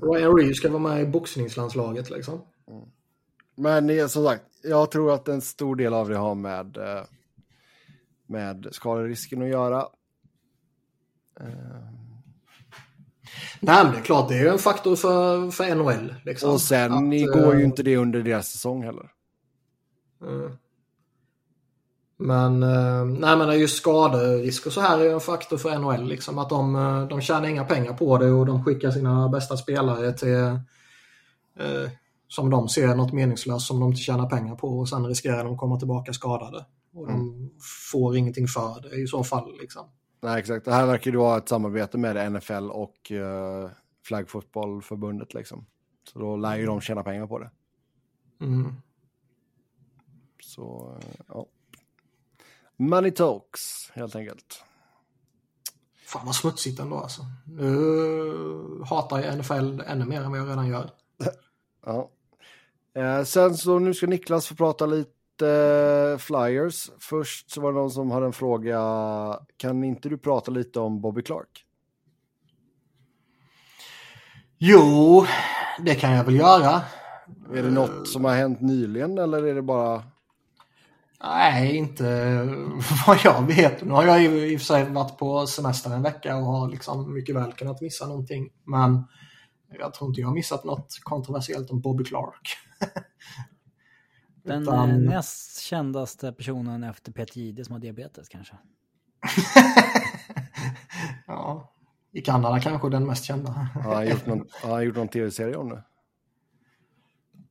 [0.00, 2.40] Ryan Reeves ska vara med i boxningslandslaget liksom.
[3.54, 7.04] Men eh, som sagt, jag tror att en stor del av det har med, eh,
[8.26, 9.88] med skaderisken att göra.
[13.60, 16.14] Nej, men det är klart, det är ju en faktor för, för NHL.
[16.24, 16.50] Liksom.
[16.50, 19.10] Och sen Att, går eh, ju inte det under deras säsong heller.
[20.22, 20.52] Mm.
[22.18, 26.08] Men, eh, nej men just skaderisk och så här är ju en faktor för NHL.
[26.08, 29.56] Liksom, att de, eh, de tjänar inga pengar på det och de skickar sina bästa
[29.56, 30.34] spelare till
[31.58, 31.90] eh,
[32.28, 35.52] som de ser något meningslöst som de inte tjänar pengar på och sen riskerar de
[35.52, 36.64] att komma tillbaka skadade.
[36.94, 37.50] Och de
[37.90, 39.58] får ingenting för det i så fall.
[39.60, 39.82] Liksom.
[40.20, 40.64] Nej, exakt.
[40.64, 43.70] Det här verkar ju vara ett samarbete med NFL och uh,
[44.04, 45.66] flaggfotbollförbundet liksom.
[46.12, 47.50] Så då lär ju de tjäna pengar på det.
[48.40, 48.72] Mm.
[50.42, 51.46] Så, eh, ja.
[52.76, 54.64] Money talks, helt enkelt.
[56.06, 57.22] Fan vad smutsigt ändå alltså.
[57.44, 60.90] Nu hatar jag NFL ännu mer än vad jag redan gör.
[61.88, 62.10] Ja.
[62.94, 66.90] Eh, sen så nu ska Niklas få prata lite eh, Flyers.
[66.98, 68.80] Först så var det någon som hade en fråga.
[69.56, 71.64] Kan inte du prata lite om Bobby Clark?
[74.58, 75.26] Jo,
[75.78, 76.80] det kan jag väl göra.
[77.54, 80.02] Är det något som har hänt nyligen eller är det bara...
[81.22, 82.04] Nej, inte
[83.06, 83.84] vad jag vet.
[83.84, 86.68] Nu har jag ju i och för sig varit på semester en vecka och har
[86.68, 88.48] liksom mycket väl kunnat missa någonting.
[88.64, 89.04] Men
[89.78, 92.56] jag tror inte jag har missat något kontroversiellt om Bobby Clark.
[94.46, 98.56] Den Utan- eh, näst kändaste personen efter Peter Jihde som har diabetes kanske.
[101.26, 101.72] ja,
[102.12, 103.50] I Kanada kanske den mest kända.
[103.52, 105.84] Har han gjort någon, har han gjort någon tv-serie om det?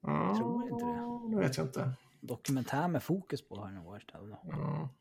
[0.02, 1.36] Ja, tror inte det.
[1.36, 1.94] Det vet jag inte.
[2.22, 4.14] Dokumentär med fokus på har det nog varit.
[4.14, 4.92] något.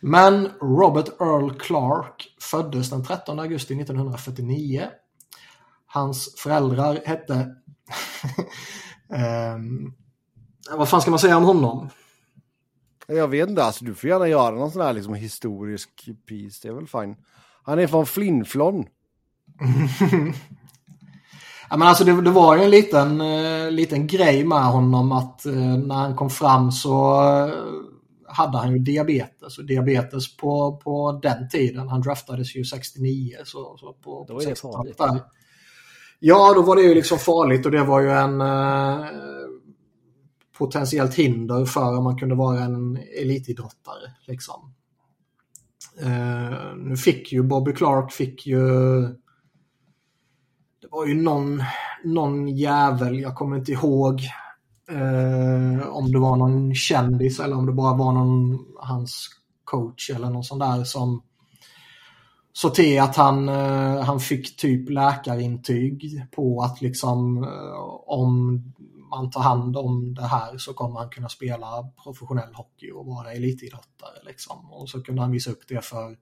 [0.00, 4.88] Men Robert Earl Clark föddes den 13 augusti 1949.
[5.86, 7.54] Hans föräldrar hette...
[9.10, 9.94] Ehm,
[10.76, 11.88] vad fan ska man säga om honom?
[13.06, 16.68] Jag vet inte, alltså du får gärna göra någon sån här liksom historisk piece, det
[16.68, 17.16] är väl fine.
[17.62, 18.86] Han är från Flinflon.
[21.70, 25.46] Ja, men alltså det, det var ju en liten, eh, liten grej med honom att
[25.46, 27.52] eh, när han kom fram så eh,
[28.26, 29.58] hade han ju diabetes.
[29.58, 33.36] Och diabetes på, på den tiden, han draftades ju 69.
[33.44, 34.98] Så, så på, på är det 60-talet farligt.
[34.98, 35.20] där.
[36.20, 39.06] Ja, då var det ju liksom farligt och det var ju en eh,
[40.58, 44.12] potentiellt hinder för om man kunde vara en elitidrottare.
[44.26, 44.74] Liksom.
[46.00, 48.60] Eh, nu fick ju Bobby Clark fick ju
[50.80, 51.62] det var ju någon,
[52.04, 54.20] någon jävel, jag kommer inte ihåg
[54.90, 59.28] eh, om det var någon kändis eller om det bara var någon hans
[59.64, 61.22] coach eller någon sån där som
[62.52, 68.62] så till att han, eh, han fick typ läkarintyg på att liksom eh, om
[69.10, 73.32] man tar hand om det här så kommer han kunna spela professionell hockey och vara
[73.32, 74.24] elitidrottare.
[74.26, 74.72] Liksom.
[74.72, 76.16] Och så kunde han visa upp det för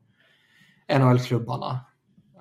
[0.89, 1.81] NHL-klubbarna.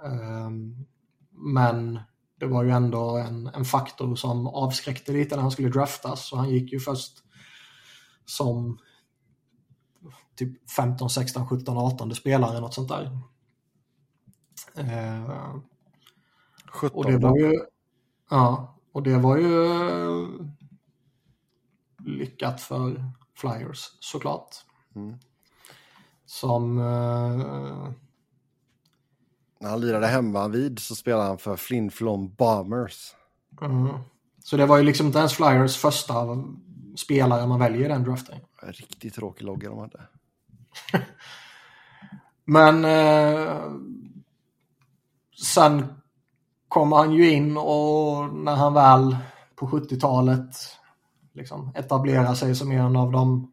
[0.03, 0.85] Um,
[1.31, 1.99] men
[2.39, 6.27] det var ju ändå en, en faktor som avskräckte lite när han skulle draftas.
[6.27, 7.23] Så han gick ju först
[8.25, 8.79] som
[10.35, 13.19] typ 15, 16, 17, 18 spelare, något sånt där.
[14.79, 15.55] Uh,
[16.67, 17.53] 17 och det var ju,
[18.29, 20.27] ja, och det var ju
[22.05, 24.55] lyckat för Flyers såklart.
[24.95, 25.17] Mm.
[26.25, 27.89] Som uh,
[29.59, 33.15] När han lirade hemma vid så spelade han för Flin Flon Bombers.
[33.61, 33.87] Mm.
[34.39, 36.43] Så det var ju liksom inte ens Flyers första
[36.95, 38.39] spelare man väljer i den draften.
[38.61, 40.01] En Riktigt tråkig logga de hade.
[42.45, 43.71] Men eh,
[45.43, 45.85] sen
[46.75, 49.17] kom han ju in och när han väl
[49.55, 50.55] på 70-talet
[51.33, 53.51] liksom etablerar sig som en av de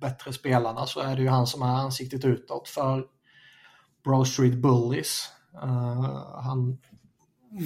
[0.00, 3.04] bättre spelarna så är det ju han som är ansiktet utåt för
[4.04, 5.28] Broad Street Bullies.
[5.62, 6.78] Uh, han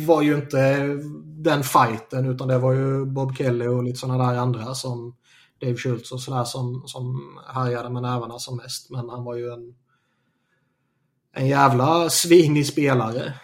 [0.07, 0.79] var ju inte
[1.25, 5.17] den fighten utan det var ju Bob Kelly och lite sådana där andra som
[5.61, 8.91] Dave Schultz och sådär som, som härjade med nävarna som mest.
[8.91, 9.75] Men han var ju en,
[11.33, 13.35] en jävla svinig spelare.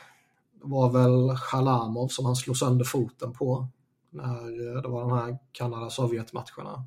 [0.62, 3.68] Var väl Chalamov som han slog sönder foten på
[4.10, 6.84] när det var de här Kanada-Sovjet-matcherna.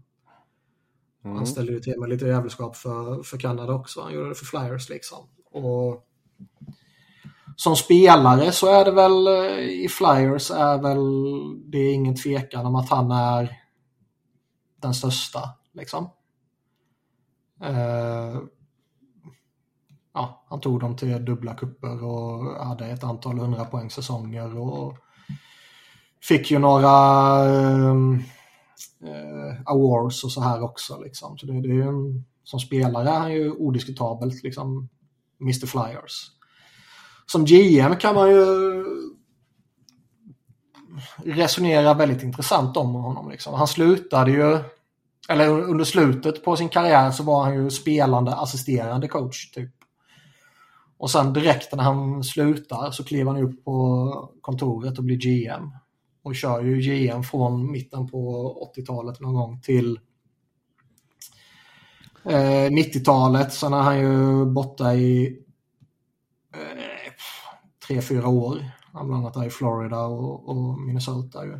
[1.23, 1.37] Mm.
[1.37, 4.01] Han ställde ju till med lite jävelskap för, för Kanada också.
[4.01, 5.27] Han gjorde det för Flyers liksom.
[5.51, 6.07] Och
[7.55, 9.27] som spelare så är det väl
[9.69, 11.01] i Flyers är väl
[11.71, 13.57] det är ingen tvekan om att han är
[14.81, 16.09] den största liksom.
[17.63, 18.41] Uh,
[20.13, 24.97] ja, han tog dem till dubbla kupper och hade ett antal hundra poäng säsonger och
[26.23, 26.89] fick ju några
[27.49, 28.23] ehm,
[29.03, 31.37] eh, awards och så här också liksom.
[31.37, 34.89] Så det, det är ju en, som spelare är han ju odiskutabelt liksom
[35.41, 36.31] Mr Flyers.
[37.25, 38.85] Som GM kan man ju
[41.25, 43.29] resonera väldigt intressant om honom.
[43.29, 43.53] Liksom.
[43.53, 44.59] Han slutade ju,
[45.29, 49.71] eller under slutet på sin karriär så var han ju spelande assisterande coach typ.
[51.01, 55.71] Och sen direkt när han slutar så kliver han upp på kontoret och blir GM.
[56.23, 59.99] Och kör ju GM från mitten på 80-talet någon gång till
[62.25, 63.53] eh, 90-talet.
[63.53, 65.39] Sen är han ju borta i
[66.53, 67.13] eh,
[67.87, 68.71] tre, fyra år.
[68.93, 71.45] Han bland annat är i Florida och, och Minnesota.
[71.45, 71.57] Ju.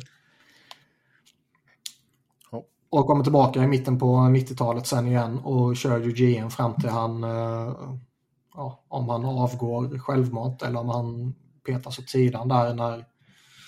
[2.90, 6.90] Och kommer tillbaka i mitten på 90-talet sen igen och kör ju GM fram till
[6.90, 7.94] han, eh,
[8.54, 11.34] ja, om han avgår självmant eller om han
[11.66, 13.04] petas åt sidan där när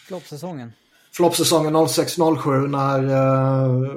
[0.06, 0.73] Floppsäsongen.
[1.12, 3.93] floppsäsongen 06-07 när eh,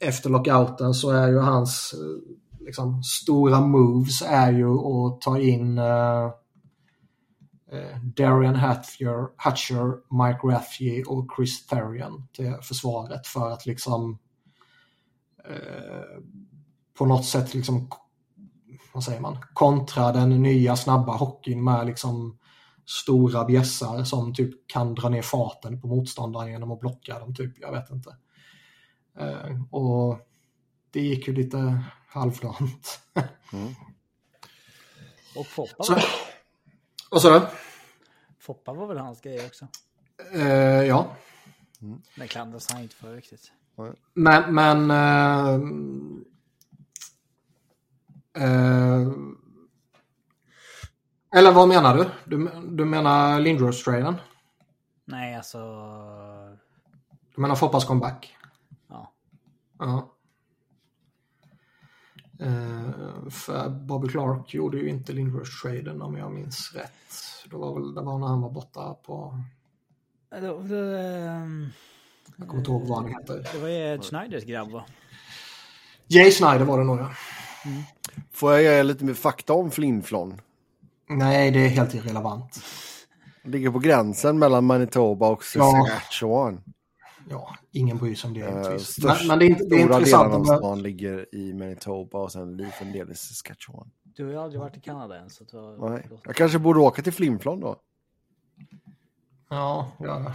[0.00, 5.78] efter lockouten så är ju hans eh, liksom, stora moves är ju att ta in
[5.78, 6.24] eh,
[7.72, 14.18] eh, Darian Hatcher, Hatcher, Mike Rathje och Chris Therian till försvaret för att liksom
[15.48, 16.22] eh,
[16.98, 17.88] på något sätt liksom
[18.94, 22.38] vad säger man, kontra den nya snabba hockeyn med liksom
[22.86, 27.52] stora bjässar som typ kan dra ner farten på motståndaren genom att blocka dem typ,
[27.60, 28.16] jag vet inte.
[29.18, 30.18] Eh, och
[30.90, 33.00] det gick ju lite halvdant.
[33.52, 33.74] Mm.
[35.36, 35.96] Och Foppa, Så,
[37.10, 37.46] vad sa du?
[38.38, 39.68] Foppa var väl hans grej också.
[40.32, 41.16] Eh, ja,
[42.16, 43.52] Det klandras han inte för riktigt.
[44.14, 44.54] men...
[44.54, 45.58] men eh,
[48.36, 49.08] eh,
[51.34, 52.10] eller vad menar du?
[52.24, 54.14] Du, du menar Lindros-traden?
[55.04, 55.58] Nej, alltså...
[57.34, 58.36] Du menar Foppas comeback?
[58.88, 59.12] Ja.
[59.78, 60.10] Ja.
[62.40, 66.90] Eh, för Bobby Clark gjorde ju inte Lindros-traden om jag minns rätt.
[67.50, 69.38] Det var väl det var när han var borta på...
[70.30, 71.68] Det, det, ehm,
[72.36, 73.48] Jag kommer inte ihåg vad han heter.
[73.52, 74.84] det var ju Ed Schneiders grabb va?
[76.06, 77.10] Jay Snyder var det nog ja.
[78.32, 80.40] Får jag ge lite mer fakta om Flinflon?
[81.08, 82.60] Nej, det är helt irrelevant.
[83.44, 85.72] Ligger på gränsen mellan Manitoba och Ja.
[85.88, 86.60] Saskatchewan.
[87.30, 88.40] Ja, ingen bryr sig om det.
[88.40, 88.88] Givetvis.
[88.88, 90.32] störst- men, men det är, inte- det är Stora intressant.
[90.44, 93.90] delar av stan ligger i Manitoba och sen en liten del i Saskatchewan.
[94.02, 95.90] Du har ju aldrig varit i Kanada än så har...
[95.90, 96.08] Nej.
[96.24, 97.76] Jag kanske borde åka till Flinflon då.
[99.50, 100.32] Ja, ja.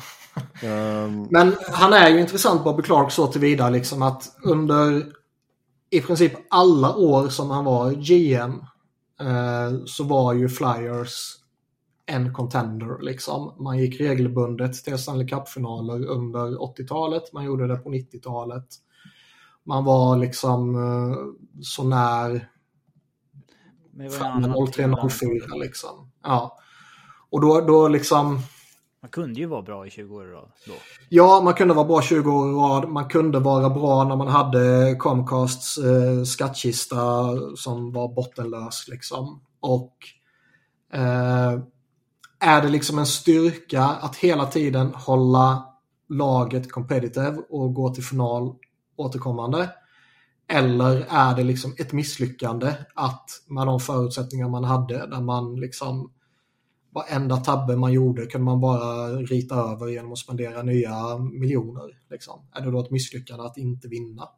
[1.04, 5.06] Um, Men han är ju intressant Bobby Clark så tillvida liksom att under
[5.90, 8.52] i princip alla år som han var GM
[9.20, 11.36] eh, så var ju Flyers
[12.06, 13.54] en contender liksom.
[13.64, 18.66] Man gick regelbundet till Stanley Cup-finaler under 80-talet, man gjorde det på 90-talet.
[19.64, 21.18] Man var liksom eh,
[21.62, 22.50] så när
[24.10, 26.12] framme annat 03-04 liksom.
[26.24, 26.58] Ja.
[27.30, 28.42] Och då, då liksom...
[29.02, 30.74] Man kunde ju vara bra i 20 år i rad då.
[31.10, 32.90] Ja, man kunde vara bra 20 år i rad.
[32.90, 36.98] Man kunde vara bra när man hade Comcasts eh, skattkista
[37.56, 38.88] som var bottenlös.
[38.88, 39.42] Liksom.
[39.60, 39.94] Och
[40.94, 41.60] eh,
[42.40, 45.66] är det liksom en styrka att hela tiden hålla
[46.10, 48.56] laget competitive och gå till final
[48.96, 49.70] återkommande?
[50.52, 56.12] Eller är det liksom ett misslyckande att med de förutsättningar man hade där man liksom
[56.92, 62.02] varenda tabbe man gjorde kunde man bara rita över genom att spendera nya miljoner.
[62.10, 62.48] Liksom.
[62.52, 64.30] Är det då ett misslyckande att inte vinna?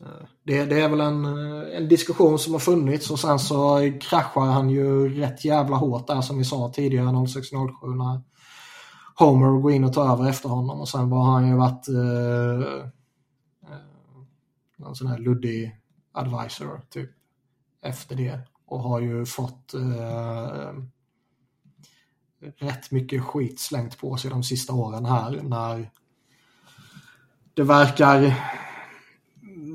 [0.00, 3.92] Eh, det, det är väl en, eh, en diskussion som har funnits och sen så
[4.00, 8.20] kraschar han ju rätt jävla hårt där som vi sa tidigare 06-07 när
[9.18, 12.82] Homer går in och tar över efter honom och sen var han ju varit eh,
[13.70, 15.76] eh, en sån här luddig
[16.12, 17.10] advisor typ
[17.82, 20.72] efter det och har ju fått eh,
[22.56, 25.90] rätt mycket skit slängt på sig de sista åren här när
[27.54, 28.34] det verkar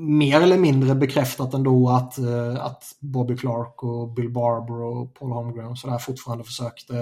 [0.00, 5.32] mer eller mindre bekräftat ändå att, eh, att Bobby Clark och Bill Barber och Paul
[5.32, 6.94] Holmgren och sådär fortfarande försökte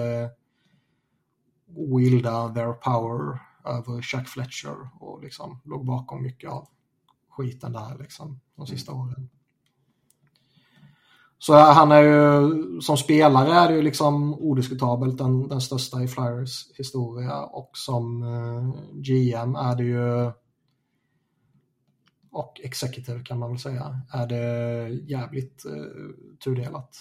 [1.67, 6.67] wielda their power över Chuck Fletcher och liksom låg bakom mycket av
[7.29, 9.29] skiten där liksom de sista åren.
[11.43, 16.07] Så han är ju, som spelare är det ju liksom odiskutabelt den, den största i
[16.07, 20.31] Flyers historia och som eh, GM är det ju
[22.31, 25.71] och executive kan man väl säga, är det jävligt eh,
[26.43, 26.97] tudelat.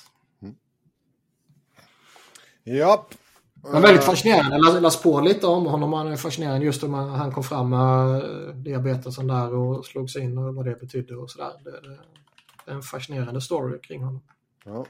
[2.65, 3.15] japp.
[3.73, 4.57] Men väldigt fascinerande.
[4.57, 5.93] Jag läs- läste på lite om honom.
[5.93, 10.11] Han är fascinerande just hur man- han kom fram med eh, diabetesen där och slog
[10.11, 11.53] sig in och vad det betydde och sådär.
[11.65, 11.99] Det, det,
[12.66, 14.23] en fascinerande story kring honom.
[14.65, 14.87] Ja.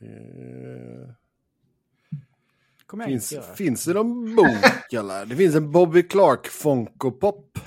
[0.00, 1.14] Det...
[3.04, 5.26] Finns, finns det någon bok eller?
[5.26, 7.58] Det finns en Bobby Clark Funko Pop.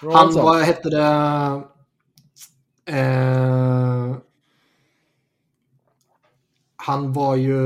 [0.00, 1.62] Han, vad hette det?
[2.84, 4.16] Eh,
[6.76, 7.60] han var ju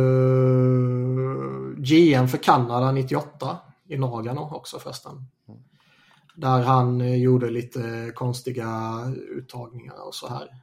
[1.77, 3.59] GM för Kanada 98
[3.89, 5.27] i Nagano också förresten.
[6.36, 8.68] Där han eh, gjorde lite konstiga
[9.30, 10.62] uttagningar och så här.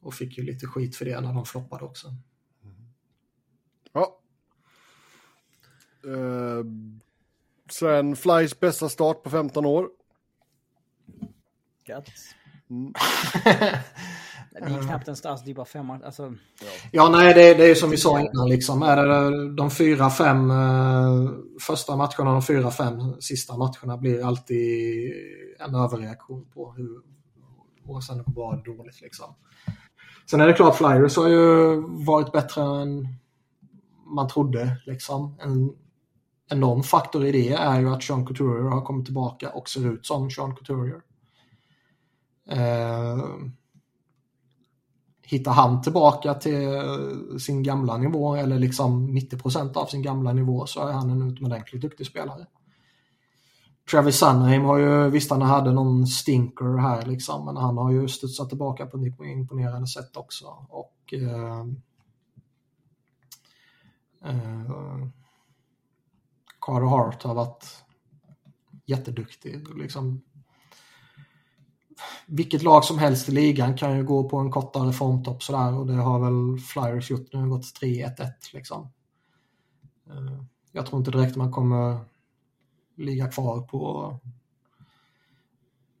[0.00, 2.14] Och fick ju lite skit för det när de floppade också.
[3.92, 4.20] Ja.
[6.04, 6.64] Uh,
[7.70, 9.90] Sven Flys bästa start på 15 år.
[11.84, 12.34] Grattis.
[12.70, 12.94] Mm.
[14.52, 16.04] Det är knappt en start, det är bara fem matcher.
[16.04, 16.34] Alltså,
[16.92, 18.48] Ja, nej, det, det är ju som vi sa innan.
[18.48, 18.82] Liksom.
[18.82, 25.12] Är det de fyra, fem eh, första matcherna, de fyra, fem sista matcherna blir alltid
[25.58, 27.00] en överreaktion på hur
[27.90, 29.00] och sen går bra eller dåligt.
[29.00, 29.34] Liksom.
[30.30, 33.08] Sen är det klart, Flyers har ju varit bättre än
[34.06, 34.82] man trodde.
[34.86, 35.36] Liksom.
[35.40, 35.72] En
[36.50, 40.06] enorm faktor i det är ju att Sean Couturier har kommit tillbaka och ser ut
[40.06, 41.00] som Sean Couturier.
[42.50, 43.18] Eh,
[45.30, 46.68] hittar han tillbaka till
[47.40, 51.82] sin gamla nivå eller liksom 90% av sin gamla nivå så är han en utomordentligt
[51.82, 52.46] duktig spelare.
[53.90, 58.08] Travis Sunheim har ju, visst han hade någon stinker här liksom, men han har ju
[58.08, 60.66] studsat tillbaka på ett imponerande sätt också.
[60.68, 61.60] Och eh,
[64.24, 65.06] eh,
[66.60, 67.84] Carter Hart har varit
[68.86, 69.76] jätteduktig.
[69.76, 70.22] Liksom,
[72.26, 75.86] vilket lag som helst i ligan kan ju gå på en kortare formtopp sådär och
[75.86, 78.92] det har väl Flyers gjort nu, gått 3-1-1 liksom.
[80.06, 81.98] Eh, jag tror inte direkt man kommer
[82.96, 84.14] ligga kvar på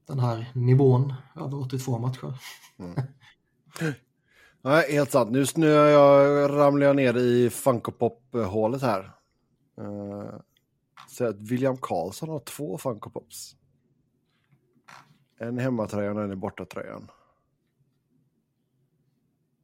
[0.06, 2.34] den här nivån över 82 matcher.
[2.78, 2.94] Mm.
[4.62, 5.30] Nej, helt sant.
[5.30, 9.12] Nu, nu jag ramlar jag ner i Funko Pop-hålet här.
[9.78, 10.40] Eh,
[11.08, 13.56] så att William Karlsson har två Funko Pops.
[15.40, 17.10] En hemmatröjan och en i bortatröjan.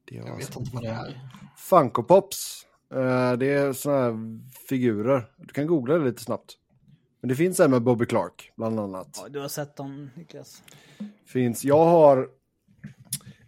[0.05, 1.29] Det var Jag vet alltså inte vad det är.
[1.57, 2.65] Funko Pops.
[2.93, 4.39] Eh, det är sådana här
[4.69, 5.31] figurer.
[5.37, 6.53] Du kan googla det lite snabbt.
[7.21, 9.19] Men det finns en med Bobby Clark, bland annat.
[9.23, 10.63] ja, du har sett dem, Niklas?
[11.25, 12.29] Finns, jag har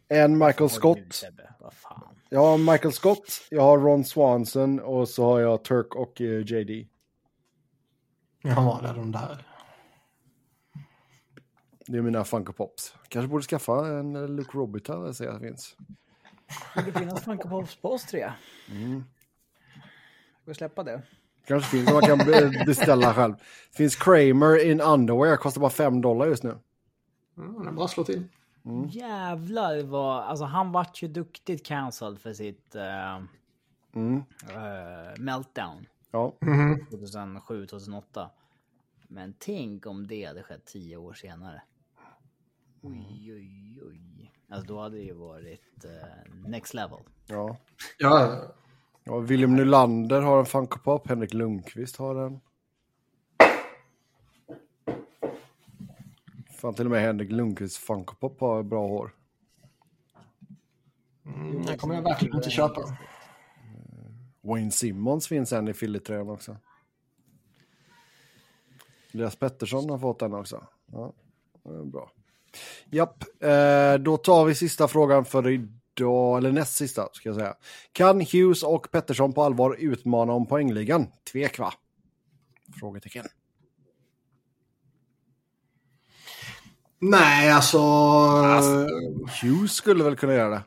[0.07, 1.13] en Michael Scott.
[1.13, 2.15] Sebbe, Vad fan.
[2.29, 6.39] Jag har Michael Scott, jag har Ron Swanson och så har jag Turk och eh,
[6.45, 6.87] JD.
[8.41, 9.45] Jaha, det är de där.
[11.91, 12.95] Det är mina Funko Pops.
[13.07, 15.75] Kanske borde skaffa en Luke Robita, jag ser att det finns.
[16.75, 18.31] Det finns Funko Pops på oss tre.
[18.71, 19.03] Mm.
[20.45, 21.01] Får släppa det.
[21.47, 23.33] Kanske finns, man kan be- beställa själv.
[23.71, 26.57] Det finns Kramer in underwear, kostar bara 5 dollar just nu.
[27.37, 28.23] Mm, det är bara att slå till.
[28.89, 33.21] Jävlar vad, alltså han vart ju duktigt cancelled för sitt eh,
[33.95, 34.15] Mm.
[34.49, 35.85] eh, meltdown.
[36.11, 36.33] Ja,
[36.91, 38.29] 2007-2008.
[39.07, 41.61] Men tänk om det hade skett tio år senare.
[42.81, 44.31] Oj, oj, oj.
[44.49, 46.99] Alltså då hade det ju varit eh, next level.
[47.27, 47.57] ja.
[47.97, 48.41] Ja,
[49.03, 49.19] ja.
[49.19, 52.39] William Nylander har en Funko Pop, Henrik Lundqvist har en.
[56.51, 59.15] Fan, till och med Henrik Lundqvists Funko Pop har bra hår.
[61.25, 62.81] mm, det kommer jag verkligen inte köpa.
[64.41, 66.57] Wayne Simmons finns en i Philly-tröjan också.
[69.13, 70.67] Elias Pettersson har fått den också.
[70.85, 71.13] Ja,
[71.63, 72.11] det är bra.
[72.89, 77.55] Japp, eh, då tar vi sista frågan för idag, eller näst sista ska jag säga.
[77.91, 81.07] Kan Hughes och Pettersson på allvar utmana om poängligan?
[81.31, 81.73] Tvek va?
[82.79, 83.25] Frågetecken.
[86.99, 87.79] Nej, alltså...
[89.41, 90.63] Hughes skulle väl kunna göra det.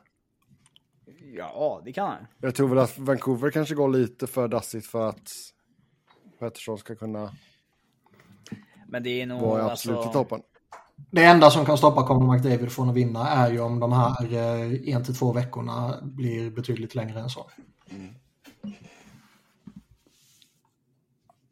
[1.35, 2.27] Ja, det kan han.
[2.41, 5.31] Jag tror väl att Vancouver kanske går lite för dassigt för att
[6.39, 7.35] Pettersson ska kunna
[8.87, 10.41] Men det är nog vara absolut alltså, i toppen.
[10.95, 14.33] Det enda som kan stoppa Conor McDavid från att vinna är ju om de här
[14.33, 17.51] eh, en till två veckorna blir betydligt längre än så.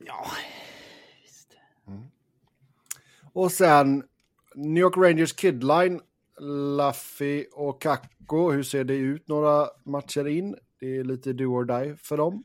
[0.05, 0.25] Ja,
[1.21, 1.47] visst.
[3.33, 4.03] Och sen
[4.55, 6.01] New York Rangers Kidline,
[6.77, 8.51] Luffy och Kakko.
[8.51, 10.55] Hur ser det ut några matcher in?
[10.79, 12.43] Det är lite do or die för dem.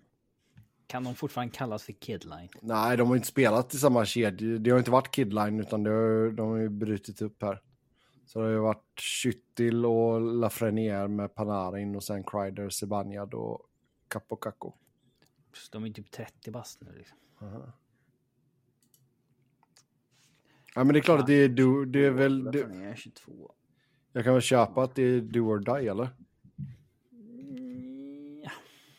[0.86, 2.48] Kan de fortfarande kallas för Kidline?
[2.60, 4.58] Nej, de har inte spelat i samma kedja.
[4.58, 7.60] Det har inte varit Kidline utan det har, de har ju brutit upp här.
[8.26, 13.62] Så det har ju varit Schüttil och Lafreniere med Panarin och sen Kreider, Zibanejad och
[14.08, 14.72] Capo Kakko.
[15.72, 17.18] De är typ 30 bast nu liksom.
[20.74, 22.44] Ja, men det är klart att det är, do, det är väl...
[22.44, 23.52] Det, Jag är 22.
[24.12, 26.08] jag kan väl köpa att det är do or die, eller?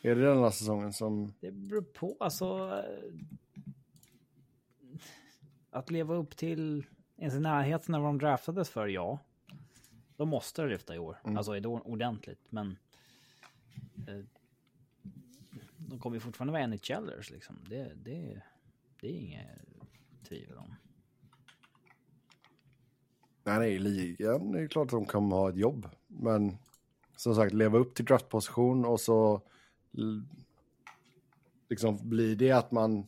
[0.02, 1.32] Mm, Är det den här säsongen som...
[1.40, 2.44] det beror på alltså.
[2.84, 3.14] eh,
[5.70, 9.18] Att leva upp till ens i närheten när de draftades för, ja.
[10.16, 11.18] De måste det lyfta i år.
[11.22, 12.76] Alltså är det ordentligt, men.
[14.08, 14.24] eh,
[15.76, 17.56] De kommer ju fortfarande vara NHLers liksom.
[17.68, 18.42] Det, det,
[19.00, 19.48] det är inget
[20.28, 20.74] tvivel om.
[23.44, 25.88] Nej, nej, i ligan är det klart att de kommer ha ett jobb.
[26.06, 26.58] Men
[27.16, 29.40] som sagt, leva upp till draftposition och så
[31.68, 33.06] liksom blir det att man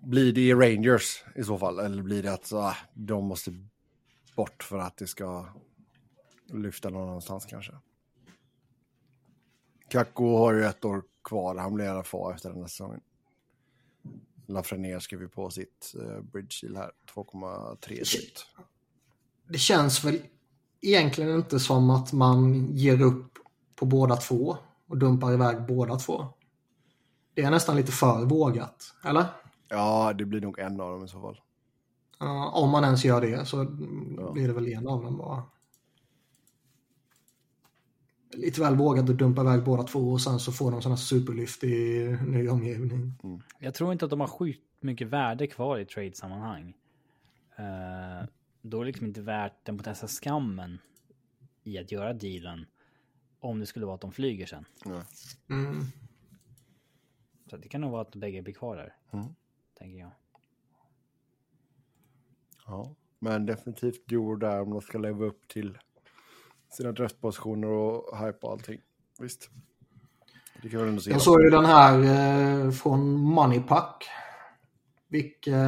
[0.00, 1.78] blir det i Rangers i så fall?
[1.78, 3.52] Eller blir det att så, ah, de måste
[4.36, 5.48] bort för att det ska
[6.46, 7.72] lyfta någon annanstans kanske?
[9.88, 13.00] Kakko har ju ett år kvar, han blir RFA efter den här säsongen.
[14.46, 18.46] Lafreniere skrev ju på sitt uh, bridge deal här, 2,3 drygt.
[19.48, 20.22] Det känns väl
[20.80, 23.38] egentligen inte som att man ger upp
[23.74, 24.56] på båda två
[24.88, 26.26] och dumpar iväg båda två.
[27.34, 29.24] Det är nästan lite för vågat, eller?
[29.68, 31.40] Ja, det blir nog en av dem i så fall.
[32.18, 33.56] Ja, om man ens gör det så
[34.16, 34.32] Ja.
[34.32, 35.42] blir det väl en av dem bara.
[38.32, 41.64] Lite väl vågat att dumpa iväg båda två och sen så får de sådana superlyft
[41.64, 43.12] i ny omgivning.
[43.58, 46.74] Jag tror inte att de har sjukt mycket värde kvar i trade-sammanhang.
[47.58, 48.28] Uh,
[48.62, 50.78] då är det liksom inte värt den potentiella skammen
[51.64, 52.66] i att göra dealen.
[53.40, 54.64] Om det skulle vara att de flyger sen.
[54.84, 55.02] Ja.
[55.50, 55.84] Mm.
[57.50, 58.96] Så det kan nog vara att bägge blir kvar där.
[59.12, 59.34] Mm.
[59.78, 60.10] Tänker jag.
[62.66, 65.78] Ja, men definitivt or die om de ska leva upp till
[66.70, 68.80] sina draftpositioner och hype och allting.
[69.18, 69.50] Visst.
[70.62, 71.10] Det kan vi ändå se.
[71.10, 74.08] Jag såg ju den här eh, från Moneypuck.
[75.08, 75.60] Vilka,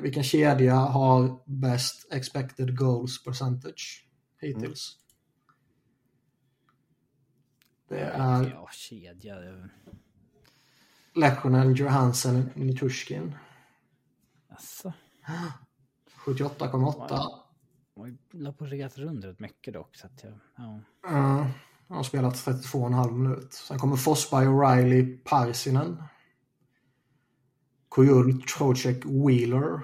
[0.00, 4.08] vilken kedja har bäst expected goals percentage
[4.40, 4.99] hittills?
[7.90, 9.36] Det är Ja, kedja.
[11.14, 13.34] Lekkonen, Johansen, Nitushkin.
[14.48, 14.92] Alltså,
[16.26, 17.28] 78,8.
[17.94, 19.96] jag la på regat runt rätt mycket dock.
[19.96, 20.80] Så att jag, ja.
[21.06, 21.46] Uh,
[21.88, 23.52] han har spelat 32,5 minut.
[23.52, 26.02] Sen kommer Forsberg, O'Reilly, Parsinen.
[27.90, 29.80] Kujul, Trocek, Wheeler.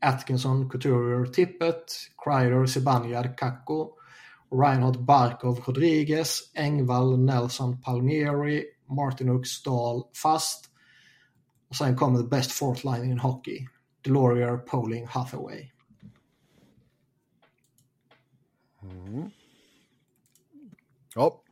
[0.00, 1.92] Atkinson, Couturier, Tippett,
[2.24, 3.95] Kreider, Zibanejad, Kakko.
[4.50, 10.70] Reinhardt Barkov Rodriguez, Engvall Nelson Palmieri, Martinuk Stahl Fast.
[11.68, 13.66] Och sen kommer the best fourth line in hockey.
[14.02, 15.70] Delorier Poling Hathaway.
[18.82, 19.30] Mm.
[21.14, 21.42] Ja.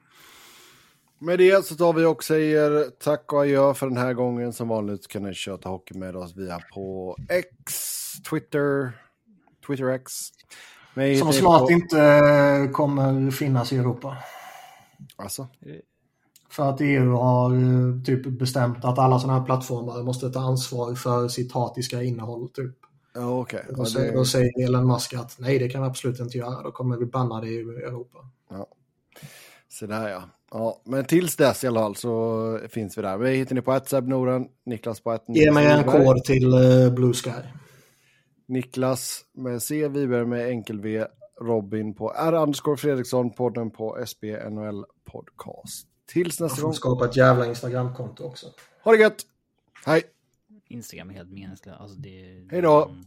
[1.19, 4.53] Med det så tar vi och säger tack och adjö för den här gången.
[4.53, 8.93] Som vanligt kan ni köta hockey med oss via på X, Twitter,
[9.67, 10.13] Twitter X.
[10.95, 14.17] Mig Som ni snart på- inte kommer finnas i Europa.
[15.17, 15.47] Alltså,
[16.51, 20.95] För att EU har eh, typ bestämt att alla sådana här plattformar måste ta ansvar
[20.95, 22.49] för sitt hatiska innehåll.
[22.49, 22.75] Typ.
[23.15, 23.65] ja okej.
[23.69, 26.39] Då, Ja, säger, det- då säger Elon Musk att nej, det kan vi absolut inte
[26.39, 26.63] göra.
[26.63, 28.19] Då kommer vi banna det i Europa.
[29.69, 30.23] Så där ja.
[30.51, 30.81] ja.
[30.85, 33.19] Men tills dess i alla fall så finns vi där.
[33.19, 36.93] Vi hittar ni på ett Noren, Niklas på ett Ge mig en kod till eh,
[36.93, 37.31] Blue Sky.
[38.55, 41.07] Niklas med C, Wiberg med enkel V,
[41.41, 45.89] Robin på R underscore Fredriksson, podden på SBNL podcast.
[46.07, 46.75] Tills Jag nästa får gång.
[46.75, 48.47] skapa ett jävla Instagramkonto också.
[48.85, 49.17] Ha det gött!
[49.87, 50.03] Hej!
[50.69, 51.81] Instagram är helt meningslöst.
[51.81, 52.47] Alltså det...
[52.51, 52.85] Hej då.
[52.85, 53.05] Mm.